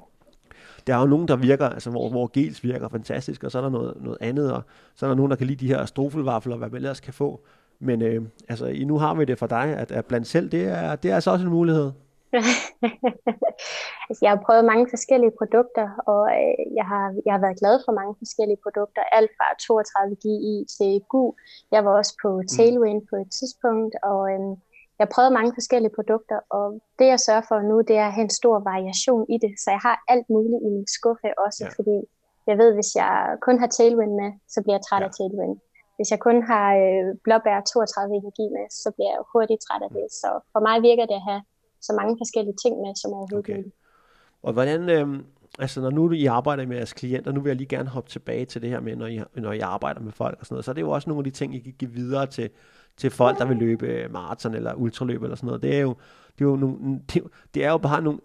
Der 0.87 0.95
er 0.95 1.01
jo 1.01 1.07
nogen, 1.07 1.29
der 1.29 1.37
virker, 1.37 1.68
altså 1.68 1.91
hvor, 1.91 2.11
hvor 2.11 2.31
gels 2.33 2.64
virker 2.64 2.89
fantastisk, 2.89 3.45
og 3.45 3.51
så 3.51 3.59
er 3.59 3.62
der 3.62 3.70
noget, 3.70 3.95
noget 4.01 4.18
andet, 4.20 4.53
og 4.53 4.62
så 4.95 5.07
er 5.07 5.11
der 5.11 5.14
nogen, 5.14 5.31
der 5.31 5.37
kan 5.37 5.47
lide 5.47 5.66
de 5.66 5.74
her 5.74 5.87
strofelvafler, 5.87 6.57
hvad 6.57 6.68
man 6.68 6.77
ellers 6.77 7.01
kan 7.01 7.14
få. 7.14 7.47
Men 7.79 8.03
øh, 8.03 8.22
altså, 8.49 8.85
nu 8.87 8.99
har 8.99 9.14
vi 9.14 9.24
det 9.24 9.39
for 9.39 9.47
dig, 9.47 9.64
at, 9.64 9.93
at 9.93 10.07
blandt 10.07 10.27
selv, 10.27 10.49
det 10.49 10.64
er, 10.64 10.97
det 10.97 11.11
er 11.11 11.14
altså 11.14 11.31
også 11.31 11.45
en 11.45 11.51
mulighed. 11.51 11.93
altså, 14.07 14.20
jeg 14.24 14.30
har 14.34 14.43
prøvet 14.47 14.70
mange 14.72 14.87
forskellige 14.95 15.37
produkter, 15.41 15.87
og 16.12 16.22
øh, 16.39 16.62
jeg, 16.78 16.87
har, 16.93 17.05
jeg 17.26 17.32
har 17.34 17.43
været 17.45 17.61
glad 17.62 17.76
for 17.84 17.93
mange 18.01 18.14
forskellige 18.22 18.61
produkter. 18.64 19.03
Alt 19.18 19.30
fra 19.37 19.47
32 19.66 20.16
GI 20.24 20.55
til 20.76 20.93
GU. 21.11 21.24
Jeg 21.74 21.80
var 21.84 21.93
også 22.01 22.14
på 22.22 22.30
mm. 22.41 22.47
Tailwind 22.55 23.03
på 23.11 23.16
et 23.22 23.30
tidspunkt, 23.39 23.95
og 24.11 24.20
øh, 24.32 24.41
jeg 24.99 25.14
prøvet 25.14 25.37
mange 25.39 25.53
forskellige 25.59 25.97
produkter, 25.99 26.39
og 26.59 26.66
det 26.99 27.07
jeg 27.12 27.20
sørger 27.26 27.45
for 27.51 27.59
nu, 27.70 27.76
det 27.89 27.97
er 28.03 28.07
at 28.07 28.16
have 28.16 28.28
en 28.30 28.39
stor 28.41 28.57
variation 28.70 29.24
i 29.34 29.37
det, 29.45 29.53
så 29.62 29.68
jeg 29.76 29.82
har 29.89 29.97
alt 30.12 30.26
muligt 30.34 30.62
i 30.66 30.68
min 30.76 30.89
skuffe 30.99 31.28
også, 31.45 31.62
ja. 31.64 31.70
fordi 31.78 31.97
jeg 32.51 32.57
ved, 32.61 32.70
hvis 32.76 32.91
jeg 33.01 33.12
kun 33.47 33.57
har 33.62 33.68
Tailwind 33.76 34.14
med, 34.22 34.30
så 34.55 34.59
bliver 34.62 34.76
jeg 34.78 34.84
træt 34.89 35.03
ja. 35.03 35.09
af 35.09 35.12
Tailwind. 35.18 35.57
Hvis 35.97 36.11
jeg 36.12 36.20
kun 36.26 36.39
har 36.51 36.68
øh, 36.84 37.09
blåbær 37.24 37.59
32 37.61 38.14
energi 38.20 38.47
med, 38.57 38.66
så 38.82 38.89
bliver 38.97 39.12
jeg 39.14 39.22
hurtigt 39.32 39.62
træt 39.66 39.82
af 39.87 39.93
det. 39.99 40.07
Så 40.20 40.30
for 40.53 40.61
mig 40.68 40.76
virker 40.89 41.07
det 41.11 41.18
at 41.20 41.26
have 41.30 41.43
så 41.87 41.93
mange 42.01 42.16
forskellige 42.20 42.57
ting 42.62 42.74
med, 42.80 42.93
som 42.97 43.12
overhovedet 43.12 43.51
okay. 43.51 43.64
Og 44.43 44.53
hvordan, 44.53 44.89
øh, 44.89 45.22
altså 45.59 45.80
når 45.80 45.91
nu 45.91 46.12
I 46.12 46.26
arbejder 46.26 46.66
med 46.66 46.76
jeres 46.76 46.93
klienter, 46.93 47.32
nu 47.32 47.41
vil 47.41 47.51
jeg 47.51 47.57
lige 47.57 47.68
gerne 47.68 47.89
hoppe 47.89 48.11
tilbage 48.11 48.45
til 48.45 48.62
det 48.62 48.70
her 48.70 48.80
med, 48.80 48.97
når 48.97 49.07
I, 49.07 49.20
når 49.37 49.53
I 49.53 49.59
arbejder 49.59 50.01
med 50.01 50.12
folk 50.12 50.37
og 50.41 50.47
sådan 50.47 50.55
noget, 50.55 50.64
så 50.64 50.70
er 50.70 50.74
det 50.74 50.80
jo 50.80 50.91
også 50.91 51.11
nogle 51.11 51.20
af 51.20 51.24
de 51.24 51.30
ting, 51.30 51.55
I 51.55 51.59
kan 51.59 51.74
give 51.78 51.91
videre 51.91 52.26
til, 52.26 52.51
til 52.97 53.11
folk, 53.11 53.39
der 53.39 53.45
vil 53.45 53.57
løbe 53.57 54.09
maraton 54.11 54.55
eller 54.55 54.74
ultraløb 54.74 55.22
eller 55.22 55.37
sådan 55.37 55.47
noget. 55.47 55.62
Det 55.62 55.76
er 55.76 55.80
jo, 55.80 55.97
det 56.39 56.45
er 56.45 56.49
jo, 56.49 56.57
nogle, 56.57 57.01
det, 57.14 57.22
det 57.55 57.64
er 57.64 57.70
jo 57.70 57.78
bare 57.78 58.03
nogle, 58.03 58.20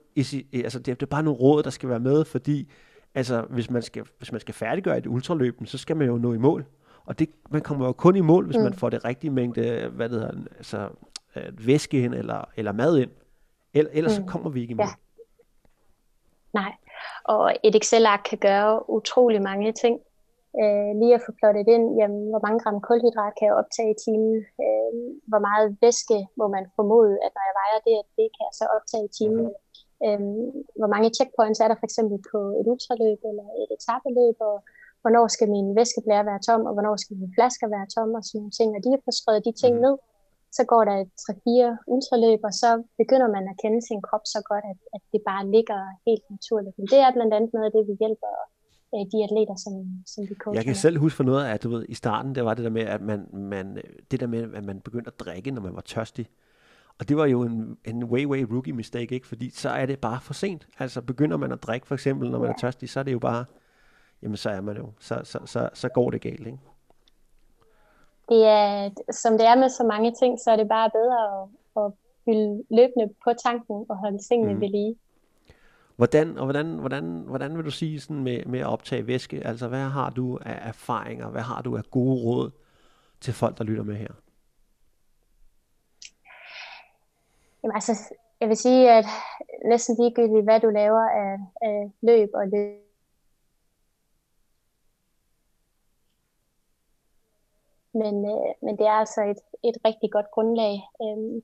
altså 0.53 0.79
det 0.79 1.01
er 1.01 1.05
bare 1.05 1.23
nogle 1.23 1.39
råd, 1.39 1.63
der 1.63 1.69
skal 1.69 1.89
være 1.89 1.99
med, 1.99 2.25
fordi 2.25 2.71
altså, 3.15 3.45
hvis, 3.49 3.69
man 3.69 3.81
skal, 3.81 4.03
hvis 4.17 4.31
man 4.31 4.41
skal 4.41 4.53
færdiggøre 4.53 4.97
et 4.97 5.07
ultraløb, 5.07 5.55
så 5.65 5.77
skal 5.77 5.97
man 5.97 6.07
jo 6.07 6.17
nå 6.17 6.33
i 6.33 6.37
mål. 6.37 6.65
Og 7.05 7.19
det, 7.19 7.29
man 7.49 7.61
kommer 7.61 7.85
jo 7.85 7.91
kun 7.91 8.15
i 8.15 8.21
mål, 8.21 8.45
hvis 8.45 8.57
mm. 8.57 8.63
man 8.63 8.73
får 8.73 8.89
det 8.89 9.05
rigtige 9.05 9.31
mængde, 9.31 9.91
hvad 9.95 10.09
det 10.09 10.19
hedder, 10.19 10.33
altså, 10.57 10.89
øh, 11.35 11.67
væske 11.67 12.03
ind 12.03 12.13
eller, 12.13 12.49
eller 12.55 12.71
mad 12.71 12.97
ind. 12.97 13.09
Ellers 13.73 14.19
mm. 14.19 14.25
så 14.25 14.31
kommer 14.31 14.49
vi 14.49 14.61
ikke 14.61 14.71
i 14.71 14.75
mål. 14.75 14.85
Ja. 14.85 14.93
Nej, 16.53 16.71
og 17.23 17.43
et 17.63 17.75
Excel-ark 17.75 18.23
kan 18.29 18.37
gøre 18.37 18.89
utrolig 18.89 19.41
mange 19.41 19.71
ting 19.83 19.95
øh, 20.61 20.91
lige 20.99 21.15
at 21.17 21.23
få 21.25 21.31
plottet 21.39 21.67
ind, 21.75 21.85
jamen, 21.99 22.23
hvor 22.31 22.41
mange 22.45 22.59
gram 22.63 22.77
kulhydrat 22.87 23.33
kan 23.37 23.47
jeg 23.49 23.59
optage 23.61 23.91
i 23.93 24.01
timen, 24.05 24.35
øh, 24.65 24.91
hvor 25.29 25.41
meget 25.47 25.65
væske 25.83 26.17
må 26.39 26.45
man 26.55 26.65
formode, 26.77 27.13
at 27.25 27.31
når 27.35 27.43
jeg 27.49 27.55
vejer 27.61 27.79
det, 27.87 27.95
at 28.03 28.09
det 28.17 28.27
kan 28.35 28.43
jeg 28.47 28.55
så 28.61 28.65
optage 28.77 29.05
i 29.09 29.13
timen. 29.19 29.47
Øh, 30.05 30.21
hvor 30.79 30.89
mange 30.93 31.09
checkpoints 31.17 31.59
er 31.59 31.69
der 31.69 31.77
for 31.79 31.87
eksempel 31.89 32.17
på 32.31 32.39
et 32.59 32.65
ultraløb 32.71 33.19
eller 33.31 33.47
et 33.61 33.69
etabeløb, 33.77 34.37
og 34.49 34.55
hvornår 35.01 35.25
skal 35.35 35.47
min 35.55 35.69
væskeblære 35.79 36.29
være 36.31 36.41
tom, 36.47 36.61
og 36.67 36.73
hvornår 36.75 36.95
skal 37.03 37.15
mine 37.21 37.35
flasker 37.37 37.67
være 37.75 37.87
tom, 37.95 38.09
og 38.17 38.21
sådan 38.23 38.37
nogle 38.39 38.57
ting. 38.59 38.69
Og 38.75 38.81
de 38.83 38.89
har 38.93 39.01
fået 39.05 39.19
skrevet 39.21 39.47
de 39.47 39.53
ting 39.61 39.73
mhm. 39.75 39.83
ned, 39.85 39.95
så 40.57 40.63
går 40.71 40.83
der 40.89 40.97
3-4 41.03 41.83
ultraløb, 41.93 42.41
og 42.49 42.53
så 42.61 42.69
begynder 43.01 43.29
man 43.35 43.43
at 43.51 43.55
kende 43.63 43.79
sin 43.89 44.01
krop 44.07 44.25
så 44.33 44.39
godt, 44.49 44.65
at, 44.71 44.79
at 44.95 45.01
det 45.13 45.21
bare 45.29 45.43
ligger 45.55 45.79
helt 46.07 46.25
naturligt. 46.35 46.75
Men 46.77 46.87
det 46.91 46.99
er 47.05 47.11
blandt 47.17 47.33
andet 47.33 47.53
noget 47.53 47.67
af 47.69 47.73
det, 47.75 47.83
vi 47.89 47.95
hjælper 48.03 48.33
øh, 48.93 49.03
de 49.11 49.19
atleter, 49.27 49.55
som, 49.63 49.73
som 50.11 50.21
vi 50.29 50.35
coacher. 50.41 50.59
Jeg 50.59 50.65
kan 50.65 50.75
selv 50.75 50.97
huske 50.99 51.17
for 51.17 51.27
noget 51.29 51.43
af, 51.45 51.53
at 51.53 51.63
du 51.63 51.69
ved, 51.69 51.85
i 51.89 51.93
starten, 51.93 52.35
det 52.35 52.45
var 52.45 52.53
det 52.53 52.63
der 52.67 52.75
med, 52.79 52.85
at 52.95 53.01
man, 53.01 53.19
man, 53.53 53.67
det 54.11 54.19
der 54.19 54.27
med, 54.27 54.41
at 54.53 54.63
man 54.63 54.77
begyndte 54.87 55.11
at 55.13 55.19
drikke, 55.19 55.51
når 55.51 55.61
man 55.61 55.75
var 55.75 55.85
tørstig. 55.93 56.27
Og 56.99 57.09
det 57.09 57.17
var 57.17 57.25
jo 57.25 57.41
en, 57.41 57.77
en 57.85 58.03
way, 58.03 58.25
way 58.25 58.43
rookie 58.51 58.73
mistake, 58.73 59.15
ikke? 59.15 59.27
Fordi 59.27 59.49
så 59.49 59.69
er 59.69 59.85
det 59.85 59.99
bare 59.99 60.21
for 60.21 60.33
sent. 60.33 60.67
Altså 60.79 61.01
begynder 61.01 61.37
man 61.37 61.51
at 61.51 61.63
drikke, 61.63 61.87
for 61.87 61.95
eksempel, 61.95 62.31
når 62.31 62.39
man 62.39 62.47
ja. 62.47 62.53
er 62.53 62.57
tørstig, 62.57 62.89
så 62.89 62.99
er 62.99 63.03
det 63.03 63.13
jo 63.13 63.19
bare, 63.19 63.45
jamen 64.21 64.37
så 64.37 64.49
er 64.49 64.61
man 64.61 64.77
jo, 64.77 64.91
så, 64.99 65.21
så, 65.23 65.39
så, 65.45 65.69
så 65.73 65.89
går 65.89 66.11
det 66.11 66.21
galt, 66.21 66.47
ikke? 66.47 66.57
Det 68.31 68.45
er, 68.45 68.89
som 69.11 69.37
det 69.37 69.47
er 69.47 69.55
med 69.55 69.69
så 69.69 69.83
mange 69.83 70.11
ting, 70.19 70.39
så 70.39 70.51
er 70.51 70.55
det 70.55 70.67
bare 70.67 70.89
bedre 70.89 71.19
at, 71.41 71.47
at 71.81 71.91
fylde 72.25 72.63
løbende 72.69 73.13
på 73.23 73.33
tanken 73.43 73.85
og 73.89 73.97
holde 73.97 74.19
tingene 74.29 74.53
mm. 74.53 74.61
ved 74.61 74.69
lige. 74.69 74.95
Hvordan, 75.95 76.37
og 76.37 76.43
hvordan, 76.43 76.67
hvordan, 76.79 77.23
hvordan 77.27 77.57
vil 77.57 77.65
du 77.65 77.71
sige 77.71 77.99
sådan 77.99 78.23
med, 78.23 78.45
med 78.45 78.59
at 78.59 78.65
optage 78.65 79.07
væske? 79.07 79.47
Altså, 79.47 79.67
hvad 79.67 79.83
har 79.83 80.09
du 80.09 80.39
af 80.45 80.59
erfaringer? 80.67 81.29
Hvad 81.29 81.41
har 81.41 81.61
du 81.61 81.77
af 81.77 81.83
gode 81.91 82.23
råd 82.23 82.51
til 83.21 83.33
folk, 83.33 83.57
der 83.57 83.63
lytter 83.63 83.83
med 83.83 83.95
her? 83.95 84.13
Jamen, 87.63 87.75
altså, 87.75 88.13
jeg 88.39 88.49
vil 88.49 88.57
sige, 88.57 88.91
at 88.91 89.05
næsten 89.65 89.95
ligegyldigt, 89.99 90.43
hvad 90.43 90.59
du 90.59 90.69
laver 90.69 91.01
af, 91.01 91.37
af 91.61 91.91
løb 92.01 92.29
og 92.33 92.47
løb, 92.47 92.90
men, 97.93 98.15
øh, 98.33 98.51
men 98.65 98.73
det 98.79 98.85
er 98.87 98.97
altså 99.03 99.21
et, 99.31 99.41
et 99.69 99.77
rigtig 99.87 100.09
godt 100.11 100.29
grundlag. 100.35 100.75
Øhm, 101.03 101.43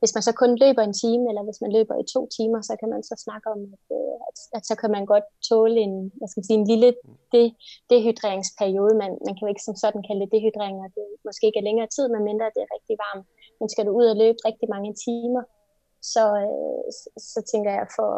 hvis 0.00 0.14
man 0.16 0.22
så 0.28 0.32
kun 0.42 0.52
løber 0.64 0.82
en 0.82 0.98
time, 1.04 1.24
eller 1.30 1.42
hvis 1.46 1.60
man 1.64 1.72
løber 1.76 1.94
i 1.98 2.10
to 2.14 2.20
timer, 2.36 2.60
så 2.68 2.74
kan 2.80 2.88
man 2.94 3.02
så 3.02 3.14
snakke 3.26 3.46
om, 3.54 3.60
at, 3.74 3.86
øh, 3.98 4.16
at, 4.28 4.36
at 4.56 4.62
så 4.70 4.74
kan 4.80 4.90
man 4.96 5.04
godt 5.12 5.26
tåle 5.48 5.78
en, 5.86 5.94
hvad 6.18 6.28
skal 6.28 6.40
man 6.40 6.48
sige, 6.48 6.60
en 6.62 6.70
lille 6.72 6.90
de, 7.32 7.42
dehydreringsperiode. 7.90 8.94
Man, 9.02 9.10
man 9.26 9.34
kan 9.34 9.44
jo 9.44 9.52
ikke 9.52 9.66
som 9.68 9.76
sådan 9.82 10.02
kalde 10.06 10.22
det 10.24 10.34
dehydrering, 10.34 10.78
og 10.84 10.90
det 10.96 11.06
måske 11.28 11.46
ikke 11.46 11.60
er 11.60 11.68
længere 11.68 11.88
tid, 11.94 12.04
medmindre 12.08 12.54
det 12.54 12.62
er 12.62 12.74
rigtig 12.76 12.96
varmt. 13.04 13.26
Men 13.58 13.68
skal 13.68 13.86
du 13.86 13.92
ud 14.00 14.06
og 14.12 14.16
løbe 14.22 14.38
rigtig 14.48 14.68
mange 14.74 14.92
timer, 15.06 15.42
så, 16.12 16.24
øh, 16.44 16.86
så, 16.98 17.06
så 17.34 17.40
tænker 17.52 17.70
jeg 17.78 17.86
for, 17.96 18.10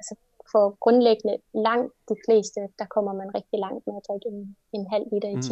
altså 0.00 0.14
for 0.52 0.64
grundlæggende 0.84 1.36
langt 1.68 1.92
de 2.10 2.16
fleste, 2.24 2.60
der 2.80 2.86
kommer 2.94 3.12
man 3.20 3.34
rigtig 3.38 3.58
langt 3.64 3.82
med 3.86 3.94
at 3.96 4.06
drikke 4.08 4.28
en, 4.34 4.40
en 4.76 4.84
halv 4.92 5.06
liter 5.12 5.30
i 5.36 5.40
mm. 5.40 5.48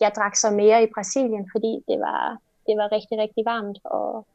Jeg 0.00 0.12
drak 0.16 0.36
så 0.36 0.50
mere 0.50 0.82
i 0.82 0.92
Brasilien, 0.94 1.48
fordi 1.52 1.72
det 1.88 1.98
var, 2.00 2.38
det 2.66 2.74
var 2.76 2.92
rigtig, 2.92 3.18
rigtig 3.18 3.44
varmt, 3.44 3.78
og 3.84 4.26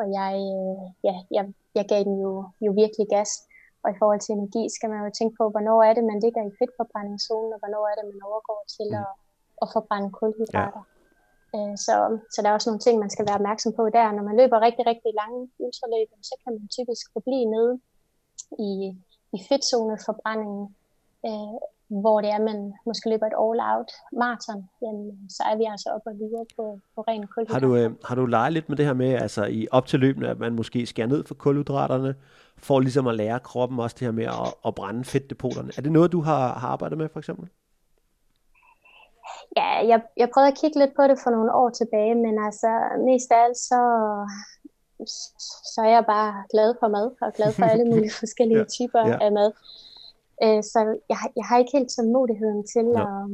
og 0.00 0.06
jeg, 0.18 0.32
øh, 0.56 0.82
ja, 1.06 1.14
jeg, 1.36 1.44
jeg 1.78 1.84
gav 1.92 2.02
den 2.08 2.16
jo, 2.24 2.32
jo 2.64 2.70
virkelig 2.82 3.06
gas. 3.14 3.30
Og 3.82 3.88
i 3.90 3.98
forhold 4.00 4.20
til 4.20 4.32
energi 4.38 4.62
skal 4.76 4.90
man 4.90 5.04
jo 5.04 5.10
tænke 5.18 5.34
på, 5.40 5.44
hvornår 5.54 5.78
er 5.88 5.94
det, 5.94 6.04
man 6.10 6.20
ligger 6.24 6.42
i 6.44 6.56
fedtforbrændingszonen, 6.58 7.52
og 7.54 7.58
hvornår 7.62 7.84
er 7.90 7.94
det, 7.98 8.06
man 8.12 8.20
overgår 8.28 8.60
til 8.76 8.88
mm. 8.90 9.02
at, 9.02 9.10
at 9.62 9.66
forbrænde 9.74 10.10
kulhydrater. 10.18 10.82
Ja. 10.86 11.56
Øh, 11.56 11.74
så, 11.86 11.94
så 12.32 12.38
der 12.42 12.48
er 12.48 12.56
også 12.58 12.70
nogle 12.70 12.84
ting, 12.84 12.96
man 12.98 13.14
skal 13.14 13.26
være 13.28 13.40
opmærksom 13.40 13.72
på 13.78 13.84
der. 13.96 14.16
Når 14.16 14.24
man 14.28 14.36
løber 14.40 14.66
rigtig, 14.66 14.84
rigtig 14.92 15.10
lange 15.20 15.40
ultraløb, 15.64 16.08
så 16.30 16.34
kan 16.42 16.52
man 16.56 16.66
typisk 16.76 17.04
forblive 17.14 17.46
nede 17.56 17.72
i, 18.68 18.70
i 19.36 19.38
fedtzoneforbrændingen, 19.48 20.64
øh, 21.28 21.58
hvor 21.90 22.20
det 22.20 22.30
er, 22.30 22.38
man 22.38 22.72
måske 22.86 23.10
løber 23.10 23.26
et 23.26 23.40
all-out 23.44 23.90
maraton, 24.12 24.68
jamen, 24.82 25.30
så 25.30 25.42
er 25.50 25.56
vi 25.56 25.64
altså 25.64 25.88
oppe 25.94 26.10
og 26.10 26.16
videre 26.18 26.46
på, 26.56 26.78
på 26.94 27.00
ren 27.08 27.26
kulhydrat. 27.26 27.52
Har 27.52 27.68
du, 27.68 27.76
øh, 27.76 27.90
har 28.04 28.14
du 28.14 28.26
leget 28.26 28.52
lidt 28.52 28.68
med 28.68 28.76
det 28.76 28.86
her 28.86 28.92
med, 28.92 29.12
altså 29.14 29.44
i 29.44 29.68
op 29.70 29.86
til 29.86 30.00
løbende, 30.00 30.28
at 30.28 30.38
man 30.38 30.52
måske 30.52 30.86
skærer 30.86 31.08
ned 31.08 31.24
for 31.24 31.34
kulhydraterne, 31.34 32.14
for 32.58 32.80
ligesom 32.80 33.06
at 33.06 33.14
lære 33.14 33.40
kroppen 33.40 33.78
også 33.80 33.96
det 33.98 34.06
her 34.06 34.12
med 34.12 34.24
at, 34.24 34.54
at 34.66 34.74
brænde 34.74 35.04
fedtdepoterne? 35.04 35.70
Er 35.76 35.82
det 35.82 35.92
noget, 35.92 36.12
du 36.12 36.20
har, 36.20 36.58
har 36.58 36.68
arbejdet 36.68 36.98
med, 36.98 37.08
for 37.12 37.18
eksempel? 37.18 37.48
Ja, 39.56 39.70
jeg, 39.90 40.02
jeg 40.16 40.28
prøvede 40.34 40.52
at 40.52 40.58
kigge 40.58 40.78
lidt 40.78 40.94
på 40.96 41.02
det 41.02 41.18
for 41.24 41.30
nogle 41.30 41.54
år 41.54 41.70
tilbage, 41.70 42.14
men 42.14 42.44
altså 42.44 42.70
mest 43.06 43.32
af 43.32 43.44
alt 43.44 43.56
så, 43.56 43.80
så 45.74 45.80
er 45.86 45.90
jeg 45.96 46.04
bare 46.06 46.44
glad 46.50 46.74
for 46.80 46.88
mad, 46.88 47.10
og 47.22 47.32
glad 47.32 47.52
for 47.52 47.64
alle 47.64 47.84
mulige 47.92 48.12
forskellige 48.22 48.58
ja, 48.58 48.64
typer 48.64 49.08
ja. 49.08 49.18
af 49.20 49.32
mad. 49.32 49.52
Øh, 50.44 50.62
så 50.72 50.78
jeg, 51.08 51.18
jeg 51.36 51.44
har 51.48 51.58
ikke 51.58 51.76
helt 51.78 51.90
tålmodigheden 51.96 52.60
til, 52.74 52.86
ja. 52.96 53.04
at, 53.06 53.26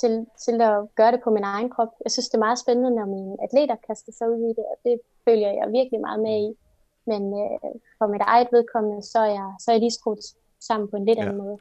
til, 0.00 0.12
til 0.44 0.56
at 0.70 0.76
gøre 0.98 1.12
det 1.12 1.20
på 1.24 1.30
min 1.30 1.44
egen 1.44 1.70
krop. 1.70 1.92
Jeg 2.04 2.10
synes, 2.12 2.28
det 2.28 2.36
er 2.36 2.46
meget 2.48 2.58
spændende, 2.64 2.90
når 2.98 3.06
mine 3.16 3.36
atleter 3.46 3.76
kaster 3.86 4.12
sig 4.18 4.26
ud 4.30 4.42
i 4.50 4.52
det, 4.58 4.64
og 4.72 4.76
det 4.84 4.94
følger 5.24 5.50
jeg 5.58 5.66
virkelig 5.78 6.00
meget 6.00 6.20
med 6.20 6.36
i. 6.48 6.50
Men 7.10 7.22
øh, 7.42 7.74
for 7.98 8.06
mit 8.06 8.24
eget 8.32 8.48
vedkommende, 8.52 9.02
så 9.02 9.18
er 9.18 9.32
jeg, 9.40 9.48
så 9.60 9.70
er 9.70 9.74
jeg 9.74 9.80
lige 9.80 9.98
skruet 10.00 10.18
sammen 10.60 10.90
på 10.90 10.96
en 10.96 11.04
lidt 11.04 11.18
ja. 11.18 11.22
anden 11.22 11.38
måde. 11.38 11.58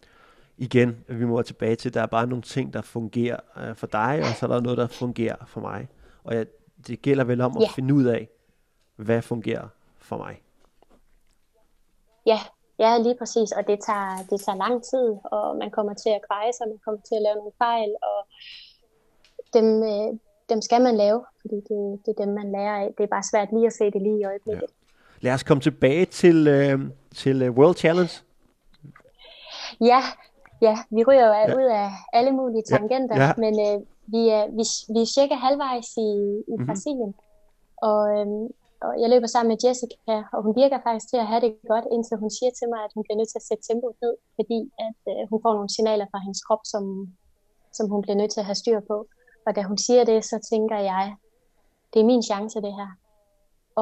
Igen, 0.57 1.05
vi 1.07 1.25
må 1.25 1.41
tilbage 1.41 1.75
til, 1.75 1.89
at 1.89 1.93
der 1.93 2.01
er 2.01 2.05
bare 2.17 2.27
nogle 2.27 2.41
ting, 2.41 2.73
der 2.73 2.82
fungerer 2.82 3.39
øh, 3.57 3.75
for 3.75 3.88
dig, 3.88 4.19
og 4.19 4.36
så 4.36 4.45
er 4.45 4.47
der 4.47 4.61
noget, 4.61 4.77
der 4.77 4.88
fungerer 4.88 5.45
for 5.47 5.61
mig. 5.61 5.88
Og 6.23 6.36
jeg, 6.36 6.45
det 6.88 7.01
gælder 7.01 7.23
vel 7.23 7.41
om 7.41 7.57
at 7.57 7.63
ja. 7.63 7.67
finde 7.67 7.93
ud 7.93 8.03
af, 8.03 8.30
hvad 8.95 9.21
fungerer 9.21 9.67
for 9.97 10.17
mig. 10.17 10.41
Ja, 12.25 12.39
Ja, 12.80 12.97
lige 12.97 13.17
præcis, 13.19 13.51
og 13.51 13.67
det 13.67 13.80
tager, 13.88 14.15
det 14.30 14.41
tager 14.45 14.63
lang 14.65 14.84
tid, 14.84 15.07
og 15.36 15.57
man 15.57 15.71
kommer 15.71 15.93
til 15.93 16.09
at 16.09 16.21
kveje 16.27 16.53
sig, 16.53 16.67
man 16.67 16.82
kommer 16.86 17.01
til 17.01 17.15
at 17.15 17.21
lave 17.21 17.36
nogle 17.36 17.59
fejl, 17.65 17.91
og 18.09 18.19
dem, 19.53 19.67
øh, 19.91 20.09
dem 20.49 20.61
skal 20.61 20.82
man 20.82 20.95
lave, 20.97 21.19
fordi 21.41 21.55
det, 21.55 21.80
det 22.03 22.09
er 22.13 22.25
dem, 22.25 22.34
man 22.34 22.51
lærer 22.51 22.75
af. 22.84 22.93
Det 22.97 23.03
er 23.03 23.07
bare 23.07 23.30
svært 23.32 23.49
lige 23.53 23.67
at 23.67 23.73
se 23.73 23.86
det 23.91 24.01
lige 24.01 24.19
i 24.19 24.25
øjeblikket. 24.25 24.69
Ja. 25.21 25.25
Lad 25.25 25.34
os 25.34 25.43
komme 25.43 25.61
tilbage 25.61 26.05
til, 26.05 26.47
øh, 26.47 26.80
til 27.15 27.41
øh, 27.41 27.51
World 27.57 27.75
Challenge. 27.75 28.13
Ja, 29.82 30.01
ja, 30.61 30.77
vi 30.89 31.03
ryger 31.03 31.27
jo 31.27 31.34
ja. 31.34 31.55
ud 31.55 31.67
af 31.82 31.89
alle 32.13 32.32
mulige 32.32 32.63
tangenter, 32.63 33.15
ja. 33.15 33.25
Ja. 33.25 33.34
men 33.38 33.53
øh, 33.67 33.77
vi, 34.13 34.21
er, 34.30 34.45
vi, 34.57 34.63
vi 34.93 35.01
er 35.01 35.11
cirka 35.17 35.36
halvvejs 35.36 35.97
i, 35.97 36.01
i 36.01 36.43
mm-hmm. 36.47 36.67
Brasilien, 36.67 37.13
og 37.82 37.99
øhm, 38.15 38.47
og 38.86 38.91
jeg 39.01 39.09
løber 39.09 39.27
sammen 39.27 39.51
med 39.51 39.61
Jessica, 39.63 40.15
og 40.36 40.39
hun 40.45 40.53
virker 40.61 40.80
faktisk 40.86 41.07
til 41.09 41.19
at 41.23 41.27
have 41.32 41.41
det 41.45 41.51
godt, 41.73 41.86
indtil 41.93 42.17
hun 42.23 42.32
siger 42.38 42.51
til 42.59 42.67
mig, 42.73 42.82
at 42.88 42.91
hun 42.95 43.03
bliver 43.03 43.17
nødt 43.19 43.32
til 43.32 43.41
at 43.41 43.47
sætte 43.49 43.63
tempoet 43.69 43.97
ned, 44.03 44.13
fordi 44.38 44.59
at 44.88 45.01
øh, 45.11 45.21
hun 45.30 45.39
får 45.43 45.53
nogle 45.57 45.73
signaler 45.75 46.07
fra 46.11 46.19
hendes 46.25 46.41
krop, 46.47 46.63
som, 46.73 46.84
som 47.77 47.86
hun 47.93 48.01
bliver 48.01 48.19
nødt 48.19 48.32
til 48.32 48.43
at 48.43 48.49
have 48.49 48.61
styr 48.63 48.80
på. 48.91 48.97
Og 49.45 49.51
da 49.55 49.61
hun 49.69 49.77
siger 49.86 50.03
det, 50.11 50.19
så 50.32 50.38
tænker 50.51 50.80
jeg, 50.91 51.05
det 51.91 51.99
er 51.99 52.11
min 52.11 52.23
chance 52.23 52.61
det 52.67 52.73
her. 52.80 52.91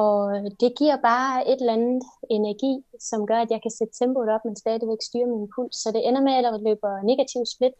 Og 0.04 0.18
det 0.62 0.70
giver 0.80 0.96
bare 1.10 1.48
et 1.50 1.60
eller 1.60 1.78
andet 1.78 2.02
energi, 2.30 2.72
som 3.00 3.26
gør, 3.26 3.40
at 3.42 3.50
jeg 3.50 3.60
kan 3.62 3.70
sætte 3.78 3.94
tempoet 4.00 4.28
op, 4.34 4.44
men 4.44 4.56
stadigvæk 4.56 5.02
styre 5.08 5.26
min 5.26 5.50
puls. 5.54 5.76
Så 5.82 5.88
det 5.94 6.08
ender 6.08 6.22
med, 6.26 6.32
at 6.32 6.44
jeg 6.44 6.60
løber 6.68 6.92
negativ 7.10 7.42
split 7.54 7.76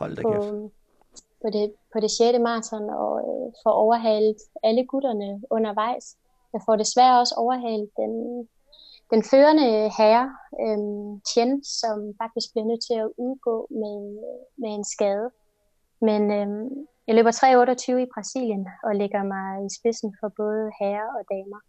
Hold 0.00 0.16
på, 0.26 0.32
på, 1.42 1.48
det, 1.56 1.74
på 1.92 2.00
det 2.00 2.10
6. 2.10 2.38
maraton, 2.48 2.90
og 2.90 3.12
øh, 3.28 3.46
får 3.62 3.74
overhalet 3.84 4.40
alle 4.62 4.86
gutterne 4.86 5.42
undervejs. 5.50 6.16
Jeg 6.52 6.60
får 6.66 6.76
desværre 6.76 7.20
også 7.20 7.34
overhalet 7.38 7.90
den, 7.96 8.12
den 9.12 9.22
førende 9.30 9.68
herre, 9.98 10.26
øhm, 10.64 11.20
Tien, 11.28 11.64
som 11.64 11.96
faktisk 12.22 12.48
bliver 12.52 12.66
nødt 12.70 12.82
til 12.88 12.96
at 13.04 13.08
udgå 13.24 13.56
med, 13.82 13.98
med 14.60 14.70
en 14.78 14.84
skade. 14.84 15.30
Men 16.00 16.22
øhm, 16.38 16.68
jeg 17.06 17.14
løber 17.14 17.32
3.28 17.32 18.06
i 18.06 18.12
Brasilien 18.14 18.66
og 18.86 18.96
lægger 18.96 19.22
mig 19.22 19.66
i 19.66 19.68
spidsen 19.78 20.10
for 20.20 20.28
både 20.36 20.62
herrer 20.80 21.08
og 21.18 21.22
damer. 21.34 21.60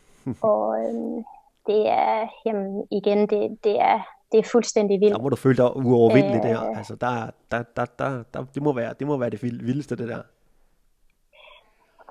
og 0.52 0.64
øhm, 0.82 1.24
det 1.66 1.88
er, 1.88 2.28
jamen, 2.46 2.86
igen, 2.90 3.18
det, 3.18 3.64
det 3.64 3.80
er, 3.80 3.98
det 4.32 4.38
er 4.38 4.48
fuldstændig 4.52 5.00
vildt. 5.00 5.14
Der 5.14 5.22
må 5.22 5.28
du 5.28 5.36
føle 5.36 5.56
dig 5.56 5.76
uovervindelig 5.76 6.40
øh, 6.44 6.50
der. 6.50 6.60
Altså, 6.60 6.94
der, 6.94 7.30
der, 7.50 7.62
der, 7.76 7.84
der, 7.84 8.22
der, 8.34 8.44
det, 8.54 8.62
må 8.62 8.72
være, 8.72 8.94
det 8.98 9.06
må 9.06 9.16
være 9.16 9.30
det 9.30 9.42
vildeste, 9.42 9.96
det 9.96 10.08
der. 10.08 10.22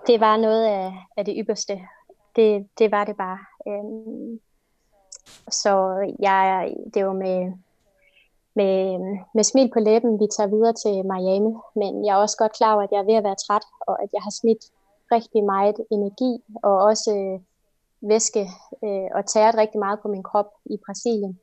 Det 0.08 0.20
var 0.20 0.38
noget 0.38 0.66
af, 0.66 0.94
af 1.18 1.26
det 1.26 1.36
ypperste, 1.38 1.80
det, 2.38 2.68
det 2.80 2.92
var 2.92 3.04
det 3.04 3.18
bare. 3.18 3.40
Øhm, 3.68 4.40
så 5.52 5.74
jeg, 6.20 6.76
det 6.94 7.06
var 7.06 7.14
med, 7.14 7.52
med, 8.56 9.00
med 9.36 9.44
smil 9.44 9.70
på 9.74 9.80
læben, 9.80 10.20
vi 10.20 10.28
tager 10.38 10.54
videre 10.56 10.74
til 10.74 10.96
Miami, 11.12 11.54
men 11.76 12.06
jeg 12.06 12.14
er 12.14 12.22
også 12.22 12.38
godt 12.38 12.58
klar 12.58 12.74
over, 12.74 12.84
at 12.84 12.92
jeg 12.92 13.00
er 13.00 13.10
ved 13.10 13.20
at 13.20 13.24
være 13.24 13.42
træt, 13.46 13.66
og 13.88 14.04
at 14.04 14.10
jeg 14.14 14.22
har 14.22 14.32
smidt 14.42 14.64
rigtig 15.12 15.44
meget 15.44 15.76
energi, 15.92 16.44
og 16.64 16.78
også 16.90 17.12
øh, 17.18 17.40
væske, 18.10 18.44
øh, 18.84 19.10
og 19.16 19.26
tæret 19.26 19.58
rigtig 19.58 19.80
meget 19.80 20.00
på 20.00 20.08
min 20.08 20.24
krop 20.24 20.50
i 20.66 20.78
Brasilien. 20.86 21.40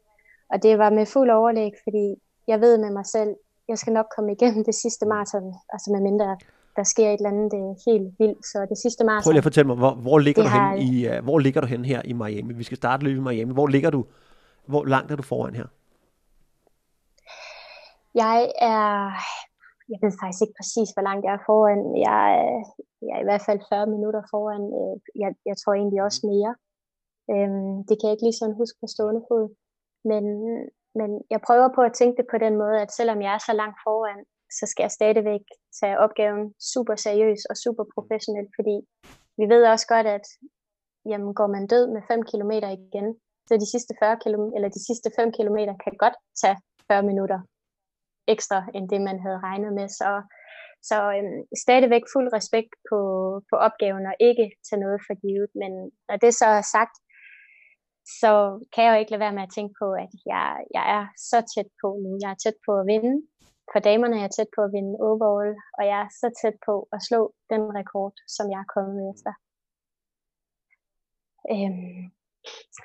Og 0.52 0.62
det 0.62 0.78
var 0.78 0.90
med 0.90 1.06
fuld 1.06 1.30
overlæg, 1.30 1.72
fordi 1.84 2.14
jeg 2.46 2.60
ved 2.60 2.78
med 2.78 2.90
mig 2.90 3.06
selv, 3.06 3.36
jeg 3.68 3.78
skal 3.78 3.92
nok 3.92 4.06
komme 4.16 4.32
igennem 4.32 4.64
det 4.64 4.74
sidste 4.74 5.06
maraton, 5.06 5.54
altså 5.72 5.90
med 5.92 6.00
mindre 6.00 6.36
der 6.76 6.82
sker 6.82 7.08
et 7.08 7.18
eller 7.18 7.30
andet 7.30 7.52
det 7.52 7.60
er 7.60 7.90
helt 7.90 8.08
vildt. 8.18 8.46
Så 8.46 8.66
det 8.70 8.78
sidste 8.84 9.04
maraton... 9.04 9.24
Prøv 9.24 9.32
lige 9.32 9.44
at 9.44 9.50
fortælle 9.50 9.66
mig, 9.66 9.76
hvor, 9.76 9.94
hvor, 9.94 10.18
ligger 10.18 10.42
du 10.42 10.48
har... 10.48 10.76
hen 10.76 10.88
i, 10.88 11.08
uh, 11.08 11.24
hvor 11.24 11.38
ligger 11.38 11.60
du 11.60 11.66
hen 11.66 11.84
her 11.84 12.02
i 12.04 12.12
Miami? 12.12 12.52
Vi 12.54 12.64
skal 12.68 12.76
starte 12.76 13.04
løbet 13.04 13.20
i 13.20 13.24
Miami. 13.28 13.52
Hvor 13.52 13.66
ligger 13.66 13.90
du? 13.90 14.04
Hvor 14.66 14.84
langt 14.84 15.12
er 15.12 15.16
du 15.16 15.22
foran 15.22 15.54
her? 15.54 15.66
Jeg 18.14 18.52
er... 18.72 18.84
Jeg 19.92 19.98
ved 20.02 20.12
faktisk 20.22 20.42
ikke 20.42 20.58
præcis, 20.60 20.88
hvor 20.94 21.04
langt 21.08 21.24
jeg 21.26 21.34
er 21.38 21.44
foran. 21.50 21.80
Jeg 22.08 22.22
er, 22.46 22.56
jeg 23.06 23.14
er 23.16 23.22
i 23.24 23.28
hvert 23.28 23.44
fald 23.48 23.60
40 23.68 23.86
minutter 23.94 24.22
foran. 24.32 24.64
Øh, 24.80 24.96
jeg, 25.22 25.30
jeg 25.48 25.56
tror 25.60 25.74
egentlig 25.74 26.02
også 26.08 26.20
mere. 26.32 26.52
Øhm, 27.32 27.74
det 27.86 27.94
kan 27.96 28.06
jeg 28.06 28.14
ikke 28.14 28.26
lige 28.26 28.40
sådan 28.40 28.60
huske 28.62 28.76
på 28.80 28.86
stående 28.94 29.22
fod. 29.28 29.46
Men, 30.10 30.24
men 31.00 31.10
jeg 31.32 31.40
prøver 31.46 31.68
på 31.74 31.82
at 31.88 31.96
tænke 32.00 32.16
det 32.20 32.26
på 32.32 32.38
den 32.44 32.54
måde, 32.62 32.76
at 32.84 32.90
selvom 32.98 33.18
jeg 33.24 33.32
er 33.34 33.42
så 33.48 33.54
langt 33.60 33.78
foran, 33.86 34.20
så 34.58 34.64
skal 34.70 34.84
jeg 34.84 34.96
stadigvæk 34.98 35.44
tage 35.80 35.98
opgaven 36.04 36.44
super 36.72 36.96
seriøs 37.06 37.42
og 37.50 37.56
super 37.64 37.84
professionelt, 37.94 38.50
fordi 38.58 38.76
vi 39.38 39.44
ved 39.52 39.62
også 39.72 39.86
godt, 39.94 40.06
at 40.16 40.26
jamen, 41.10 41.34
går 41.40 41.48
man 41.56 41.66
død 41.66 41.84
med 41.94 42.02
5 42.08 42.22
km 42.30 42.52
igen, 42.78 43.08
så 43.48 43.52
de 43.62 43.70
sidste 43.74 43.92
40 44.02 44.16
km, 44.24 44.44
eller 44.56 44.68
de 44.76 44.82
sidste 44.88 45.08
5 45.18 45.32
km 45.38 45.58
kan 45.84 45.94
godt 46.04 46.16
tage 46.42 46.58
40 46.88 47.02
minutter 47.10 47.38
ekstra, 48.34 48.58
end 48.74 48.84
det 48.92 49.00
man 49.08 49.18
havde 49.24 49.40
regnet 49.48 49.72
med. 49.78 49.88
Så, 50.00 50.10
så 50.88 50.96
øhm, 51.16 51.40
stadigvæk 51.64 52.04
fuld 52.14 52.28
respekt 52.38 52.72
på, 52.90 53.00
på 53.50 53.56
opgaven 53.66 54.04
og 54.10 54.14
ikke 54.28 54.46
tage 54.66 54.82
noget 54.84 55.00
for 55.06 55.14
givet. 55.24 55.50
Men 55.60 55.72
når 56.08 56.16
det 56.24 56.32
så 56.40 56.46
er 56.60 56.64
sagt, 56.76 56.94
så 58.22 58.32
kan 58.72 58.84
jeg 58.84 58.92
jo 58.92 59.00
ikke 59.00 59.12
lade 59.12 59.24
være 59.26 59.36
med 59.38 59.46
at 59.46 59.54
tænke 59.56 59.74
på, 59.82 59.88
at 60.04 60.12
jeg, 60.32 60.48
jeg 60.76 60.84
er 60.98 61.04
så 61.30 61.38
tæt 61.52 61.70
på 61.82 61.88
nu. 62.04 62.10
Jeg 62.22 62.30
er 62.32 62.40
tæt 62.44 62.58
på 62.66 62.72
at 62.80 62.86
vinde 62.92 63.14
for 63.72 63.78
damerne 63.88 64.16
er 64.16 64.20
jeg 64.20 64.30
tæt 64.30 64.50
på 64.56 64.60
at 64.66 64.72
vinde 64.76 64.94
overall, 65.08 65.52
og 65.78 65.82
jeg 65.90 65.98
er 66.04 66.10
så 66.20 66.28
tæt 66.40 66.56
på 66.66 66.74
at 66.92 67.00
slå 67.08 67.20
den 67.52 67.62
rekord, 67.78 68.14
som 68.36 68.44
jeg 68.52 68.60
er 68.64 68.72
kommet 68.74 69.02
efter. 69.12 69.32
Øhm, 71.52 72.02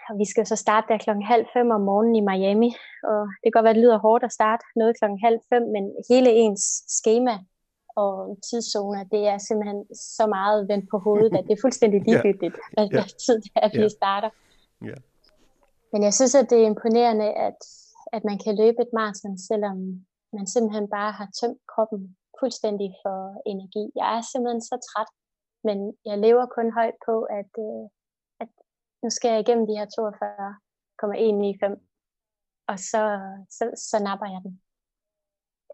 og 0.09 0.13
vi 0.21 0.25
skal 0.31 0.45
så 0.45 0.55
starte 0.55 0.87
der 0.89 0.97
klokken 1.05 1.25
halv 1.33 1.45
fem 1.55 1.67
om 1.77 1.81
morgenen 1.81 2.15
i 2.15 2.27
Miami, 2.29 2.71
og 3.11 3.19
det 3.39 3.45
kan 3.45 3.55
godt 3.55 3.63
være, 3.63 3.75
at 3.75 3.79
det 3.79 3.83
lyder 3.83 4.05
hårdt 4.07 4.23
at 4.23 4.37
starte 4.39 4.63
noget 4.75 4.97
klokken 4.99 5.19
halv 5.27 5.39
fem, 5.51 5.63
men 5.75 5.83
hele 6.09 6.31
ens 6.43 6.63
schema 6.97 7.35
og 7.95 8.37
tidszoner, 8.47 9.03
det 9.03 9.27
er 9.27 9.37
simpelthen 9.37 9.81
så 10.17 10.25
meget 10.27 10.67
vendt 10.71 10.85
på 10.91 10.97
hovedet, 10.97 11.37
at 11.37 11.45
det 11.47 11.53
er 11.53 11.63
fuldstændig 11.65 11.99
ligegyldigt, 12.07 12.55
yeah. 12.57 12.71
hvad 12.73 12.87
yeah. 12.93 13.07
tid 13.25 13.35
det 13.41 13.51
er, 13.55 13.69
vi 13.69 13.77
yeah. 13.77 13.97
starter. 13.99 14.29
Yeah. 14.83 15.01
Men 15.91 16.03
jeg 16.03 16.13
synes, 16.13 16.35
at 16.35 16.49
det 16.49 16.57
er 16.61 16.65
imponerende, 16.65 17.29
at, 17.47 17.59
at 18.13 18.23
man 18.29 18.37
kan 18.43 18.53
løbe 18.61 18.79
et 18.81 18.93
maraton, 18.93 19.37
selvom 19.49 19.77
man 20.37 20.47
simpelthen 20.47 20.87
bare 20.97 21.11
har 21.19 21.27
tømt 21.39 21.61
kroppen 21.73 22.01
fuldstændig 22.39 22.89
for 23.03 23.17
energi. 23.51 23.83
Jeg 23.99 24.07
er 24.17 24.21
simpelthen 24.21 24.61
så 24.61 24.75
træt, 24.87 25.11
men 25.67 25.77
jeg 26.09 26.17
lever 26.25 26.45
kun 26.45 26.67
højt 26.79 26.97
på, 27.07 27.15
at, 27.39 27.51
øh, 27.67 27.85
at 28.43 28.51
nu 29.03 29.09
skal 29.09 29.29
jeg 29.31 29.39
igennem 29.39 29.65
de 29.67 29.77
her 29.79 29.87
42,195, 29.95 31.81
og 32.71 32.77
så, 32.89 33.01
så, 33.57 33.63
så 33.89 33.97
napper 34.07 34.27
jeg 34.33 34.41
den. 34.45 34.53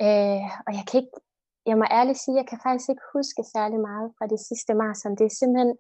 Øh, 0.06 0.46
og 0.66 0.72
jeg 0.78 0.86
kan 0.88 0.98
ikke, 1.02 1.16
jeg 1.70 1.78
må 1.78 1.86
ærligt 2.00 2.22
sige, 2.22 2.40
jeg 2.42 2.48
kan 2.50 2.60
faktisk 2.66 2.90
ikke 2.90 3.12
huske 3.16 3.42
særlig 3.56 3.80
meget 3.90 4.08
fra 4.18 4.26
det 4.34 4.40
sidste 4.48 4.72
maraton. 4.82 5.18
Det 5.20 5.26
er 5.26 5.40
simpelthen, 5.40 5.74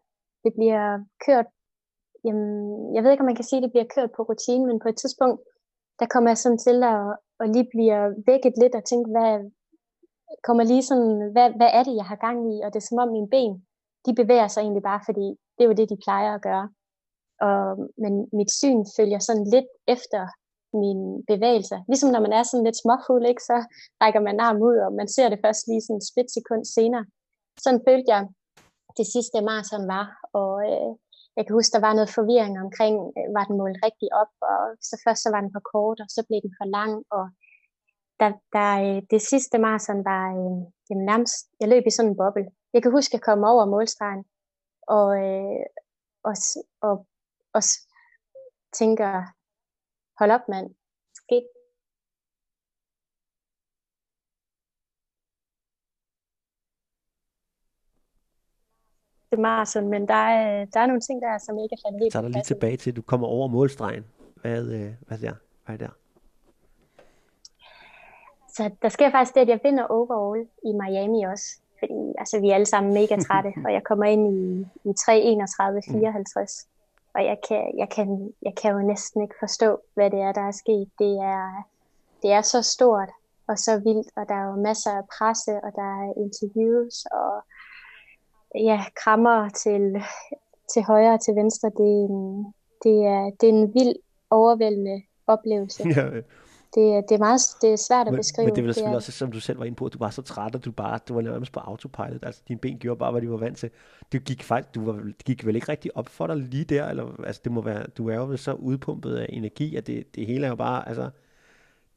det 0.43 0.51
bliver 0.57 0.83
kørt 1.25 1.49
jamen, 2.25 2.49
jeg 2.95 3.01
ved 3.03 3.11
ikke, 3.11 3.23
om 3.25 3.29
man 3.31 3.39
kan 3.39 3.49
sige, 3.49 3.59
at 3.59 3.65
det 3.65 3.73
bliver 3.73 3.93
kørt 3.95 4.11
på 4.15 4.21
rutine, 4.29 4.65
men 4.69 4.79
på 4.79 4.87
et 4.89 4.97
tidspunkt, 4.97 5.39
der 5.99 6.07
kommer 6.13 6.29
jeg 6.29 6.37
sådan 6.37 6.61
til 6.67 6.77
at, 6.93 7.01
at 7.41 7.47
lige 7.55 7.67
bliver 7.73 8.01
vækket 8.29 8.53
lidt 8.61 8.75
og 8.75 8.83
tænke, 8.85 9.07
hvad, 9.15 9.31
kommer 10.47 10.63
lige 10.63 10.83
sådan, 10.89 11.13
hvad, 11.33 11.47
hvad 11.59 11.69
er 11.77 11.83
det, 11.83 11.95
jeg 11.95 12.07
har 12.11 12.19
gang 12.27 12.39
i? 12.53 12.55
Og 12.63 12.69
det 12.73 12.79
er 12.79 12.89
som 12.89 13.03
om 13.03 13.09
mine 13.17 13.29
ben, 13.35 13.53
de 14.05 14.11
bevæger 14.21 14.47
sig 14.47 14.61
egentlig 14.61 14.83
bare, 14.91 15.01
fordi 15.07 15.27
det 15.55 15.61
er 15.63 15.69
jo 15.69 15.79
det, 15.79 15.89
de 15.93 16.03
plejer 16.05 16.31
at 16.35 16.45
gøre. 16.49 16.67
Og, 17.47 17.61
men 18.03 18.13
mit 18.39 18.51
syn 18.59 18.79
følger 18.97 19.19
sådan 19.19 19.47
lidt 19.55 19.69
efter 19.95 20.21
mine 20.83 21.05
bevægelser. 21.31 21.79
Ligesom 21.89 22.09
når 22.11 22.21
man 22.25 22.33
er 22.37 22.43
sådan 22.43 22.65
lidt 22.67 22.81
småfuld, 22.83 23.25
ikke, 23.27 23.43
så 23.51 23.57
rækker 24.01 24.21
man 24.27 24.39
arm 24.47 24.59
ud, 24.69 24.77
og 24.85 24.91
man 24.99 25.07
ser 25.15 25.27
det 25.29 25.43
først 25.45 25.61
lige 25.67 25.81
sådan 25.85 25.99
et 26.01 26.09
splitsekund 26.11 26.63
senere. 26.75 27.05
Sådan 27.63 27.81
følte 27.87 28.09
jeg 28.13 28.21
det 28.97 29.07
sidste 29.13 29.37
maraton 29.47 29.85
var, 29.95 30.05
og 30.39 30.51
øh, 30.69 30.91
jeg 31.37 31.43
kan 31.43 31.53
huske, 31.57 31.75
der 31.75 31.85
var 31.87 31.93
noget 31.95 32.15
forvirring 32.17 32.55
omkring, 32.65 32.95
øh, 33.17 33.27
var 33.37 33.43
den 33.47 33.57
målt 33.61 33.79
rigtig 33.87 34.09
op, 34.21 34.33
og 34.51 34.59
så 34.87 34.95
først 35.05 35.21
så 35.23 35.29
var 35.33 35.41
den 35.41 35.53
for 35.55 35.63
kort, 35.73 35.99
og 36.03 36.09
så 36.15 36.21
blev 36.27 36.39
den 36.45 36.53
for 36.59 36.67
lang, 36.77 36.93
og 37.17 37.25
der, 38.19 38.29
der, 38.55 38.69
øh, 38.85 39.01
det 39.13 39.21
sidste 39.31 39.57
maraton 39.65 40.01
var 40.11 40.25
øh, 40.39 40.61
jamen 40.89 41.05
nærmest, 41.11 41.35
jeg 41.59 41.67
løb 41.69 41.83
i 41.87 41.95
sådan 41.95 42.11
en 42.11 42.19
boble. 42.21 42.47
Jeg 42.73 42.81
kan 42.81 42.91
huske, 42.97 43.11
at 43.11 43.17
jeg 43.17 43.27
kom 43.27 43.43
over 43.51 43.65
målstregen, 43.73 44.23
og, 44.97 45.07
øh, 45.25 45.65
og, 46.29 46.35
og, 46.87 46.95
og 47.55 47.61
tænker, 48.79 49.11
hold 50.19 50.31
op 50.37 50.45
mand, 50.53 50.67
skete 51.21 51.49
det 59.35 59.41
maraton, 59.41 59.87
men 59.87 60.07
der 60.07 60.23
er, 60.39 60.65
der 60.65 60.79
er 60.79 60.85
nogle 60.85 61.01
ting 61.01 61.21
der, 61.21 61.37
som 61.37 61.57
ikke 61.63 61.73
er 61.77 61.81
faldet 61.85 61.99
helt 62.01 62.13
Så 62.13 62.17
er 62.17 62.21
der 62.21 62.29
lige 62.29 62.43
tilbage 62.43 62.77
til, 62.77 62.89
at 62.91 62.95
du 62.95 63.01
kommer 63.01 63.27
over 63.27 63.47
målstregen. 63.47 64.05
Hvad, 64.41 64.67
øh, 64.67 64.91
hvad, 65.07 65.17
der? 65.17 65.33
hvad 65.65 65.75
er 65.75 65.79
der? 65.85 65.93
Så 68.55 68.71
der 68.81 68.89
sker 68.89 69.11
faktisk 69.11 69.35
det, 69.35 69.41
at 69.41 69.49
jeg 69.49 69.59
vinder 69.63 69.83
overall 69.83 70.47
i 70.65 70.71
Miami 70.81 71.23
også. 71.23 71.45
Fordi 71.79 72.13
altså, 72.17 72.39
vi 72.39 72.49
er 72.49 72.55
alle 72.55 72.65
sammen 72.65 72.93
mega 72.93 73.15
trætte, 73.27 73.51
og 73.65 73.73
jeg 73.73 73.83
kommer 73.83 74.05
ind 74.05 74.23
i, 74.37 74.61
i 74.89 74.91
3.31.54. 74.99 76.67
Og 77.15 77.25
jeg 77.25 77.37
kan, 77.47 77.77
jeg, 77.77 77.89
kan, 77.95 78.33
jeg 78.41 78.53
kan 78.61 78.71
jo 78.71 78.81
næsten 78.87 79.21
ikke 79.21 79.35
forstå, 79.39 79.79
hvad 79.93 80.11
det 80.11 80.19
er, 80.19 80.31
der 80.31 80.41
er 80.41 80.51
sket. 80.51 80.89
Det 80.99 81.13
er, 81.33 81.63
det 82.21 82.31
er 82.31 82.41
så 82.41 82.61
stort 82.61 83.09
og 83.47 83.57
så 83.57 83.79
vildt, 83.79 84.09
og 84.15 84.29
der 84.29 84.35
er 84.35 84.45
jo 84.51 84.55
masser 84.55 84.91
af 84.91 85.03
presse, 85.17 85.53
og 85.65 85.71
der 85.75 85.89
er 86.01 86.13
interviews, 86.25 87.05
og 87.05 87.31
ja, 88.63 88.83
krammer 89.03 89.49
til, 89.49 90.03
til 90.73 90.83
højre 90.83 91.13
og 91.13 91.21
til 91.21 91.35
venstre. 91.35 91.69
Det 91.69 92.03
er 92.03 92.53
det 92.85 93.05
er, 93.05 93.31
det 93.41 93.49
er 93.49 93.53
en 93.53 93.73
vild, 93.73 93.95
overvældende 94.29 95.01
oplevelse. 95.27 95.83
Ja, 95.95 96.05
det, 96.75 97.09
det, 97.09 97.15
er 97.15 97.17
meget 97.17 97.41
det 97.61 97.73
er 97.73 97.75
svært 97.75 98.07
at 98.07 98.13
men, 98.13 98.19
beskrive. 98.19 98.45
Men 98.45 98.55
det 98.55 98.61
er 98.61 98.65
vel 98.65 98.73
selvfølgelig 98.73 98.91
det 98.91 98.95
også, 98.95 99.11
som 99.11 99.31
du 99.31 99.39
selv 99.39 99.59
var 99.59 99.65
inde 99.65 99.75
på, 99.75 99.85
at 99.85 99.93
du 99.93 99.97
var 99.97 100.09
så 100.09 100.21
træt, 100.21 100.55
at 100.55 100.65
du 100.65 100.71
bare, 100.71 100.99
du 101.07 101.13
var 101.13 101.21
nærmest 101.21 101.51
på 101.51 101.59
autopilot. 101.59 102.25
Altså, 102.25 102.41
dine 102.47 102.59
ben 102.59 102.79
gjorde 102.79 102.99
bare, 102.99 103.11
hvad 103.11 103.21
de 103.21 103.29
var 103.29 103.37
vant 103.37 103.57
til. 103.57 103.69
Det 104.11 104.23
gik 104.23 104.43
faktisk, 104.43 104.75
du 104.75 104.85
var, 104.85 104.93
det 104.93 105.25
gik 105.25 105.45
vel 105.45 105.55
ikke 105.55 105.69
rigtig 105.69 105.97
op 105.97 106.09
for 106.09 106.27
dig 106.27 106.37
lige 106.37 106.65
der, 106.65 106.87
eller, 106.87 107.23
altså, 107.25 107.41
det 107.43 107.51
må 107.51 107.61
være, 107.61 107.87
du 107.97 108.09
er 108.09 108.15
jo 108.15 108.37
så 108.37 108.53
udpumpet 108.53 109.15
af 109.15 109.25
energi, 109.29 109.75
at 109.75 109.87
det, 109.87 110.15
det 110.15 110.25
hele 110.25 110.45
er 110.45 110.49
jo 110.49 110.55
bare, 110.55 110.87
altså, 110.87 111.09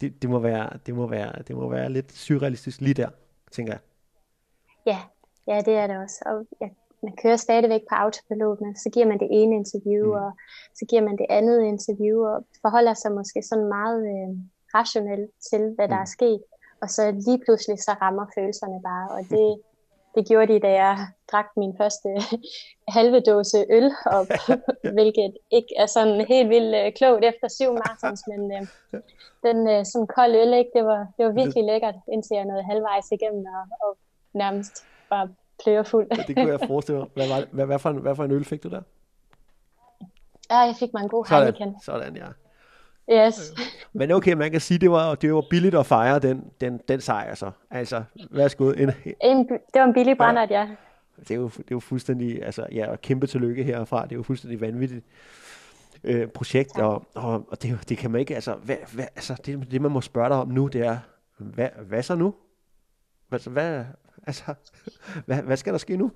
det, 0.00 0.22
det, 0.22 0.30
må 0.30 0.38
være, 0.38 0.70
det, 0.86 0.94
må 0.94 1.06
være, 1.06 1.32
det 1.48 1.56
må 1.56 1.68
være 1.68 1.92
lidt 1.92 2.12
surrealistisk 2.12 2.80
lige 2.80 2.94
der, 2.94 3.08
tænker 3.52 3.72
jeg. 3.72 3.80
Ja, 4.86 4.98
ja 5.48 5.60
det 5.60 5.74
er 5.74 5.86
det 5.86 5.96
også. 5.98 6.22
Og 6.26 6.46
jeg 6.60 6.70
man 7.02 7.16
kører 7.22 7.36
stadigvæk 7.36 7.80
på 7.88 7.94
autopilot, 7.94 8.60
men 8.60 8.76
så 8.76 8.90
giver 8.90 9.06
man 9.06 9.18
det 9.18 9.28
ene 9.30 9.54
interview, 9.56 10.06
mm. 10.06 10.20
og 10.22 10.30
så 10.74 10.84
giver 10.90 11.02
man 11.02 11.16
det 11.16 11.26
andet 11.30 11.62
interview, 11.62 12.24
og 12.24 12.46
forholder 12.60 12.94
sig 12.94 13.12
måske 13.12 13.42
sådan 13.42 13.68
meget 13.78 14.00
øh, 14.14 14.30
rationelt 14.74 15.30
til, 15.50 15.62
hvad 15.74 15.86
mm. 15.86 15.92
der 15.92 16.00
er 16.00 16.14
sket. 16.16 16.42
Og 16.82 16.88
så 16.90 17.02
lige 17.26 17.40
pludselig 17.44 17.78
så 17.78 17.92
rammer 18.02 18.26
følelserne 18.34 18.80
bare, 18.82 19.08
og 19.16 19.20
det, 19.30 19.48
det 20.14 20.28
gjorde 20.28 20.52
de, 20.52 20.60
da 20.60 20.70
jeg 20.72 21.06
drak 21.32 21.48
min 21.56 21.74
første 21.80 22.08
halve 22.96 23.20
dåse 23.20 23.58
øl 23.70 23.90
op, 24.06 24.30
hvilket 24.96 25.32
ikke 25.50 25.72
er 25.76 25.86
sådan 25.86 26.26
helt 26.32 26.48
vildt 26.48 26.74
øh, 26.80 26.92
klogt 26.98 27.24
efter 27.24 27.48
syv 27.48 27.70
marathons, 27.72 28.22
men 28.30 28.40
øh, 28.56 28.64
den 29.46 29.58
øh, 29.68 29.84
sådan 29.84 30.06
kold 30.16 30.34
øl, 30.42 30.52
ikke, 30.60 30.70
det, 30.76 30.84
var, 30.84 31.02
det 31.16 31.26
var 31.26 31.32
virkelig 31.32 31.64
lækkert, 31.64 31.98
indtil 32.12 32.34
jeg 32.34 32.44
nåede 32.44 32.68
halvvejs 32.70 33.08
igennem 33.12 33.44
og, 33.58 33.64
og 33.82 33.90
nærmest 34.34 34.87
bare 35.10 35.28
plørefuld. 35.62 36.06
ja, 36.16 36.22
det 36.26 36.36
kunne 36.36 36.50
jeg 36.50 36.60
forestille 36.66 36.98
mig. 36.98 37.08
Hvad, 37.14 37.28
var, 37.28 37.44
hvad, 37.52 37.66
hvad, 37.66 37.78
for 37.78 37.90
en, 37.90 37.96
hvad 37.96 38.16
for 38.16 38.24
en 38.24 38.30
øl 38.30 38.44
fik 38.44 38.62
du 38.62 38.68
der? 38.68 38.82
Ja, 40.50 40.58
jeg 40.58 40.74
fik 40.78 40.92
mig 40.92 41.02
en 41.02 41.08
god 41.08 41.26
sådan, 41.26 41.42
Heineken. 41.42 41.80
Sådan, 41.82 42.16
ja. 42.16 42.26
Yes. 43.12 43.54
Men 43.92 44.10
okay, 44.10 44.32
man 44.32 44.50
kan 44.50 44.60
sige, 44.60 44.78
det 44.78 44.90
var, 44.90 45.14
det 45.14 45.34
var 45.34 45.44
billigt 45.50 45.74
at 45.74 45.86
fejre 45.86 46.18
den, 46.18 46.44
den, 46.60 46.80
den 46.88 47.00
sejr 47.00 47.34
så. 47.34 47.50
Altså, 47.70 48.02
værsgo. 48.30 48.70
En, 48.70 48.90
en, 49.22 49.48
det 49.48 49.58
var 49.74 49.84
en 49.84 49.92
billig 49.92 50.16
brændert, 50.16 50.50
ja. 50.50 50.60
ja. 50.60 50.68
Det 51.18 51.30
er, 51.30 51.34
jo, 51.34 51.48
det 51.48 51.58
er 51.58 51.64
jo 51.70 51.80
fuldstændig, 51.80 52.44
altså, 52.44 52.66
ja, 52.72 52.96
kæmpe 52.96 53.26
tillykke 53.26 53.64
herfra. 53.64 54.02
Det 54.04 54.12
er 54.12 54.16
jo 54.16 54.22
fuldstændig 54.22 54.60
vanvittigt 54.60 55.04
øh, 56.04 56.28
projekt, 56.28 56.78
og, 56.78 57.06
og, 57.14 57.46
og 57.50 57.62
det, 57.62 57.88
det 57.88 57.98
kan 57.98 58.10
man 58.10 58.20
ikke, 58.20 58.34
altså, 58.34 58.54
hvad, 58.54 58.76
hvad, 58.92 59.06
altså 59.16 59.34
det, 59.46 59.70
det 59.70 59.82
man 59.82 59.90
må 59.90 60.00
spørge 60.00 60.28
dig 60.28 60.36
om 60.36 60.48
nu, 60.48 60.66
det 60.66 60.86
er, 60.86 60.98
hvad, 61.38 61.68
hvad 61.82 62.02
så 62.02 62.14
nu? 62.14 62.34
Altså, 63.32 63.50
hvad, 63.50 63.84
Altså, 64.28 64.48
hvad, 65.26 65.40
hvad 65.48 65.56
skal 65.56 65.72
der 65.74 65.82
ske 65.86 65.96
nu? 66.02 66.08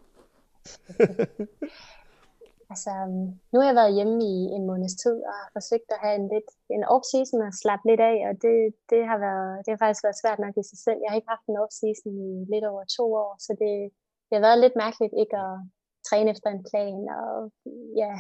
altså, 2.73 2.91
øhm, 3.03 3.27
nu 3.53 3.57
har 3.61 3.69
jeg 3.71 3.81
været 3.81 3.97
hjemme 3.99 4.17
i 4.33 4.35
en 4.57 4.65
måneds 4.71 4.97
tid 5.03 5.17
og 5.29 5.35
har 5.41 5.51
forsøgt 5.57 5.89
at 5.95 6.03
have 6.05 6.17
en 6.21 6.29
lidt 6.35 6.49
en 6.77 6.85
off-season 6.95 7.41
og 7.49 7.53
slappe 7.63 7.85
lidt 7.91 8.03
af, 8.11 8.17
og 8.29 8.35
det, 8.45 8.57
det, 8.93 9.03
har 9.11 9.19
været, 9.27 9.53
det 9.63 9.71
har 9.73 9.81
faktisk 9.83 10.05
været 10.07 10.21
svært 10.23 10.41
nok 10.45 10.55
i 10.59 10.69
sig 10.71 10.79
selv. 10.87 10.99
Jeg 11.01 11.09
har 11.11 11.19
ikke 11.19 11.35
haft 11.35 11.47
en 11.49 11.61
off-season 11.63 12.13
i 12.29 12.31
lidt 12.53 12.67
over 12.73 12.85
to 12.97 13.05
år, 13.25 13.33
så 13.47 13.51
det, 13.63 13.75
det 14.27 14.35
har 14.37 14.45
været 14.47 14.63
lidt 14.65 14.77
mærkeligt 14.85 15.15
ikke 15.23 15.37
at 15.47 15.55
træne 16.09 16.29
efter 16.35 16.49
en 16.51 16.65
plan, 16.71 17.03
og 17.21 17.35
ja, 18.03 18.15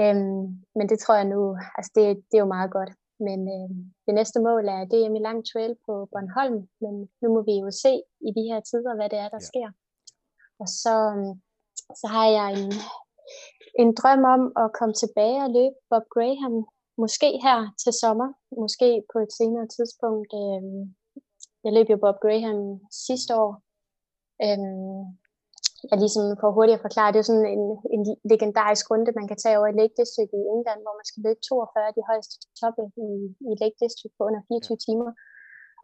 øhm, 0.00 0.42
men 0.76 0.86
det 0.90 0.98
tror 1.00 1.16
jeg 1.20 1.28
nu, 1.34 1.40
altså 1.76 1.90
det, 1.96 2.04
det 2.28 2.36
er 2.36 2.44
jo 2.46 2.54
meget 2.56 2.72
godt. 2.78 2.92
Men 3.26 3.40
øh, 3.54 3.70
det 4.06 4.14
næste 4.18 4.38
mål 4.40 4.64
er 4.76 4.88
DM 4.90 5.14
i 5.16 5.26
lang 5.28 5.40
trail 5.50 5.72
på 5.86 5.92
Bornholm, 6.12 6.58
men 6.82 6.94
nu 7.22 7.26
må 7.34 7.40
vi 7.48 7.54
jo 7.64 7.70
se 7.84 7.92
i 8.28 8.30
de 8.36 8.44
her 8.50 8.60
tider, 8.60 8.94
hvad 8.96 9.08
det 9.12 9.18
er, 9.24 9.28
der 9.34 9.42
ja. 9.42 9.48
sker. 9.50 9.68
Og 10.60 10.68
så, 10.82 10.94
så 12.00 12.06
har 12.14 12.28
jeg 12.38 12.48
en, 12.58 12.72
en 13.82 13.90
drøm 14.00 14.22
om 14.34 14.42
at 14.62 14.68
komme 14.78 14.94
tilbage 15.02 15.40
og 15.44 15.50
løbe 15.56 15.78
Bob 15.90 16.06
Graham, 16.14 16.56
måske 17.02 17.28
her 17.46 17.58
til 17.82 17.92
sommer, 18.02 18.28
måske 18.62 18.88
på 19.12 19.18
et 19.24 19.32
senere 19.38 19.66
tidspunkt. 19.76 20.30
Øh, 20.42 20.62
jeg 21.64 21.72
løb 21.76 21.86
jo 21.90 21.98
Bob 22.04 22.18
Graham 22.24 22.60
sidste 23.06 23.30
år, 23.44 23.52
øh, 24.46 25.04
jeg 25.90 25.98
ligesom 26.04 26.24
for 26.40 26.48
hurtigt 26.56 26.78
at 26.78 26.86
forklare, 26.86 27.12
det 27.12 27.20
er 27.20 27.30
sådan 27.30 27.50
en, 27.56 27.64
en 27.94 28.02
legendarisk 28.32 28.84
runde, 28.90 29.18
man 29.20 29.28
kan 29.30 29.40
tage 29.40 29.58
over 29.58 29.68
i 29.70 29.78
Lake 29.80 29.96
District 30.00 30.32
i 30.40 30.48
England, 30.54 30.80
hvor 30.84 30.94
man 30.98 31.08
skal 31.08 31.22
løbe 31.26 31.40
42 31.40 31.88
af 31.90 31.94
de 31.98 32.08
højeste 32.10 32.34
toppe 32.60 32.82
i, 33.06 33.08
i 33.50 33.52
Lake 33.62 33.78
District 33.82 34.14
på 34.16 34.22
under 34.28 34.40
24 34.48 34.78
timer. 34.86 35.10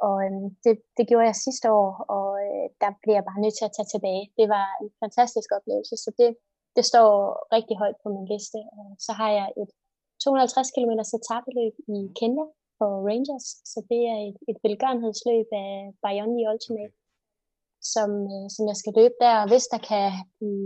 Og 0.06 0.16
øhm, 0.24 0.48
det, 0.64 0.74
det 0.96 1.04
gjorde 1.08 1.28
jeg 1.30 1.44
sidste 1.46 1.66
år, 1.80 1.90
og 2.16 2.28
øh, 2.44 2.66
der 2.82 2.90
bliver 3.02 3.16
jeg 3.18 3.28
bare 3.30 3.42
nødt 3.44 3.56
til 3.56 3.68
at 3.68 3.74
tage 3.76 3.90
tilbage. 3.94 4.24
Det 4.38 4.46
var 4.54 4.66
en 4.82 4.90
fantastisk 5.02 5.48
oplevelse, 5.56 5.94
så 6.04 6.10
det, 6.20 6.30
det 6.76 6.84
står 6.90 7.10
rigtig 7.56 7.76
højt 7.82 7.98
på 8.02 8.08
min 8.14 8.26
liste. 8.32 8.60
Og 8.76 8.86
så 9.06 9.12
har 9.20 9.30
jeg 9.38 9.48
et 9.62 9.70
250 10.24 10.74
km 10.76 10.92
etabeløb 11.18 11.74
i 11.96 11.98
Kenya 12.18 12.46
på 12.78 12.86
Rangers, 13.08 13.46
så 13.72 13.78
det 13.90 14.02
er 14.12 14.18
et, 14.28 14.38
et 14.50 14.58
velgørenhedsløb 14.64 15.48
af 15.64 15.72
Bayonne 16.04 16.44
Ultimate 16.50 16.94
som, 17.92 18.10
øh, 18.34 18.46
som 18.54 18.64
jeg 18.70 18.76
skal 18.82 18.92
løbe 19.00 19.16
der. 19.24 19.34
Og 19.42 19.48
hvis 19.52 19.66
der 19.72 19.80
kan 19.90 20.06
blive, 20.38 20.64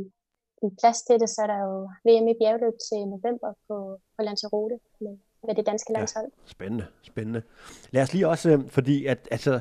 blive 0.59 0.75
plads 0.81 0.99
til 1.03 1.17
det, 1.23 1.29
så 1.35 1.39
er 1.45 1.49
der 1.53 1.61
jo 1.69 1.75
VM 2.07 2.27
i 2.33 2.35
bjergløb 2.41 2.77
til 2.89 3.01
november 3.15 3.51
på, 3.69 3.77
på 4.17 4.21
Lanzarote 4.27 4.77
med, 5.05 5.15
med 5.47 5.55
det 5.59 5.67
danske 5.71 5.93
landshold. 5.93 6.31
Ja, 6.37 6.51
spændende, 6.57 6.87
spændende. 7.03 7.43
Lad 7.91 8.03
os 8.03 8.13
lige 8.13 8.29
også, 8.29 8.49
øh, 8.51 8.59
fordi 8.77 9.07
at, 9.07 9.21
altså, 9.31 9.61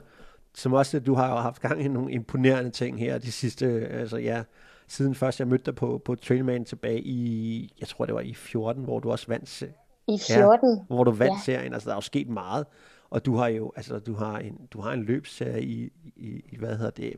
som 0.56 0.74
også, 0.74 1.00
du 1.00 1.14
har 1.14 1.30
jo 1.30 1.38
haft 1.48 1.62
gang 1.62 1.78
i 1.86 1.88
nogle 1.88 2.12
imponerende 2.12 2.72
ting 2.72 3.00
her 3.00 3.18
de 3.18 3.32
sidste, 3.32 3.66
altså 4.02 4.18
ja, 4.18 4.44
siden 4.88 5.16
først 5.16 5.40
jeg 5.40 5.48
mødte 5.48 5.66
dig 5.66 5.76
på, 5.76 6.02
på 6.06 6.16
Trailman 6.16 6.66
tilbage 6.66 7.02
i, 7.02 7.74
jeg 7.80 7.88
tror 7.88 8.06
det 8.06 8.16
var 8.16 8.22
i 8.22 8.34
14, 8.34 8.84
hvor 8.84 9.00
du 9.00 9.12
også 9.12 9.26
vandt 9.28 9.64
i 10.08 10.20
14. 10.28 10.70
Ja, 10.70 10.96
hvor 10.96 11.04
du 11.04 11.12
vandt 11.12 11.34
ja. 11.34 11.54
serien. 11.54 11.74
Altså, 11.74 11.90
der 11.90 11.94
er 11.94 11.98
jo 11.98 12.02
sket 12.02 12.30
meget. 12.30 12.66
Og 13.10 13.26
du 13.26 13.36
har 13.36 13.48
jo, 13.48 13.72
altså, 13.76 14.00
du 14.00 14.14
har 14.14 14.40
en, 14.40 14.68
du 14.72 14.82
har 14.82 14.92
en 14.92 15.04
løbsserie 15.04 15.64
i, 15.64 15.92
i, 16.16 16.46
i, 16.50 16.58
hvad 16.58 16.78
hedder 16.78 16.92
det, 16.92 17.14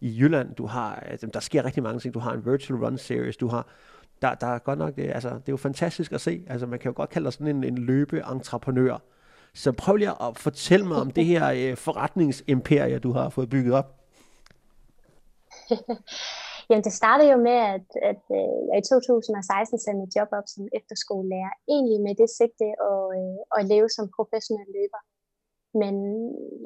i 0.00 0.20
Jylland. 0.20 0.54
Du 0.54 0.66
har, 0.66 0.94
altså, 0.94 1.26
der 1.26 1.40
sker 1.40 1.64
rigtig 1.64 1.82
mange 1.82 2.00
ting. 2.00 2.14
Du 2.14 2.18
har 2.18 2.32
en 2.32 2.46
virtual 2.46 2.84
run 2.84 2.98
series. 2.98 3.36
Du 3.36 3.48
har, 3.48 3.66
der, 4.22 4.34
der 4.34 4.46
er 4.46 4.58
godt 4.58 4.78
nok, 4.78 4.96
det, 4.96 5.10
altså, 5.10 5.28
det 5.28 5.48
er 5.48 5.52
jo 5.52 5.56
fantastisk 5.56 6.12
at 6.12 6.20
se. 6.20 6.44
Altså, 6.46 6.66
man 6.66 6.78
kan 6.78 6.88
jo 6.90 6.96
godt 6.96 7.10
kalde 7.10 7.24
dig 7.24 7.32
sådan 7.32 7.56
en, 7.56 7.64
en 7.64 7.78
løbeentreprenør. 7.78 8.98
Så 9.54 9.72
prøv 9.72 9.96
lige 9.96 10.10
at 10.10 10.38
fortælle 10.38 10.86
mig 10.86 10.96
om 10.96 11.10
det 11.10 11.24
her 11.24 11.50
øh, 11.50 11.76
forretningsimperie, 11.76 12.98
du 12.98 13.12
har 13.12 13.28
fået 13.28 13.50
bygget 13.50 13.74
op. 13.74 13.96
Jamen, 16.70 16.84
det 16.84 16.92
startede 16.92 17.30
jo 17.34 17.38
med, 17.48 17.58
at, 17.76 17.88
at 18.10 18.22
øh, 18.38 18.58
jeg 18.68 18.76
i 18.78 18.84
2016 18.92 19.78
sendte 19.78 20.00
mit 20.02 20.16
job 20.16 20.30
op 20.38 20.46
som 20.54 20.64
efterskolelærer, 20.78 21.52
egentlig 21.74 22.00
med 22.06 22.14
det 22.20 22.30
sigte 22.38 22.68
at, 22.92 23.02
øh, 23.18 23.38
at 23.58 23.62
leve 23.72 23.88
som 23.96 24.04
professionel 24.16 24.68
løber. 24.78 25.00
Men 25.82 25.94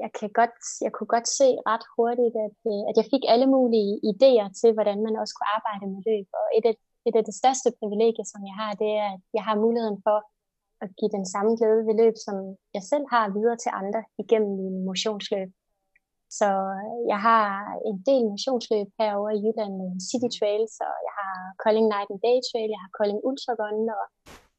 jeg, 0.02 0.10
kan 0.18 0.30
godt, 0.40 0.56
jeg 0.84 0.92
kunne 0.92 1.12
godt 1.14 1.28
se 1.38 1.48
ret 1.70 1.84
hurtigt, 1.96 2.36
at, 2.46 2.58
øh, 2.72 2.82
at 2.88 2.94
jeg 3.00 3.06
fik 3.12 3.24
alle 3.32 3.48
mulige 3.56 3.92
idéer 4.10 4.48
til, 4.60 4.70
hvordan 4.76 4.98
man 5.06 5.14
også 5.20 5.34
kunne 5.34 5.54
arbejde 5.58 5.86
med 5.92 6.00
løb. 6.08 6.28
Og 6.40 6.46
et 6.58 6.66
af, 6.70 6.74
et 7.08 7.16
af 7.18 7.24
de 7.28 7.38
største 7.40 7.68
privilegier, 7.78 8.26
som 8.32 8.40
jeg 8.48 8.56
har, 8.60 8.72
det 8.82 8.90
er, 9.02 9.08
at 9.16 9.22
jeg 9.36 9.44
har 9.48 9.62
muligheden 9.64 9.98
for 10.06 10.18
at 10.84 10.90
give 10.98 11.14
den 11.16 11.26
samme 11.34 11.52
glæde 11.58 11.86
ved 11.88 11.94
løb, 12.02 12.16
som 12.26 12.36
jeg 12.76 12.82
selv 12.92 13.06
har 13.14 13.34
videre 13.36 13.58
til 13.60 13.70
andre 13.80 14.02
igennem 14.22 14.52
min 14.60 14.76
motionsløb. 14.88 15.50
Så 16.38 16.48
jeg 17.12 17.20
har 17.28 17.46
en 17.90 17.98
del 18.08 18.24
motionsløb 18.32 18.88
herovre 19.00 19.34
i 19.36 19.42
Jylland 19.44 19.74
med 19.80 19.90
City 20.08 20.30
Trails, 20.36 20.74
og 20.86 20.94
jeg 21.06 21.14
har 21.20 21.34
Kolding 21.62 21.88
Night 21.94 22.08
and 22.12 22.22
Day 22.26 22.38
Trail, 22.48 22.70
jeg 22.74 22.82
har 22.84 22.92
Kolding 22.98 23.20
Ultra 23.28 23.52
Run, 23.60 23.80
og 23.98 24.04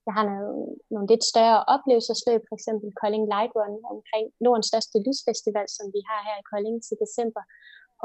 jeg 0.07 0.13
har 0.17 0.25
nogle, 0.29 0.65
nogle 0.93 1.07
lidt 1.11 1.25
større 1.33 1.59
oplevelsesløb, 1.75 2.41
for 2.49 2.55
eksempel 2.59 2.87
Kolding 3.01 3.25
Light 3.33 3.51
Run 3.57 3.75
omkring 3.93 4.25
Nordens 4.43 4.67
største 4.71 4.97
lysfestival, 5.05 5.67
som 5.77 5.85
vi 5.95 6.01
har 6.09 6.19
her 6.27 6.37
i 6.39 6.47
Kolding 6.51 6.77
til 6.87 6.95
december. 7.03 7.43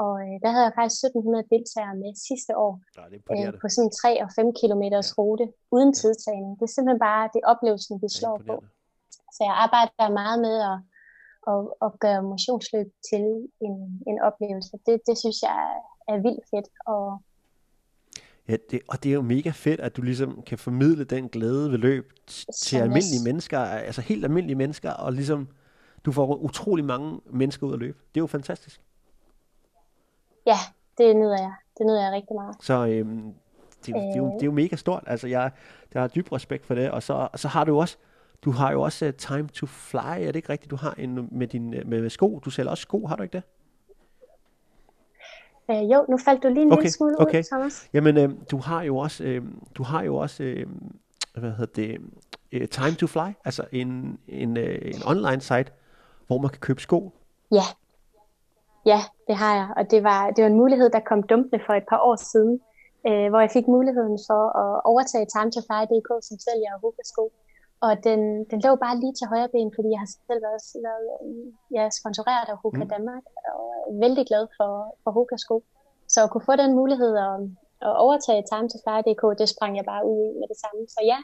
Og 0.03 0.13
øh, 0.25 0.35
der 0.43 0.49
havde 0.53 0.67
jeg 0.67 0.77
faktisk 0.79 0.99
1700 1.03 1.51
deltagere 1.55 1.95
med 2.03 2.11
sidste 2.29 2.53
år 2.65 2.73
ja, 2.97 3.03
det 3.13 3.19
øh, 3.33 3.53
på 3.61 3.67
sådan 3.75 3.93
3 4.03 4.23
og 4.23 4.29
5 4.35 4.53
kilometers 4.61 5.09
ja. 5.11 5.15
rute 5.17 5.45
uden 5.75 5.91
tidstagning. 6.01 6.51
Det 6.59 6.65
er 6.65 6.73
simpelthen 6.75 7.05
bare 7.09 7.31
det 7.35 7.41
oplevelsen, 7.51 7.95
vi 8.03 8.09
slår 8.19 8.37
på. 8.49 8.55
Så 9.35 9.41
jeg 9.47 9.55
arbejder 9.65 10.17
meget 10.21 10.39
med 10.47 10.57
at, 10.71 10.77
at, 11.51 11.61
at 11.85 11.91
gøre 12.03 12.21
motionsløb 12.31 12.89
til 13.09 13.25
en, 13.67 13.75
en 14.09 14.17
oplevelse. 14.27 14.73
Det, 14.85 14.95
det 15.07 15.15
synes 15.23 15.39
jeg 15.49 15.59
er 16.11 16.17
vildt 16.25 16.45
fedt. 16.51 16.69
Og, 16.93 17.05
Ja, 18.51 18.57
det, 18.71 18.79
og 18.87 19.03
det 19.03 19.09
er 19.09 19.13
jo 19.13 19.21
mega 19.21 19.49
fedt, 19.49 19.79
at 19.79 19.97
du 19.97 20.01
ligesom 20.01 20.41
kan 20.41 20.57
formidle 20.57 21.03
den 21.03 21.29
glæde 21.29 21.71
ved 21.71 21.77
løb 21.77 22.13
til 22.55 22.77
almindelige 22.77 23.23
mennesker, 23.23 23.59
altså 23.59 24.01
helt 24.01 24.23
almindelige 24.23 24.55
mennesker, 24.55 24.91
og 24.91 25.13
ligesom 25.13 25.47
du 26.05 26.11
får 26.11 26.35
utrolig 26.35 26.85
mange 26.85 27.19
mennesker 27.25 27.67
ud 27.67 27.73
at 27.73 27.79
løbe. 27.79 27.97
Det 28.15 28.19
er 28.19 28.21
jo 28.21 28.27
fantastisk. 28.27 28.81
Ja, 30.45 30.57
det 30.97 31.15
nyder 31.15 31.37
jeg. 31.37 31.53
Det 31.77 31.85
nyder 31.85 32.03
jeg 32.03 32.11
rigtig 32.11 32.35
meget. 32.35 32.55
Så 32.61 32.87
øhm, 32.87 33.33
det, 33.85 33.95
øh. 33.95 34.01
det, 34.01 34.11
er 34.13 34.17
jo, 34.17 34.25
det 34.33 34.41
er 34.41 34.45
jo 34.45 34.51
mega 34.51 34.75
stort. 34.75 35.03
Altså, 35.07 35.27
jeg, 35.27 35.51
jeg 35.93 36.01
har 36.01 36.07
dyb 36.07 36.31
respekt 36.31 36.65
for 36.65 36.75
det. 36.75 36.91
Og 36.91 37.03
så, 37.03 37.27
så 37.35 37.47
har 37.47 37.63
du 37.63 37.79
også, 37.79 37.97
du 38.41 38.51
har 38.51 38.71
jo 38.71 38.81
også 38.81 39.05
uh, 39.05 39.13
Time 39.13 39.47
to 39.47 39.65
Fly, 39.65 39.97
er 39.97 40.25
det 40.25 40.35
ikke 40.35 40.49
rigtigt? 40.49 40.71
Du 40.71 40.75
har 40.75 40.93
en 40.97 41.27
med, 41.31 41.47
din, 41.47 41.69
med, 41.69 42.01
med 42.01 42.09
sko. 42.09 42.39
Du 42.45 42.49
sælger 42.49 42.71
også 42.71 42.81
sko, 42.81 43.05
har 43.05 43.15
du 43.15 43.23
ikke 43.23 43.33
det? 43.33 43.43
Øh, 45.71 45.91
jo, 45.91 46.05
nu 46.09 46.17
faldt 46.17 46.43
du 46.43 46.47
lige 46.47 46.61
en 46.61 46.71
okay, 46.71 46.81
lille 46.81 46.91
smule 46.91 47.19
okay. 47.19 47.39
ud, 47.39 47.43
Thomas. 47.43 47.89
Jamen, 47.93 48.17
øh, 48.17 48.29
du 48.51 48.57
har 48.57 48.81
jo 48.83 48.97
også, 48.97 49.23
øh, 49.23 49.41
du 49.75 49.83
har 49.83 50.03
jo 50.03 50.15
også, 50.15 50.43
øh, 50.43 50.67
hvad 51.37 51.51
hedder 51.51 51.73
det, 51.75 51.97
øh, 52.51 52.67
Time 52.67 52.95
to 52.95 53.07
Fly, 53.07 53.29
altså 53.45 53.63
en, 53.71 54.19
en, 54.27 54.57
øh, 54.57 54.79
en 54.83 55.01
online 55.05 55.41
site, 55.41 55.71
hvor 56.27 56.37
man 56.37 56.49
kan 56.49 56.59
købe 56.59 56.81
sko. 56.81 57.11
Ja, 57.51 57.65
ja, 58.85 58.99
det 59.27 59.35
har 59.35 59.55
jeg, 59.55 59.67
og 59.77 59.91
det 59.91 60.03
var, 60.03 60.31
det 60.31 60.43
var 60.43 60.49
en 60.49 60.57
mulighed, 60.57 60.89
der 60.89 60.99
kom 60.99 61.23
dumpende 61.23 61.63
for 61.65 61.73
et 61.73 61.83
par 61.89 61.99
år 61.99 62.15
siden, 62.15 62.59
øh, 63.07 63.29
hvor 63.29 63.39
jeg 63.39 63.51
fik 63.53 63.67
muligheden 63.67 64.19
for 64.27 64.43
at 64.63 64.81
overtage 64.91 65.25
Time 65.35 65.51
to 65.51 65.61
Fly.dk, 65.67 66.09
som 66.27 66.37
sælger 66.47 66.71
hookah-sko. 66.83 67.31
Og 67.85 67.93
den, 68.07 68.21
den 68.51 68.59
lå 68.65 68.71
bare 68.85 68.99
lige 68.99 69.15
til 69.15 69.27
højre 69.33 69.53
ben, 69.55 69.71
fordi 69.75 69.89
jeg 69.95 70.01
har 70.03 70.11
selv 70.27 70.41
været, 70.47 70.61
været 70.87 71.05
jeg 71.75 71.83
er 71.89 71.93
sponsoreret 71.99 72.47
af 72.53 72.57
Hoka 72.63 72.83
mm. 72.83 72.91
Danmark, 72.93 73.23
og 73.55 73.65
er 73.89 73.99
vældig 74.03 74.25
glad 74.31 74.45
for, 74.57 74.71
for 75.03 75.11
Hoka 75.17 75.37
sko. 75.45 75.57
Så 76.13 76.19
at 76.23 76.29
kunne 76.31 76.47
få 76.49 76.55
den 76.63 76.71
mulighed 76.79 77.13
at, 77.27 77.35
at 77.87 77.93
overtage 78.05 78.43
Time 78.51 78.67
to 78.71 78.77
Fly.dk, 78.83 79.23
det 79.39 79.47
sprang 79.53 79.73
jeg 79.79 79.85
bare 79.93 80.03
ud 80.11 80.19
i 80.27 80.31
med 80.39 80.47
det 80.51 80.59
samme. 80.63 80.81
Så 80.95 81.01
ja, 81.11 81.19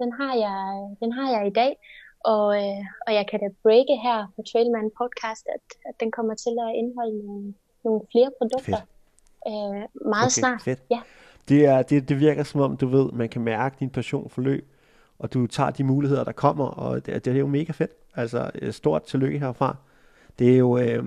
den 0.00 0.10
har 0.18 0.32
jeg, 0.44 0.60
den 1.02 1.10
har 1.18 1.28
jeg 1.34 1.42
i 1.50 1.54
dag. 1.60 1.72
Og, 2.32 2.46
øh, 2.62 2.82
og 3.06 3.10
jeg 3.18 3.24
kan 3.30 3.38
da 3.42 3.48
breake 3.64 3.96
her 4.06 4.18
på 4.36 4.40
Trailman 4.50 4.90
Podcast, 5.00 5.44
at, 5.56 5.64
at 5.88 5.94
den 6.02 6.10
kommer 6.16 6.34
til 6.44 6.54
at 6.66 6.70
indeholde 6.80 7.16
nogle, 7.26 7.54
nogle 7.84 8.00
flere 8.12 8.30
produkter 8.38 8.80
øh, 9.50 9.82
meget 10.14 10.30
okay, 10.30 10.40
snart. 10.40 10.60
Fedt. 10.68 10.82
Ja. 10.90 11.00
Det, 11.48 11.60
er, 11.72 11.82
det, 11.88 12.08
det 12.08 12.16
virker 12.26 12.44
som 12.50 12.60
om, 12.60 12.76
du 12.76 12.86
ved, 12.96 13.06
man 13.12 13.28
kan 13.28 13.42
mærke 13.42 13.76
din 13.80 13.90
passion 13.90 14.30
for 14.30 14.40
løb 14.40 14.64
og 15.18 15.34
du 15.34 15.46
tager 15.46 15.70
de 15.70 15.84
muligheder, 15.84 16.24
der 16.24 16.32
kommer, 16.32 16.66
og 16.66 17.06
det, 17.06 17.24
det 17.24 17.34
er 17.34 17.38
jo 17.38 17.46
mega 17.46 17.72
fedt. 17.72 17.90
Altså, 18.14 18.50
stort 18.70 19.02
tillykke 19.02 19.38
herfra. 19.38 19.76
Det 20.38 20.54
er 20.54 20.58
jo... 20.58 20.78
Øh, 20.78 21.04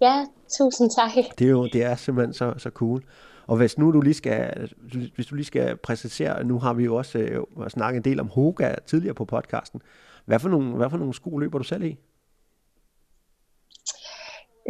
ja, 0.00 0.26
tusind 0.58 0.90
tak. 0.90 1.24
Det 1.38 1.46
er 1.46 1.50
jo 1.50 1.66
det 1.66 1.84
er 1.84 1.94
simpelthen 1.94 2.34
så, 2.34 2.54
så 2.56 2.70
cool. 2.70 3.02
Og 3.46 3.56
hvis 3.56 3.78
nu 3.78 3.92
du 3.92 4.00
lige 4.00 4.14
skal, 4.14 4.70
hvis 5.14 5.26
du 5.26 5.34
lige 5.34 5.46
skal 5.46 5.76
præcisere, 5.76 6.44
nu 6.44 6.58
har 6.58 6.72
vi 6.72 6.84
jo 6.84 6.96
også 6.96 7.18
øh, 7.18 7.44
snakket 7.68 7.98
en 7.98 8.04
del 8.04 8.20
om 8.20 8.28
Hoga 8.28 8.74
tidligere 8.86 9.14
på 9.14 9.24
podcasten. 9.24 9.82
Hvad 10.24 10.38
for 10.38 10.48
nogle, 10.48 10.76
hvad 10.76 10.90
for 10.90 10.96
nogle 10.96 11.14
sko 11.14 11.38
løber 11.38 11.58
du 11.58 11.64
selv 11.64 11.82
i? 11.82 11.98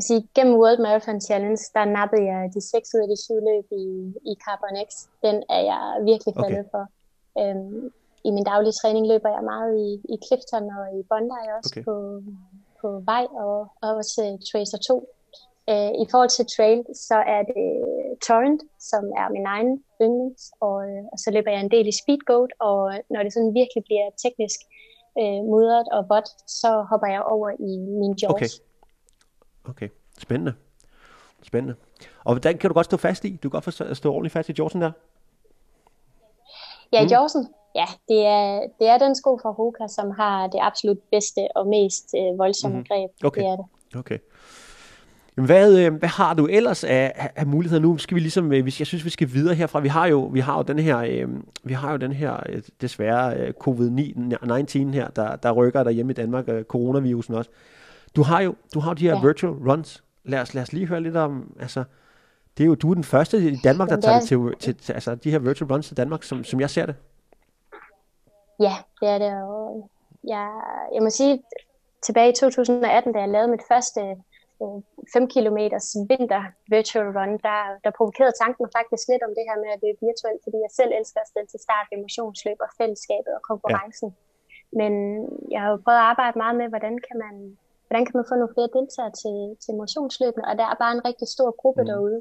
sige, 0.01 0.29
gennem 0.35 0.55
World 0.55 0.81
Marathon 0.87 1.21
Challenge, 1.21 1.63
der 1.75 1.85
nappede 1.85 2.25
jeg 2.33 2.51
de 2.55 2.61
6 2.61 2.95
ud 2.95 3.01
af 3.01 3.09
de 3.09 3.19
7 3.23 3.35
løb 3.49 3.67
i, 3.83 3.87
i 4.31 4.33
Carbon 4.45 4.77
X. 4.89 4.91
Den 5.27 5.37
er 5.57 5.63
jeg 5.71 5.83
virkelig 6.11 6.35
faldet 6.43 6.65
okay. 6.67 6.71
for. 6.75 6.85
Øhm, 7.41 7.93
i 8.25 8.31
min 8.31 8.45
daglige 8.45 8.79
træning 8.81 9.05
løber 9.13 9.31
jeg 9.37 9.45
meget 9.53 9.73
i, 9.87 9.89
i 10.15 10.17
Clifton 10.27 10.65
og 10.79 10.85
i 10.99 11.03
Bondi 11.11 11.39
også 11.59 11.73
okay. 11.73 11.85
på, 11.89 11.95
på 12.81 12.89
vej 13.11 13.25
og, 13.45 13.59
og 13.83 13.89
også 14.01 14.21
uh, 14.27 14.39
Tracer 14.49 14.79
2. 14.79 14.95
Uh, 14.97 15.75
øh, 15.75 15.91
I 16.03 16.05
forhold 16.11 16.33
til 16.37 16.47
trail, 16.57 16.81
så 17.09 17.17
er 17.35 17.43
det 17.53 17.65
Torrent, 18.27 18.63
som 18.91 19.05
er 19.21 19.29
min 19.37 19.47
egen 19.55 19.73
yndlings, 20.03 20.43
og, 20.61 20.77
og 21.13 21.19
så 21.23 21.29
løber 21.35 21.51
jeg 21.51 21.61
en 21.61 21.71
del 21.71 21.87
i 21.89 21.99
Speedgoat, 22.01 22.53
og 22.69 22.79
når 23.13 23.23
det 23.23 23.33
sådan 23.33 23.55
virkelig 23.61 23.83
bliver 23.89 24.07
teknisk 24.25 24.59
uh, 25.21 25.41
mudret 25.51 25.87
og 25.97 26.01
vådt, 26.13 26.29
så 26.61 26.71
hopper 26.91 27.09
jeg 27.15 27.23
over 27.35 27.49
i 27.51 27.73
min 28.01 28.15
Jaws. 28.23 28.33
Okay, 28.35 28.51
okay. 29.71 29.89
spændende. 30.19 30.55
Spændende. 31.43 31.75
Og 32.25 32.33
hvordan 32.35 32.59
kan 32.59 32.71
du 32.71 32.75
godt 32.75 32.87
stå 32.87 32.97
fast 32.97 33.25
i? 33.25 33.31
Du 33.43 33.49
kan 33.51 33.61
godt 33.61 33.97
stå 33.97 34.13
ordentligt 34.13 34.33
fast 34.33 34.49
i 34.49 34.55
Jawsen 34.59 34.81
der? 34.81 34.93
Ja, 36.93 37.03
mm. 37.03 37.09
Jawsen, 37.09 37.49
Ja, 37.75 37.87
det 38.09 38.27
er, 38.27 38.61
det 38.79 38.89
er 38.89 38.99
den 38.99 39.15
sko 39.15 39.39
fra 39.43 39.51
Hoka, 39.51 39.87
som 39.89 40.11
har 40.11 40.47
det 40.47 40.59
absolut 40.63 40.99
bedste 41.11 41.49
og 41.57 41.67
mest 41.67 42.15
øh, 42.17 42.39
voldsomme 42.39 42.77
mm-hmm. 42.77 42.87
greb. 42.89 43.11
Okay. 43.25 43.41
Det 43.41 43.49
er 43.49 43.57
det. 43.57 43.99
Okay. 43.99 44.19
Hvad, 45.35 45.79
øh, 45.79 45.95
hvad 45.95 46.09
har 46.09 46.35
du 46.35 46.47
ellers 46.47 46.85
af, 46.85 47.31
af 47.37 47.47
muligheder 47.47 47.83
nu? 47.83 47.99
Skal 47.99 48.15
vi 48.15 48.21
ligesom, 48.21 48.53
øh, 48.53 48.63
hvis 48.63 48.81
jeg 48.81 48.87
synes, 48.87 49.05
vi 49.05 49.11
skal 49.11 49.33
videre 49.33 49.55
herfra. 49.55 49.81
Vi 49.81 49.89
har 49.89 50.07
jo, 50.07 50.21
vi 50.21 50.41
har 50.41 50.57
jo 50.57 50.63
den 50.63 50.79
her, 50.79 50.99
øh, 50.99 51.29
vi 51.65 51.73
har 51.73 51.91
jo 51.91 51.97
den 51.97 52.13
her 52.13 52.37
desværre 52.81 53.37
øh, 53.37 53.53
covid-19 53.67 54.93
her, 54.93 55.09
der, 55.17 55.37
der 55.37 55.53
rykker 55.53 55.85
der 55.85 55.91
hjemme 55.91 56.13
i 56.13 56.15
Danmark, 56.15 56.45
coronavirusen 56.69 57.35
også. 57.35 57.51
Du 58.17 58.23
har 58.23 58.41
jo, 58.41 58.55
du 58.75 58.81
har 58.81 58.91
jo 58.91 58.95
de 58.95 59.05
her 59.05 59.15
ja. 59.15 59.27
virtual 59.27 59.53
runs. 59.53 60.05
Lad 60.25 60.41
os, 60.41 60.55
lad 60.55 60.63
os 60.63 60.73
lige 60.73 60.87
høre 60.87 61.01
lidt 61.01 61.17
om, 61.17 61.57
altså, 61.61 61.85
det 62.59 62.65
er 62.65 62.67
jo, 62.67 62.75
du 62.75 62.91
er 62.91 62.95
den 62.95 63.05
første 63.05 63.51
i 63.51 63.57
Danmark, 63.57 63.89
der 63.89 64.01
tager 64.01 64.19
det 64.19 64.29
til, 64.29 64.39
til, 64.61 64.75
til, 64.75 64.93
altså 64.93 65.15
de 65.15 65.31
her 65.31 65.39
virtual 65.39 65.73
runs 65.73 65.87
til 65.87 65.97
Danmark, 65.97 66.23
som, 66.23 66.45
som 66.45 66.61
jeg 66.61 66.71
ser 66.71 66.87
det. 66.87 66.95
Ja, 68.61 68.75
det 69.01 69.09
er 69.09 69.19
det. 69.19 69.33
Og 69.43 69.91
jeg, 70.25 70.49
jeg 70.95 71.03
må 71.03 71.11
sige, 71.11 71.43
tilbage 72.03 72.31
i 72.31 72.35
2018, 72.35 73.13
da 73.13 73.19
jeg 73.21 73.29
lavede 73.29 73.51
mit 73.51 73.65
første 73.73 74.01
5 74.61 75.23
øh, 75.23 75.29
km 75.35 75.59
vinter 76.11 76.43
virtual 76.77 77.09
run, 77.17 77.33
der, 77.47 77.61
der 77.85 77.97
provokerede 77.99 78.39
tanken 78.43 78.67
faktisk 78.77 79.05
lidt 79.13 79.23
om 79.27 79.33
det 79.37 79.45
her 79.49 79.59
med 79.63 79.71
at 79.75 79.83
løbe 79.85 80.01
virtuelt, 80.09 80.41
fordi 80.45 80.59
jeg 80.67 80.73
selv 80.79 80.93
elsker 80.99 81.21
at 81.23 81.31
stille 81.31 81.49
til 81.51 81.65
start 81.67 81.87
ved 81.91 81.99
motionsløb 82.05 82.59
og 82.67 82.71
fællesskabet 82.79 83.33
og 83.39 83.43
konkurrencen. 83.51 84.11
Ja. 84.15 84.21
Men 84.81 84.93
jeg 85.53 85.61
har 85.63 85.71
jo 85.73 85.79
prøvet 85.85 86.01
at 86.01 86.09
arbejde 86.13 86.37
meget 86.43 86.57
med, 86.61 86.69
hvordan 86.73 86.95
kan 87.07 87.17
man, 87.25 87.35
hvordan 87.87 88.05
kan 88.07 88.17
man 88.19 88.29
få 88.31 88.35
nogle 88.39 88.55
flere 88.55 88.75
deltagere 88.77 89.15
til, 89.23 89.37
til 89.65 89.73
motionsløbene, 89.81 90.49
og 90.51 90.55
der 90.61 90.67
er 90.73 90.77
bare 90.83 90.95
en 90.97 91.07
rigtig 91.09 91.29
stor 91.37 91.51
gruppe 91.61 91.83
mm. 91.83 91.89
derude, 91.91 92.21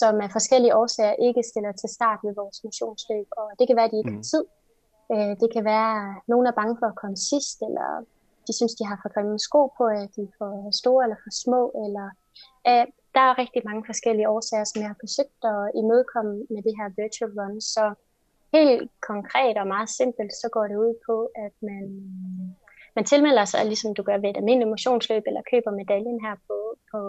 som 0.00 0.14
af 0.24 0.30
forskellige 0.36 0.76
årsager 0.80 1.14
ikke 1.26 1.42
stiller 1.50 1.72
til 1.72 1.88
start 1.96 2.18
ved 2.24 2.32
vores 2.40 2.58
motionsløb, 2.66 3.28
og 3.40 3.46
det 3.58 3.64
kan 3.66 3.76
være, 3.76 3.88
at 3.88 3.94
de 3.94 4.00
ikke 4.02 4.14
mm. 4.14 4.20
har 4.20 4.28
tid, 4.32 4.44
Øh, 5.12 5.32
det 5.42 5.48
kan 5.54 5.64
være, 5.72 5.90
at 6.08 6.22
nogen 6.32 6.46
er 6.46 6.58
bange 6.60 6.76
for 6.80 6.86
at 6.86 7.00
komme 7.02 7.16
sidst, 7.30 7.58
eller 7.68 7.88
de 8.46 8.52
synes, 8.58 8.74
de 8.74 8.84
har 8.90 8.98
for 9.02 9.12
grimme 9.14 9.38
sko 9.38 9.60
på, 9.78 9.84
at 10.00 10.08
de 10.16 10.22
er 10.28 10.34
for 10.38 10.50
store 10.80 11.04
eller 11.04 11.18
for 11.24 11.32
små. 11.44 11.62
Eller, 11.84 12.06
øh, 12.68 12.86
der 13.14 13.24
er 13.28 13.38
rigtig 13.42 13.62
mange 13.68 13.82
forskellige 13.90 14.30
årsager, 14.34 14.64
som 14.64 14.78
jeg 14.82 14.90
har 14.92 15.00
forsøgt 15.04 15.40
at 15.52 15.60
imødekomme 15.80 16.34
med 16.52 16.62
det 16.66 16.74
her 16.78 16.88
virtual 17.02 17.32
run. 17.38 17.60
Så 17.74 17.84
helt 18.56 18.90
konkret 19.10 19.56
og 19.62 19.66
meget 19.74 19.90
simpelt, 20.00 20.32
så 20.42 20.48
går 20.54 20.66
det 20.70 20.76
ud 20.86 20.94
på, 21.06 21.16
at 21.46 21.54
man, 21.70 21.84
man 22.96 23.04
tilmelder 23.04 23.44
sig, 23.44 23.60
ligesom 23.64 23.94
du 23.94 24.02
gør 24.02 24.18
ved 24.18 24.30
et 24.30 24.36
almindeligt 24.36 24.72
motionsløb, 24.74 25.22
eller 25.26 25.42
køber 25.50 25.70
medaljen 25.80 26.20
her 26.26 26.34
på, 26.48 26.56
på, 26.90 27.00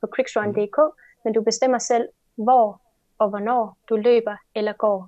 på 0.00 0.06
quicksrun.dk, 0.14 0.78
men 1.24 1.34
du 1.34 1.40
bestemmer 1.42 1.78
selv, 1.78 2.08
hvor 2.46 2.80
og 3.18 3.28
hvornår 3.28 3.76
du 3.88 3.96
løber 3.96 4.36
eller 4.54 4.72
går 4.72 4.98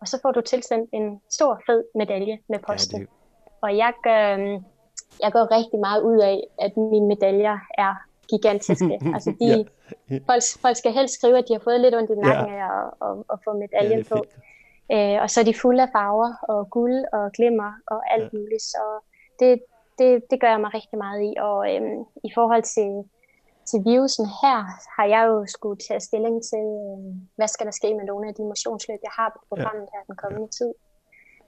og 0.00 0.08
så 0.08 0.18
får 0.22 0.32
du 0.32 0.40
tilsendt 0.40 0.90
en 0.92 1.20
stor 1.30 1.62
fed 1.66 1.84
medalje 1.94 2.38
med 2.48 2.58
posten. 2.58 3.00
Ja, 3.00 3.04
det... 3.04 3.10
Og 3.62 3.76
jeg 3.76 3.92
gør, 4.02 4.34
øhm, 4.34 4.64
jeg 5.22 5.32
går 5.32 5.50
rigtig 5.58 5.80
meget 5.80 6.02
ud 6.02 6.18
af, 6.18 6.38
at 6.58 6.76
mine 6.76 7.06
medaljer 7.06 7.58
er 7.78 7.94
gigantiske. 8.28 9.00
altså 9.14 9.30
de, 9.40 9.66
ja. 10.10 10.18
folk, 10.28 10.42
folk 10.60 10.76
skal 10.76 10.92
helst 10.92 11.14
skrive, 11.14 11.38
at 11.38 11.44
de 11.48 11.52
har 11.52 11.60
fået 11.60 11.80
lidt 11.80 11.94
ondt 11.94 12.10
i 12.10 12.14
nakken 12.14 12.54
ja. 12.54 12.60
af 12.60 12.80
at, 12.80 12.86
at, 13.06 13.16
at 13.32 13.38
få 13.44 13.50
medaljen 13.64 13.98
ja, 13.98 14.14
på. 14.14 14.18
Øh, 14.92 15.22
og 15.22 15.30
så 15.30 15.40
er 15.40 15.44
de 15.44 15.60
fulde 15.62 15.82
af 15.82 15.88
farver 15.92 16.32
og 16.48 16.70
guld 16.70 17.04
og 17.12 17.32
glimmer 17.32 17.72
og 17.86 18.12
alt 18.14 18.32
ja. 18.32 18.38
muligt. 18.38 18.62
Så 18.62 18.82
det, 19.40 19.62
det, 19.98 20.22
det 20.30 20.40
gør 20.40 20.50
jeg 20.50 20.60
mig 20.60 20.74
rigtig 20.74 20.98
meget 20.98 21.20
i. 21.30 21.32
Og 21.48 21.74
øhm, 21.74 22.00
i 22.24 22.30
forhold 22.34 22.62
til, 22.62 22.90
til 23.70 23.78
virusen 23.88 24.26
her, 24.42 24.58
har 24.96 25.06
jeg 25.14 25.22
jo 25.30 25.36
skulle 25.56 25.78
tage 25.86 26.00
stilling 26.08 26.36
til, 26.50 26.64
øhm, 26.86 27.14
hvad 27.36 27.48
skal 27.48 27.66
der 27.66 27.74
ske 27.80 27.88
med 27.98 28.04
nogle 28.10 28.28
af 28.28 28.34
de 28.34 28.44
motionsløb, 28.52 29.00
jeg 29.08 29.14
har 29.18 29.28
på 29.34 29.40
programmet 29.50 29.88
her 29.92 30.02
den 30.10 30.16
kommende 30.22 30.48
tid. 30.58 30.70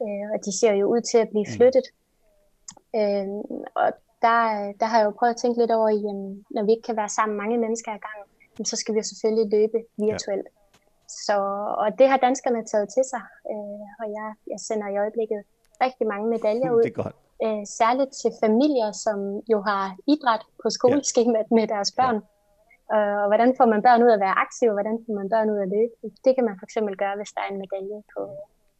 Øh, 0.02 0.26
og 0.34 0.38
de 0.46 0.52
ser 0.60 0.72
jo 0.80 0.86
ud 0.94 1.00
til 1.10 1.18
at 1.24 1.28
blive 1.32 1.46
mm. 1.48 1.54
flyttet. 1.56 1.86
Mm. 1.92 2.98
Øh, 2.98 3.28
og 3.82 3.88
der, 4.24 4.40
der 4.80 4.86
har 4.90 4.98
jeg 4.98 5.06
jo 5.08 5.14
prøvet 5.18 5.34
at 5.34 5.40
tænke 5.42 5.58
lidt 5.60 5.72
over, 5.78 5.88
jamen, 6.04 6.44
når 6.54 6.62
vi 6.64 6.70
ikke 6.72 6.86
kan 6.88 6.96
være 7.02 7.12
sammen 7.16 7.34
mange 7.42 7.58
mennesker 7.64 7.90
ad 7.92 8.00
gangen, 8.08 8.64
så 8.70 8.76
skal 8.76 8.94
vi 8.94 9.02
selvfølgelig 9.10 9.46
løbe 9.56 9.78
virtuelt. 10.06 10.48
Ja. 10.48 10.54
Så, 11.26 11.36
og 11.82 11.88
det 11.98 12.06
har 12.10 12.16
danskerne 12.16 12.60
taget 12.72 12.88
til 12.96 13.04
sig, 13.12 13.24
øh, 13.52 13.86
og 14.00 14.06
jeg, 14.16 14.28
jeg 14.52 14.60
sender 14.68 14.88
i 14.88 14.96
øjeblikket 15.02 15.40
rigtig 15.84 16.06
mange 16.12 16.26
medaljer 16.34 16.70
ud. 16.76 16.82
Det 16.88 16.98
er 16.98 17.02
godt. 17.02 17.16
Øh, 17.44 17.62
særligt 17.80 18.12
til 18.22 18.30
familier, 18.44 18.90
som 19.04 19.18
jo 19.52 19.58
har 19.68 19.84
idræt 20.12 20.42
på 20.62 20.66
skoleskemaet 20.78 21.48
med 21.56 21.66
deres 21.74 21.90
børn. 21.98 22.18
Ja. 22.92 22.96
Øh, 22.96 23.16
og 23.22 23.26
hvordan 23.30 23.50
får 23.58 23.66
man 23.72 23.82
børn 23.86 24.02
ud 24.06 24.10
at 24.16 24.20
være 24.26 24.36
aktive, 24.44 24.70
og 24.70 24.76
hvordan 24.78 24.96
får 25.04 25.14
man 25.20 25.28
børn 25.34 25.50
ud 25.54 25.58
at 25.64 25.68
løbe? 25.74 25.94
Det 26.24 26.32
kan 26.34 26.44
man 26.48 26.54
for 26.60 26.66
eksempel 26.68 26.94
gøre, 27.02 27.16
hvis 27.16 27.30
der 27.36 27.40
er 27.44 27.50
en 27.52 27.58
medalje 27.64 27.98
på, 28.14 28.20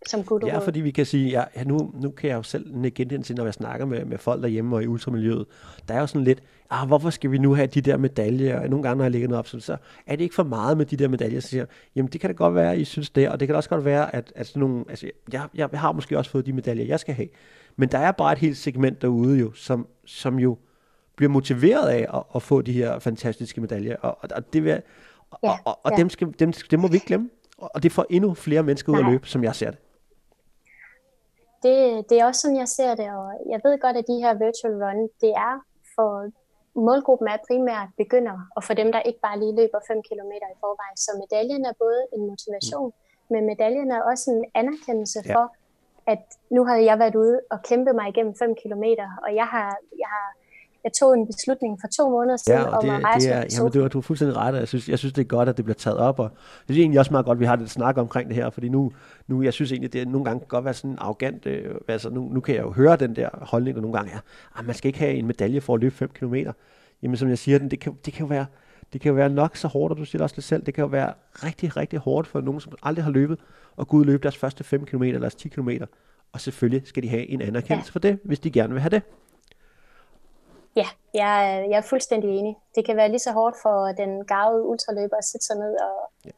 som 0.07 0.25
Gulerod. 0.25 0.51
Ja, 0.53 0.59
fordi 0.59 0.81
vi 0.81 0.91
kan 0.91 1.07
sige, 1.07 1.27
ja, 1.57 1.65
nu, 1.65 1.77
nu 2.03 2.11
kan 2.11 2.31
jeg 2.31 2.37
jo 2.37 2.43
selv 2.43 2.85
igen 2.85 3.23
til, 3.23 3.37
når 3.37 3.45
jeg 3.45 3.55
snakker 3.55 3.87
med, 3.87 4.05
med 4.05 4.19
folk 4.19 4.43
derhjemme 4.43 4.77
og 4.77 4.83
i 4.83 4.87
ultramiljøet, 4.87 5.47
der 5.89 5.95
er 5.95 6.01
jo 6.01 6.07
sådan 6.07 6.25
lidt, 6.25 6.43
ah, 6.71 6.87
hvorfor 6.89 7.11
skal 7.11 7.31
vi 7.31 7.39
nu 7.39 7.55
have 7.55 7.67
de 7.67 7.81
der 7.81 7.97
medaljer? 7.97 8.61
Og 8.61 8.69
nogle 8.69 8.83
gange, 8.83 8.97
når 8.97 9.05
jeg 9.05 9.13
lægger 9.13 9.29
noget 9.29 9.39
op, 9.39 9.47
så, 9.47 9.61
så 9.61 9.77
er 10.07 10.17
det 10.17 10.25
ikke 10.25 10.35
for 10.35 10.43
meget 10.43 10.77
med 10.77 10.87
de 10.87 10.97
der 10.97 11.09
medaljer. 11.09 11.41
Så 11.41 11.49
siger 11.49 11.67
jamen 11.97 12.13
det 12.13 12.21
kan 12.21 12.31
da 12.31 12.35
godt 12.35 12.55
være, 12.55 12.79
I 12.79 12.85
synes 12.85 13.11
det, 13.11 13.29
og 13.29 13.41
det 13.41 13.49
kan 13.49 13.57
også 13.57 13.69
godt 13.69 13.85
være, 13.85 14.15
at, 14.15 14.33
at 14.35 14.47
sådan 14.47 14.61
nogle, 14.61 14.85
altså, 14.89 15.11
jeg, 15.33 15.49
jeg 15.55 15.69
har 15.75 15.93
måske 15.93 16.19
også 16.19 16.31
fået 16.31 16.47
de 16.47 16.53
medaljer, 16.53 16.85
jeg 16.85 17.01
skal 17.01 17.15
have. 17.15 17.29
Men 17.77 17.89
der 17.89 17.99
er 17.99 18.13
bare 18.13 18.33
et 18.33 18.39
helt 18.39 18.57
segment 18.57 19.03
derude 19.03 19.39
jo, 19.39 19.53
som, 19.53 19.87
som 20.05 20.39
jo 20.39 20.57
bliver 21.17 21.31
motiveret 21.31 21.89
af 21.89 22.07
at, 22.15 22.23
at 22.35 22.43
få 22.43 22.63
de 22.63 22.73
her 22.73 22.99
fantastiske 22.99 23.61
medaljer, 23.61 23.97
og, 23.97 24.19
og 24.35 24.53
det 24.53 24.65
vil, 24.65 24.83
og, 25.31 25.39
ja, 25.43 25.57
og, 25.65 25.79
og 25.83 25.91
ja. 25.91 25.97
dem, 25.97 26.11
skal, 26.11 26.35
dem, 26.39 26.53
dem 26.53 26.81
må 26.81 26.89
vi 26.89 26.95
ikke 26.95 27.07
glemme. 27.07 27.31
Og 27.59 27.83
det 27.83 27.93
får 27.93 28.07
endnu 28.11 28.35
flere 28.35 28.63
mennesker 28.63 28.93
ud 28.93 28.99
at 28.99 29.05
løbe, 29.05 29.29
som 29.29 29.45
jeg 29.45 29.55
ser 29.55 29.71
det 29.71 29.79
det, 31.67 31.79
det 32.09 32.17
er 32.19 32.25
også 32.29 32.41
sådan, 32.41 32.63
jeg 32.65 32.69
ser 32.79 32.93
det, 33.01 33.09
og 33.21 33.27
jeg 33.53 33.61
ved 33.65 33.75
godt, 33.85 33.97
at 34.01 34.09
de 34.11 34.17
her 34.25 34.33
virtual 34.47 34.75
run, 34.85 35.01
det 35.23 35.33
er 35.49 35.55
for 35.95 36.11
målgruppen 36.89 37.29
er 37.29 37.39
primært 37.49 37.89
begynder, 38.03 38.37
og 38.57 38.63
for 38.67 38.75
dem, 38.81 38.89
der 38.95 39.01
ikke 39.09 39.21
bare 39.27 39.39
lige 39.43 39.57
løber 39.61 39.81
5 39.89 40.03
km 40.09 40.33
i 40.55 40.57
forvejen. 40.65 40.97
Så 41.05 41.11
medaljen 41.23 41.63
er 41.71 41.75
både 41.85 42.01
en 42.15 42.23
motivation, 42.31 42.91
mm. 42.93 43.33
men 43.33 43.41
medaljen 43.53 43.91
er 43.97 44.01
også 44.11 44.27
en 44.35 44.45
anerkendelse 44.61 45.21
ja. 45.25 45.35
for, 45.35 45.45
at 46.07 46.23
nu 46.51 46.65
har 46.65 46.77
jeg 46.77 46.99
været 46.99 47.15
ude 47.15 47.41
og 47.51 47.59
kæmpe 47.63 47.93
mig 47.93 48.09
igennem 48.09 48.35
5 48.39 48.55
km, 48.63 48.85
og 49.25 49.35
jeg 49.35 49.47
har, 49.47 49.77
jeg 50.03 50.09
har 50.17 50.27
jeg 50.87 50.93
tog 51.01 51.15
en 51.15 51.27
beslutning 51.27 51.79
for 51.81 51.89
to 51.97 52.11
måneder 52.11 52.37
siden 52.37 52.61
ja, 52.61 52.67
det, 52.67 52.75
om 52.75 52.91
at 52.91 53.05
rejse 53.05 53.29
det 53.29 53.37
er, 53.37 53.45
jamen, 53.59 53.73
du, 53.73 53.89
du 53.89 53.99
er 53.99 54.03
fuldstændig 54.03 54.37
ret, 54.37 54.55
jeg 54.55 54.69
synes, 54.69 54.89
jeg 54.89 54.99
synes, 54.99 55.13
det 55.13 55.23
er 55.23 55.27
godt, 55.27 55.49
at 55.49 55.57
det 55.57 55.65
bliver 55.65 55.75
taget 55.75 55.99
op, 55.99 56.19
og 56.19 56.31
jeg 56.35 56.75
synes 56.75 56.79
egentlig 56.79 56.99
også 56.99 57.13
meget 57.13 57.27
godt, 57.27 57.37
at 57.37 57.41
vi 57.41 57.45
har 57.45 57.57
det 57.57 57.71
snak 57.71 57.99
omkring 57.99 58.29
det 58.29 58.37
her, 58.37 58.51
fordi 58.51 58.69
nu, 58.69 58.93
nu 59.27 59.43
jeg 59.43 59.53
synes 59.53 59.73
egentlig, 59.73 59.93
det 59.93 60.03
er 60.03 60.07
nogle 60.07 60.25
gange 60.25 60.41
kan 60.41 60.49
godt 60.49 60.65
være 60.65 60.75
sådan 60.75 60.97
arrogant, 61.01 61.47
øh, 61.47 61.75
altså 61.89 62.11
nu, 62.11 62.29
nu 62.33 62.41
kan 62.41 62.55
jeg 62.55 62.63
jo 62.63 62.71
høre 62.71 62.97
den 62.97 63.17
der 63.17 63.29
holdning, 63.33 63.77
der 63.77 63.83
nogle 63.83 63.97
gange 63.97 64.13
er, 64.13 64.17
at 64.17 64.23
ah, 64.57 64.67
man 64.67 64.75
skal 64.75 64.89
ikke 64.89 64.99
have 64.99 65.15
en 65.15 65.27
medalje 65.27 65.61
for 65.61 65.75
at 65.75 65.81
løbe 65.81 65.95
5 65.95 66.09
km. 66.09 66.35
Jamen 67.03 67.17
som 67.17 67.29
jeg 67.29 67.39
siger, 67.39 67.59
det 67.59 67.81
kan, 67.81 67.97
det 68.05 68.13
kan 68.13 68.21
jo 68.21 68.29
være, 68.29 68.47
det 68.93 69.01
kan 69.01 69.09
jo 69.09 69.15
være 69.15 69.31
nok 69.31 69.57
så 69.57 69.69
hårdt, 69.69 69.93
og 69.93 69.99
du 69.99 70.05
siger 70.05 70.19
det 70.19 70.25
også 70.25 70.37
lidt 70.37 70.45
selv, 70.45 70.67
det 70.67 70.75
kan 70.75 70.83
jo 70.83 70.89
være 70.89 71.13
rigtig, 71.33 71.77
rigtig 71.77 71.99
hårdt 71.99 72.27
for 72.29 72.41
nogen, 72.41 72.61
som 72.61 72.73
aldrig 72.83 73.05
har 73.05 73.13
løbet, 73.13 73.41
og 73.77 73.89
gå 73.89 73.97
ud 73.97 74.03
og 74.03 74.07
løbe 74.07 74.23
deres 74.23 74.37
første 74.37 74.65
5 74.65 74.87
km 74.87 75.03
eller 75.03 75.21
deres 75.21 75.35
10 75.35 75.49
km, 75.49 75.71
og 76.33 76.41
selvfølgelig 76.41 76.89
skal 76.89 77.03
de 77.03 77.09
have 77.09 77.29
en 77.29 77.43
anerkendelse 77.43 77.91
ja. 77.91 77.93
for 77.93 77.99
det, 77.99 78.19
hvis 78.25 78.41
de 78.41 78.51
gerne 78.51 78.73
vil 78.73 78.83
have 78.83 78.91
det. 78.91 79.03
Ja, 80.77 80.87
jeg, 81.15 81.67
jeg 81.71 81.77
er 81.77 81.83
fuldstændig 81.83 82.31
enig. 82.31 82.57
Det 82.75 82.85
kan 82.87 82.97
være 82.97 83.09
lige 83.09 83.19
så 83.19 83.33
hårdt 83.33 83.57
for 83.63 83.87
den 83.87 84.25
gavede 84.25 84.67
ultraløber 84.67 85.17
at 85.17 85.25
sætte 85.25 85.47
sig 85.47 85.57
ned 85.57 85.77
og 85.81 86.11
ja. 86.25 86.31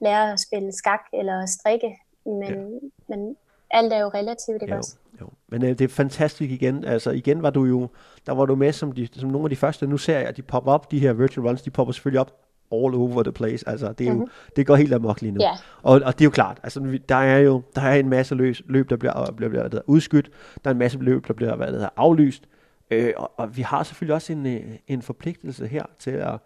lære 0.00 0.32
at 0.32 0.40
spille 0.40 0.72
skak 0.72 1.00
eller 1.12 1.46
strikke, 1.46 1.98
men, 2.24 2.42
ja. 2.42 2.88
men 3.06 3.36
alt 3.72 3.92
er 3.92 4.00
jo 4.00 4.08
relativt, 4.08 4.62
ikke 4.62 4.74
jo, 4.74 4.78
også? 4.78 4.96
Jo. 5.20 5.28
Men 5.48 5.64
øh, 5.64 5.68
det 5.68 5.80
er 5.80 5.88
fantastisk 5.88 6.50
igen. 6.50 6.84
Altså 6.84 7.10
igen 7.10 7.42
var 7.42 7.50
du 7.50 7.64
jo, 7.64 7.88
der 8.26 8.32
var 8.32 8.46
du 8.46 8.54
med 8.54 8.72
som, 8.72 8.92
de, 8.92 9.08
som 9.12 9.30
nogle 9.30 9.44
af 9.44 9.50
de 9.50 9.56
første. 9.56 9.86
Nu 9.86 9.96
ser 9.96 10.18
jeg, 10.18 10.28
at 10.28 10.36
de 10.36 10.42
popper 10.42 10.72
op, 10.72 10.90
de 10.90 10.98
her 10.98 11.12
virtual 11.12 11.46
runs, 11.46 11.62
de 11.62 11.70
popper 11.70 11.92
selvfølgelig 11.92 12.20
op 12.20 12.32
all 12.72 12.94
over 12.94 13.22
the 13.22 13.32
place. 13.32 13.68
Altså, 13.68 13.92
det, 13.92 14.06
er 14.06 14.10
mm-hmm. 14.10 14.20
jo, 14.20 14.24
mhm. 14.24 14.52
det 14.56 14.66
går 14.66 14.76
helt 14.76 14.94
amok 14.94 15.20
lige 15.20 15.32
nu. 15.32 15.40
Yeah. 15.40 15.56
Og, 15.82 16.00
og 16.04 16.12
det 16.12 16.20
er 16.20 16.24
jo 16.24 16.30
klart, 16.30 16.60
altså, 16.62 16.98
der 17.08 17.14
er 17.14 17.38
jo 17.38 17.62
der 17.74 17.82
er 17.82 17.94
en 17.94 18.08
masse 18.08 18.34
løb, 18.34 18.56
løb 18.66 18.90
der 18.90 18.96
bliver, 18.96 19.30
bliver, 19.36 19.48
bliver, 19.48 19.68
bliver 19.68 19.82
udskudt. 19.86 20.30
Der 20.64 20.70
er 20.70 20.72
en 20.72 20.78
masse 20.78 20.98
løb, 20.98 21.28
der 21.28 21.34
bliver 21.34 21.56
hvad 21.56 21.72
der 21.72 21.88
aflyst. 21.96 22.42
Øh, 22.90 23.12
og, 23.16 23.32
og 23.36 23.56
vi 23.56 23.62
har 23.62 23.82
selvfølgelig 23.82 24.14
også 24.14 24.32
en, 24.32 24.46
øh, 24.46 24.60
en 24.88 25.02
forpligtelse 25.02 25.66
her 25.66 25.84
til 25.98 26.10
at, 26.10 26.38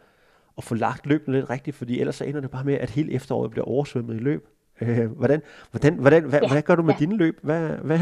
at 0.59 0.65
få 0.65 0.75
lagt 0.75 1.07
løbene 1.07 1.37
lidt 1.37 1.51
rigtigt, 1.51 1.77
fordi 1.77 2.01
ellers 2.01 2.15
så 2.15 2.25
ender 2.25 2.41
det 2.41 2.51
bare 2.51 2.65
med, 2.65 2.75
at 2.75 2.91
hele 2.91 3.13
efteråret 3.13 3.51
bliver 3.51 3.65
oversvømmet 3.65 4.15
i 4.15 4.19
løb. 4.19 4.49
Øh, 4.81 5.11
hvordan, 5.21 5.43
hvordan, 5.71 5.95
hvordan, 5.95 6.23
hvad, 6.31 6.41
ja. 6.43 6.53
hvad 6.53 6.63
gør 6.63 6.75
du 6.75 6.83
med 6.83 6.95
ja. 6.95 6.99
dine 6.99 7.17
løb? 7.17 7.37
Hvad, 7.43 7.69
hvad, 7.89 7.99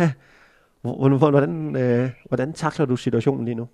hvordan, 0.83 1.18
hvordan, 1.18 1.77
øh, 1.77 2.11
hvordan 2.29 2.53
takler 2.53 2.87
du 2.87 2.97
situationen 2.97 3.45
lige 3.45 3.55
nu? 3.55 3.66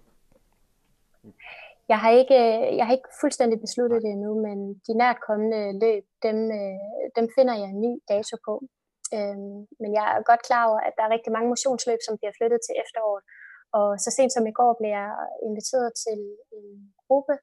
Jeg 1.93 1.99
har 2.05 2.11
ikke, 2.11 2.41
jeg 2.79 2.85
har 2.87 2.93
ikke 2.93 3.13
fuldstændig 3.21 3.59
besluttet 3.61 4.03
det 4.05 4.11
endnu, 4.11 4.33
men 4.47 4.59
de 4.87 4.93
nært 5.03 5.19
kommende 5.29 5.63
løb, 5.85 6.05
dem, 6.27 6.39
øh, 6.59 6.79
dem 7.17 7.27
finder 7.37 7.55
jeg 7.61 7.69
en 7.71 7.81
ny 7.87 7.93
dato 8.13 8.37
på. 8.47 8.55
Øhm, 9.17 9.59
men 9.81 9.91
jeg 9.99 10.05
er 10.15 10.29
godt 10.31 10.43
klar 10.49 10.65
over, 10.69 10.81
at 10.89 10.95
der 10.97 11.05
er 11.05 11.15
rigtig 11.17 11.33
mange 11.33 11.49
motionsløb, 11.53 12.01
som 12.07 12.19
bliver 12.19 12.35
flyttet 12.39 12.61
til 12.67 12.75
efteråret. 12.83 13.23
Og 13.79 13.89
så 14.03 14.09
sent 14.17 14.33
som 14.33 14.47
i 14.51 14.57
går 14.61 14.73
blev 14.79 14.91
jeg 15.01 15.11
inviteret 15.49 15.91
til 16.05 16.21
en 16.57 16.67
gruppe, 17.07 17.35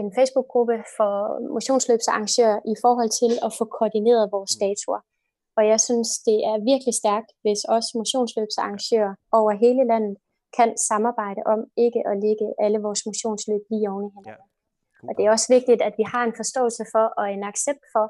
en 0.00 0.08
Facebook-gruppe 0.16 0.76
for 0.96 1.12
motionsløbsarrangører 1.56 2.58
i 2.72 2.74
forhold 2.84 3.10
til 3.20 3.32
at 3.46 3.50
få 3.58 3.64
koordineret 3.76 4.32
vores 4.36 4.52
mm. 4.54 4.60
datoer. 4.62 5.02
Og 5.58 5.62
jeg 5.72 5.80
synes, 5.86 6.08
det 6.28 6.38
er 6.50 6.66
virkelig 6.72 6.94
stærkt, 7.02 7.30
hvis 7.44 7.60
også 7.74 7.90
motionsløbsarrangører 8.00 9.12
over 9.38 9.52
hele 9.64 9.84
landet 9.92 10.16
kan 10.58 10.70
samarbejde 10.90 11.42
om 11.54 11.60
ikke 11.86 12.00
at 12.10 12.14
lægge 12.24 12.46
alle 12.64 12.78
vores 12.86 13.02
motionsløb 13.08 13.62
lige 13.70 13.90
oven 13.92 14.06
i 14.08 14.12
hinanden. 14.16 14.48
Ja. 15.02 15.08
Og 15.08 15.12
det 15.16 15.22
er 15.24 15.30
også 15.36 15.48
vigtigt, 15.56 15.80
at 15.88 15.94
vi 16.00 16.04
har 16.12 16.22
en 16.24 16.38
forståelse 16.40 16.84
for 16.94 17.06
og 17.20 17.26
en 17.36 17.44
accept 17.50 17.84
for, 17.94 18.04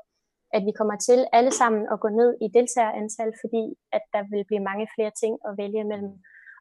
at 0.57 0.63
vi 0.69 0.73
kommer 0.79 0.97
til 1.09 1.21
alle 1.39 1.53
sammen 1.61 1.83
at 1.93 2.01
gå 2.05 2.09
ned 2.21 2.31
i 2.45 2.47
deltagerantal, 2.57 3.31
fordi 3.43 3.65
at 3.97 4.05
der 4.15 4.23
vil 4.33 4.45
blive 4.49 4.67
mange 4.71 4.87
flere 4.95 5.13
ting 5.23 5.35
at 5.49 5.53
vælge 5.63 5.85
mellem. 5.91 6.13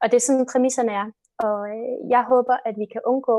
Og 0.01 0.05
det 0.09 0.17
er 0.17 0.25
sådan, 0.27 0.51
præmisserne 0.53 0.93
er. 1.01 1.07
Og 1.47 1.57
øh, 1.75 1.95
jeg 2.15 2.23
håber, 2.33 2.55
at 2.67 2.75
vi 2.81 2.87
kan 2.93 3.01
undgå 3.11 3.37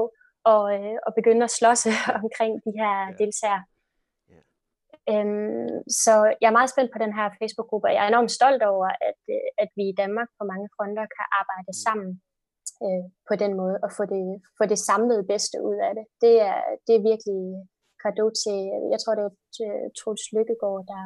at, 0.53 0.63
øh, 0.75 0.97
at 1.07 1.13
begynde 1.19 1.45
at 1.49 1.57
slås 1.59 1.83
omkring 2.23 2.53
de 2.65 2.73
her 2.81 2.95
ja. 3.09 3.15
deltagere. 3.21 3.65
Ja. 4.33 4.41
Øhm, 5.13 5.77
så 6.03 6.15
jeg 6.41 6.49
er 6.49 6.59
meget 6.59 6.73
spændt 6.73 6.93
på 6.93 7.01
den 7.05 7.13
her 7.19 7.27
Facebook-gruppe, 7.39 7.87
og 7.89 7.95
jeg 7.95 8.03
er 8.05 8.11
enormt 8.13 8.37
stolt 8.39 8.63
over, 8.73 8.89
at, 9.11 9.21
øh, 9.35 9.49
at 9.63 9.71
vi 9.79 9.85
i 9.89 9.99
Danmark 10.03 10.29
på 10.39 10.43
mange 10.53 10.69
fronter 10.75 11.07
kan 11.17 11.27
arbejde 11.41 11.73
mm. 11.73 11.81
sammen 11.87 12.11
øh, 12.85 13.05
på 13.29 13.35
den 13.43 13.53
måde, 13.61 13.77
og 13.85 13.91
få 13.99 14.05
det, 14.15 14.25
få 14.59 14.65
det 14.73 14.79
samlede 14.89 15.25
bedste 15.33 15.57
ud 15.69 15.79
af 15.89 15.93
det. 15.99 16.05
Det 16.25 16.35
er, 16.51 16.59
det 16.87 16.95
er 16.97 17.09
virkelig 17.11 17.43
kado 18.03 18.27
til, 18.43 18.59
jeg 18.93 18.99
tror 19.01 19.15
det 19.19 19.25
er 19.27 19.33
Troels 19.99 20.27
Lykkegaard, 20.35 20.83
der, 20.93 21.05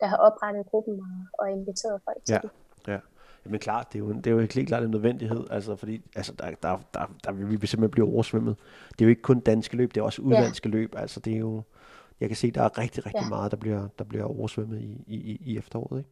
der 0.00 0.06
har 0.12 0.18
oprettet 0.26 0.68
gruppen 0.70 0.96
og, 1.08 1.16
og 1.38 1.46
inviteret 1.56 1.98
folk 2.06 2.20
til 2.26 2.34
ja. 2.36 2.40
det. 2.44 2.50
Ja. 2.92 3.00
Jamen 3.48 3.60
klart, 3.60 3.92
det 3.92 3.98
er 3.98 3.98
jo, 3.98 4.12
det 4.12 4.26
er 4.26 4.30
jo 4.30 4.38
helt 4.38 4.68
klart 4.68 4.82
en 4.82 4.90
nødvendighed, 4.90 5.44
altså 5.50 5.76
fordi 5.76 6.00
altså, 6.16 6.32
der, 6.32 6.50
der, 6.62 6.78
der, 6.94 7.00
der 7.24 7.32
vil 7.32 7.62
vi 7.62 7.66
simpelthen 7.66 7.90
blive 7.90 8.06
oversvømmet. 8.06 8.56
Det 8.92 9.00
er 9.00 9.04
jo 9.04 9.10
ikke 9.10 9.22
kun 9.22 9.40
danske 9.40 9.76
løb, 9.76 9.94
det 9.94 10.00
er 10.00 10.04
også 10.04 10.22
udlandske 10.22 10.68
ja. 10.68 10.72
løb, 10.72 10.94
altså 10.96 11.20
det 11.20 11.32
er 11.32 11.38
jo, 11.38 11.62
jeg 12.20 12.28
kan 12.28 12.36
se, 12.36 12.50
der 12.50 12.62
er 12.62 12.78
rigtig, 12.78 13.06
rigtig 13.06 13.22
ja. 13.22 13.28
meget, 13.28 13.50
der 13.50 13.56
bliver, 13.56 13.88
der 13.98 14.04
bliver 14.04 14.24
oversvømmet 14.24 14.80
i, 14.80 15.04
i, 15.06 15.38
i 15.40 15.58
efteråret, 15.58 15.98
ikke? 15.98 16.10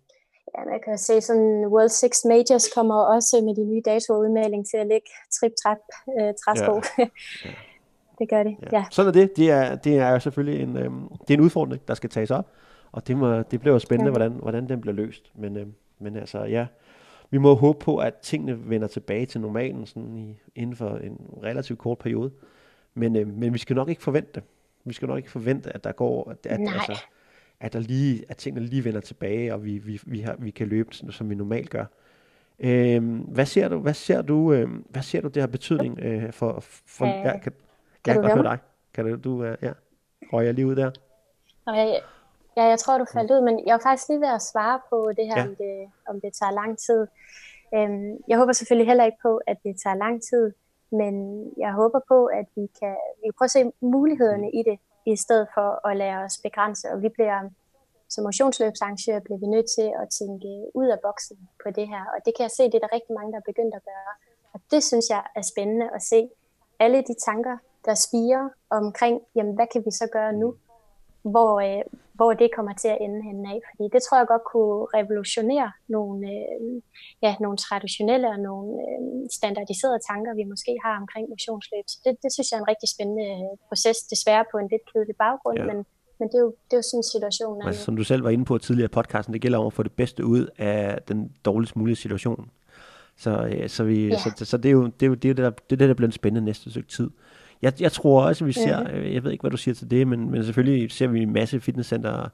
Ja, 0.59 0.65
man 0.65 0.81
kan 0.85 0.99
se 0.99 1.21
sådan 1.21 1.67
World 1.67 1.89
Six 1.89 2.13
Majors 2.25 2.69
kommer 2.75 2.95
også 2.95 3.43
med 3.45 3.55
de 3.57 3.65
nye 3.65 3.83
datoudmelding 3.85 4.67
til 4.71 4.77
at 4.77 4.87
lægge 4.87 5.07
trip-trap 5.33 5.79
øh, 6.21 6.35
træsko. 6.45 6.75
Ja. 6.99 7.09
ja. 7.45 7.51
det 8.19 8.29
gør 8.29 8.43
det, 8.43 8.57
ja. 8.63 8.79
ja. 8.79 8.85
Sådan 8.91 9.09
er 9.09 9.13
det. 9.13 9.37
Det 9.37 9.51
er, 9.51 9.77
det 9.77 9.99
er 9.99 10.19
selvfølgelig 10.19 10.63
en, 10.63 10.77
øhm, 10.77 11.09
det 11.29 11.35
er 11.35 11.39
en 11.39 11.45
udfordring, 11.45 11.89
der 11.89 11.95
skal 11.95 12.11
tages 12.11 12.31
op, 12.31 12.47
og 12.93 13.09
det, 13.09 13.17
må, 13.17 13.43
det 13.43 13.61
bliver 13.61 13.73
jo 13.73 13.79
spændende, 13.79 14.11
ja. 14.11 14.19
hvordan, 14.19 14.33
hvordan 14.33 14.69
den 14.69 14.81
bliver 14.81 14.95
løst. 14.95 15.31
Men, 15.35 15.57
øhm, 15.57 15.75
men 15.99 16.17
altså, 16.17 16.45
ja, 16.45 16.67
vi 17.31 17.39
må 17.39 17.55
håbe 17.55 17.79
på, 17.79 17.97
at 17.97 18.15
tingene 18.15 18.71
vender 18.71 18.89
tilbage 18.89 19.27
til 19.27 19.41
normalen 19.41 19.87
sådan 19.87 20.17
i, 20.17 20.39
inden 20.55 20.77
for 20.77 20.97
en 20.97 21.21
relativt 21.43 21.79
kort 21.79 21.99
periode. 21.99 22.31
Men, 22.95 23.17
øh, 23.17 23.29
men 23.29 23.53
vi 23.53 23.59
skal 23.59 23.77
nok 23.77 23.89
ikke 23.89 24.03
forvente 24.03 24.31
det. 24.35 24.43
Vi 24.85 24.95
skal 24.95 25.09
nok 25.09 25.19
ikke 25.19 25.31
forvente, 25.31 25.75
at 25.75 25.85
der 25.85 25.93
går, 25.93 26.31
at, 26.31 26.47
at, 26.47 26.61
altså, 26.61 27.05
at, 27.61 27.73
der 27.73 27.81
lige, 27.81 28.25
at 28.29 28.37
tingene 28.37 28.67
lige 28.67 28.85
vender 28.85 29.01
tilbage, 29.01 29.55
og 29.55 29.65
vi, 29.65 29.79
vi, 29.79 30.01
vi, 30.07 30.21
har, 30.21 30.37
vi 30.39 30.51
kan 30.51 30.69
løbe, 30.69 30.95
som 30.95 31.31
vi 31.31 31.35
normalt 31.35 31.71
gør. 31.71 31.85
Øh, 32.59 33.21
hvad 33.21 33.47
ser 33.47 33.69
du, 33.69 33.79
hvad 33.79 33.95
ser 33.95 34.23
du, 34.23 34.53
øh, 34.53 34.69
hvad 34.91 35.03
ser 35.03 35.21
du 35.21 35.29
det 35.29 35.43
har 35.43 35.47
betydning 35.47 36.01
øh, 36.01 36.33
for, 36.33 36.61
for 36.87 37.07
øh, 37.07 37.25
ja, 37.25 37.39
kan, 37.39 37.53
kan 38.05 38.15
jeg 38.15 38.23
godt 38.23 38.33
høre 38.33 38.43
dig? 38.43 38.59
Kan 38.95 39.07
du, 39.07 39.17
du 39.17 39.45
ja, 39.45 39.73
røg 40.33 40.47
jeg 40.47 40.55
lige 40.55 40.67
ud 40.67 40.77
der? 40.77 40.91
Jeg, 41.67 42.01
ja, 42.57 42.65
jeg 42.65 42.79
tror, 42.79 42.99
du 42.99 43.05
faldt 43.13 43.31
ud, 43.31 43.41
men 43.41 43.67
jeg 43.67 43.73
var 43.73 43.81
faktisk 43.89 44.09
lige 44.09 44.21
ved 44.21 44.29
at 44.29 44.43
svare 44.43 44.81
på 44.91 45.13
det 45.17 45.27
her, 45.27 45.39
ja. 45.39 45.49
om, 45.49 45.57
det, 45.57 45.91
om 46.09 46.21
det 46.21 46.33
tager 46.41 46.53
lang 46.53 46.79
tid. 46.79 47.07
Øhm, 47.75 48.13
jeg 48.29 48.39
håber 48.39 48.53
selvfølgelig 48.53 48.87
heller 48.87 49.05
ikke 49.05 49.19
på, 49.23 49.41
at 49.47 49.57
det 49.65 49.75
tager 49.83 49.97
lang 50.05 50.23
tid, 50.31 50.53
men 50.91 51.15
jeg 51.57 51.73
håber 51.73 52.01
på, 52.09 52.27
at 52.27 52.47
vi 52.57 52.67
kan, 52.81 52.97
vi 53.21 53.25
kan 53.29 53.37
prøve 53.39 53.51
at 53.51 53.57
se 53.57 53.73
mulighederne 53.81 54.51
i 54.51 54.63
det, 54.69 54.79
i 55.07 55.17
stedet 55.17 55.49
for 55.55 55.89
at 55.89 55.97
lade 55.97 56.17
os 56.25 56.39
begrænse. 56.47 56.91
Og 56.93 57.03
vi 57.03 57.09
bliver, 57.09 57.39
som 58.09 58.25
motionsløbsarrangører, 58.25 59.21
bliver 59.21 59.39
vi 59.39 59.47
nødt 59.47 59.69
til 59.77 59.89
at 60.01 60.07
tænke 60.19 60.51
ud 60.75 60.89
af 60.95 60.99
boksen 61.07 61.37
på 61.63 61.69
det 61.71 61.89
her. 61.89 62.03
Og 62.15 62.19
det 62.25 62.33
kan 62.37 62.43
jeg 62.43 62.51
se, 62.51 62.63
det 62.65 62.75
er 62.75 62.85
der 62.87 62.97
rigtig 62.97 63.15
mange, 63.19 63.33
der 63.33 63.39
er 63.39 63.51
begyndt 63.51 63.75
at 63.75 63.85
gøre. 63.85 64.13
Og 64.55 64.61
det 64.71 64.85
synes 64.85 65.07
jeg 65.11 65.23
er 65.37 65.43
spændende 65.53 65.89
at 65.95 66.03
se. 66.03 66.29
Alle 66.79 66.99
de 67.09 67.15
tanker, 67.29 67.57
der 67.85 67.95
spiger 67.95 68.49
omkring, 68.71 69.21
jamen 69.35 69.55
hvad 69.55 69.67
kan 69.73 69.83
vi 69.87 69.91
så 69.91 70.09
gøre 70.13 70.33
nu? 70.33 70.55
Hvor, 71.33 71.53
øh, 71.67 71.83
hvor 72.19 72.31
det 72.41 72.49
kommer 72.57 72.75
til 72.83 72.91
at 72.95 72.99
ende 73.07 73.21
henne 73.29 73.45
af. 73.53 73.59
Fordi 73.69 73.85
det 73.95 74.01
tror 74.03 74.17
jeg 74.19 74.27
godt 74.35 74.47
kunne 74.53 74.79
revolutionere 74.99 75.71
nogle, 75.97 76.19
øh, 76.35 76.61
ja, 77.25 77.33
nogle 77.45 77.59
traditionelle 77.67 78.29
og 78.35 78.41
nogle 78.49 78.69
øh, 78.85 79.03
standardiserede 79.39 80.01
tanker, 80.11 80.33
vi 80.41 80.45
måske 80.53 80.73
har 80.85 80.95
omkring 81.03 81.25
motionsløb. 81.33 81.87
Så 81.93 81.97
det, 82.05 82.13
det 82.23 82.31
synes 82.35 82.49
jeg 82.49 82.57
er 82.57 82.63
en 82.63 82.71
rigtig 82.73 82.89
spændende 82.95 83.27
øh, 83.37 83.53
proces, 83.69 83.99
desværre 84.13 84.45
på 84.53 84.57
en 84.63 84.69
lidt 84.73 84.85
kedelig 84.91 85.17
baggrund, 85.25 85.59
ja. 85.61 85.67
men, 85.71 85.79
men 86.19 86.27
det 86.31 86.37
er, 86.41 86.45
jo, 86.47 86.53
det 86.67 86.73
er 86.77 86.81
jo 86.83 86.87
sådan 86.91 87.03
en 87.05 87.11
situation. 87.15 87.57
Altså, 87.67 87.83
som 87.87 87.97
du 88.01 88.05
selv 88.11 88.23
var 88.27 88.33
inde 88.35 88.45
på 88.51 88.55
tidligere 88.59 88.91
i 88.93 88.97
podcasten, 88.99 89.33
det 89.35 89.43
gælder 89.45 89.59
om 89.63 89.67
at 89.71 89.77
få 89.79 89.83
det 89.89 89.97
bedste 90.01 90.21
ud 90.35 90.43
af 90.59 91.03
den 91.09 91.19
dårligst 91.49 91.77
mulige 91.77 92.01
situation. 92.05 92.43
Så, 93.17 93.33
øh, 93.53 93.69
så, 93.69 93.85
vi, 93.85 94.09
ja. 94.09 94.19
så, 94.19 94.45
så 94.45 94.57
det, 94.57 94.69
er 94.69 94.73
jo, 94.73 94.87
det, 94.87 95.03
er 95.03 95.07
jo, 95.07 95.15
det, 95.15 95.31
er 95.31 95.35
det, 95.35 95.45
der, 95.45 95.51
det 95.51 95.73
er 95.73 95.81
det, 95.83 95.89
der 95.89 95.95
bliver 95.95 96.11
spændende 96.11 96.45
næste 96.45 96.71
stykke 96.71 96.89
tid. 96.89 97.11
Jeg, 97.63 97.73
jeg 97.81 97.93
tror 97.93 98.23
også, 98.23 98.45
at 98.45 98.47
vi 98.47 98.53
ser, 98.53 98.81
mm-hmm. 98.81 99.13
jeg 99.13 99.25
ved 99.25 99.31
ikke, 99.31 99.43
hvad 99.43 99.51
du 99.51 99.57
siger 99.57 99.75
til 99.75 99.91
det, 99.91 100.09
men, 100.09 100.31
men 100.31 100.45
selvfølgelig 100.45 100.93
ser 100.93 101.07
vi 101.07 101.23
en 101.23 101.33
masse 101.33 101.61
fitnesscenter, 101.61 102.29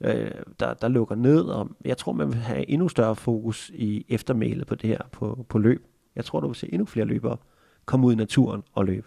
øh, 0.00 0.30
der, 0.60 0.74
der 0.74 0.88
lukker 0.88 1.14
ned, 1.14 1.44
og 1.44 1.68
jeg 1.84 1.98
tror, 1.98 2.12
man 2.12 2.28
vil 2.28 2.36
have 2.36 2.70
endnu 2.70 2.88
større 2.88 3.16
fokus 3.16 3.70
i 3.74 4.06
eftermælet 4.08 4.66
på 4.66 4.74
det 4.74 4.88
her, 4.88 4.98
på, 5.12 5.46
på 5.48 5.58
løb. 5.58 5.86
Jeg 6.16 6.24
tror, 6.24 6.40
du 6.40 6.46
vil 6.46 6.56
se 6.56 6.72
endnu 6.72 6.86
flere 6.86 7.06
løbere 7.06 7.36
komme 7.84 8.06
ud 8.06 8.12
i 8.12 8.16
naturen 8.16 8.62
og 8.74 8.84
løbe. 8.84 9.06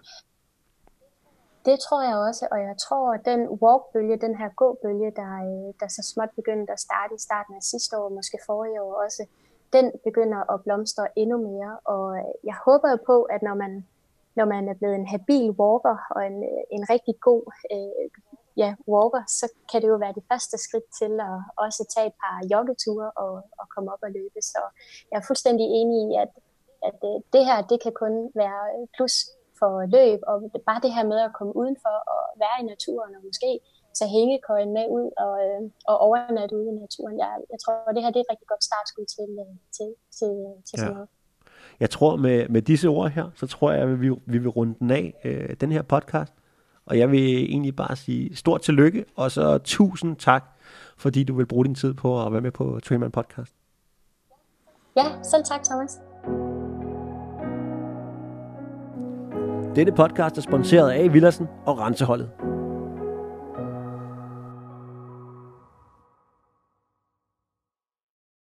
Det 1.66 1.78
tror 1.86 2.02
jeg 2.10 2.18
også, 2.28 2.48
og 2.52 2.60
jeg 2.60 2.76
tror, 2.86 3.14
at 3.14 3.26
den 3.26 3.42
walkbølge, 3.64 4.18
den 4.26 4.36
her 4.38 4.50
gåbølge, 4.62 5.12
der, 5.22 5.32
øh, 5.48 5.74
der 5.80 5.88
så 5.88 6.02
småt 6.14 6.30
begyndte 6.36 6.74
at 6.74 6.80
starte 6.80 7.14
i 7.16 7.22
starten 7.28 7.54
af 7.56 7.64
sidste 7.64 7.98
år, 7.98 8.10
måske 8.10 8.38
forrige 8.46 8.82
år 8.82 8.94
også, 9.06 9.26
den 9.74 9.92
begynder 10.04 10.54
at 10.54 10.64
blomstre 10.64 11.06
endnu 11.16 11.38
mere, 11.50 11.72
og 11.86 12.06
jeg 12.44 12.56
håber 12.66 12.88
jo 12.90 12.98
på, 13.06 13.18
at 13.24 13.42
når 13.42 13.56
man 13.64 13.86
når 14.38 14.46
man 14.54 14.64
er 14.72 14.78
blevet 14.80 14.96
en 14.96 15.12
habil 15.14 15.50
walker 15.62 15.98
og 16.16 16.22
en, 16.30 16.38
en 16.76 16.84
rigtig 16.94 17.16
god 17.30 17.44
øh, 17.74 18.08
ja, 18.62 18.70
walker, 18.94 19.24
så 19.40 19.46
kan 19.72 19.82
det 19.82 19.88
jo 19.94 19.98
være 20.04 20.18
det 20.20 20.26
første 20.32 20.56
skridt 20.66 20.88
til 21.00 21.14
at 21.30 21.38
også 21.66 21.82
tage 21.94 22.08
et 22.12 22.18
par 22.24 22.38
joggeture 22.52 23.10
og, 23.24 23.34
og 23.60 23.66
komme 23.74 23.92
op 23.94 24.04
og 24.08 24.12
løbe. 24.18 24.40
Så 24.52 24.62
jeg 25.10 25.18
er 25.18 25.28
fuldstændig 25.30 25.66
enig 25.80 25.98
i, 26.08 26.10
at, 26.24 26.32
at 26.90 27.00
øh, 27.10 27.18
det 27.34 27.44
her 27.50 27.58
det 27.72 27.78
kan 27.84 27.94
kun 28.02 28.14
være 28.42 28.62
plus 28.96 29.16
for 29.60 29.72
løb, 29.96 30.20
og 30.30 30.36
bare 30.70 30.84
det 30.86 30.96
her 30.96 31.06
med 31.12 31.20
at 31.28 31.36
komme 31.38 31.54
udenfor 31.62 31.96
og 32.14 32.24
være 32.44 32.58
i 32.62 32.70
naturen 32.74 33.16
og 33.18 33.22
måske 33.30 33.52
tage 33.98 34.14
hængekøjen 34.18 34.72
med 34.78 34.86
ud 34.98 35.08
og, 35.26 35.34
øh, 35.46 35.62
og 35.90 35.96
overnatte 36.08 36.54
ude 36.60 36.70
i 36.74 36.80
naturen. 36.86 37.16
Jeg, 37.24 37.32
jeg 37.52 37.60
tror, 37.64 37.74
at 37.90 37.96
det 37.96 38.04
her 38.04 38.12
det 38.12 38.20
er 38.20 38.26
et 38.28 38.34
rigtig 38.34 38.50
godt 38.54 38.64
startskud 38.70 39.06
til, 39.16 39.30
øh, 39.44 39.56
til, 39.78 39.90
til, 40.18 40.34
til 40.68 40.76
sådan 40.80 40.92
ja. 40.92 40.98
noget 40.98 41.10
jeg 41.80 41.90
tror 41.90 42.16
med, 42.16 42.50
med 42.50 42.62
disse 42.62 42.88
ord 42.88 43.12
her, 43.12 43.26
så 43.36 43.48
tror 43.48 43.72
jeg, 43.72 43.82
at 43.82 44.02
vi, 44.02 44.10
vi 44.26 44.38
vil 44.38 44.50
runde 44.50 44.76
den 44.80 44.92
af, 44.92 45.14
øh, 45.24 45.56
den 45.62 45.72
her 45.72 45.82
podcast. 45.82 46.34
Og 46.86 47.00
jeg 47.00 47.12
vil 47.12 47.44
egentlig 47.52 47.76
bare 47.76 47.96
sige 47.96 48.36
stort 48.36 48.62
tillykke, 48.62 49.06
og 49.16 49.32
så 49.32 49.58
tusind 49.58 50.16
tak, 50.16 50.44
fordi 50.98 51.24
du 51.24 51.36
vil 51.36 51.46
bruge 51.46 51.66
din 51.66 51.76
tid 51.76 51.94
på 51.94 52.26
at 52.26 52.32
være 52.32 52.42
med 52.42 52.52
på 52.52 52.80
Trainman 52.84 53.12
Podcast. 53.12 53.54
Ja, 54.98 55.04
selv 55.24 55.44
tak, 55.46 55.64
Thomas. 55.64 56.00
Dette 59.76 59.92
podcast 59.92 60.38
er 60.38 60.42
sponsoreret 60.42 60.92
af 60.92 61.14
Villersen 61.14 61.48
og 61.66 61.80
Renseholdet. 61.80 62.55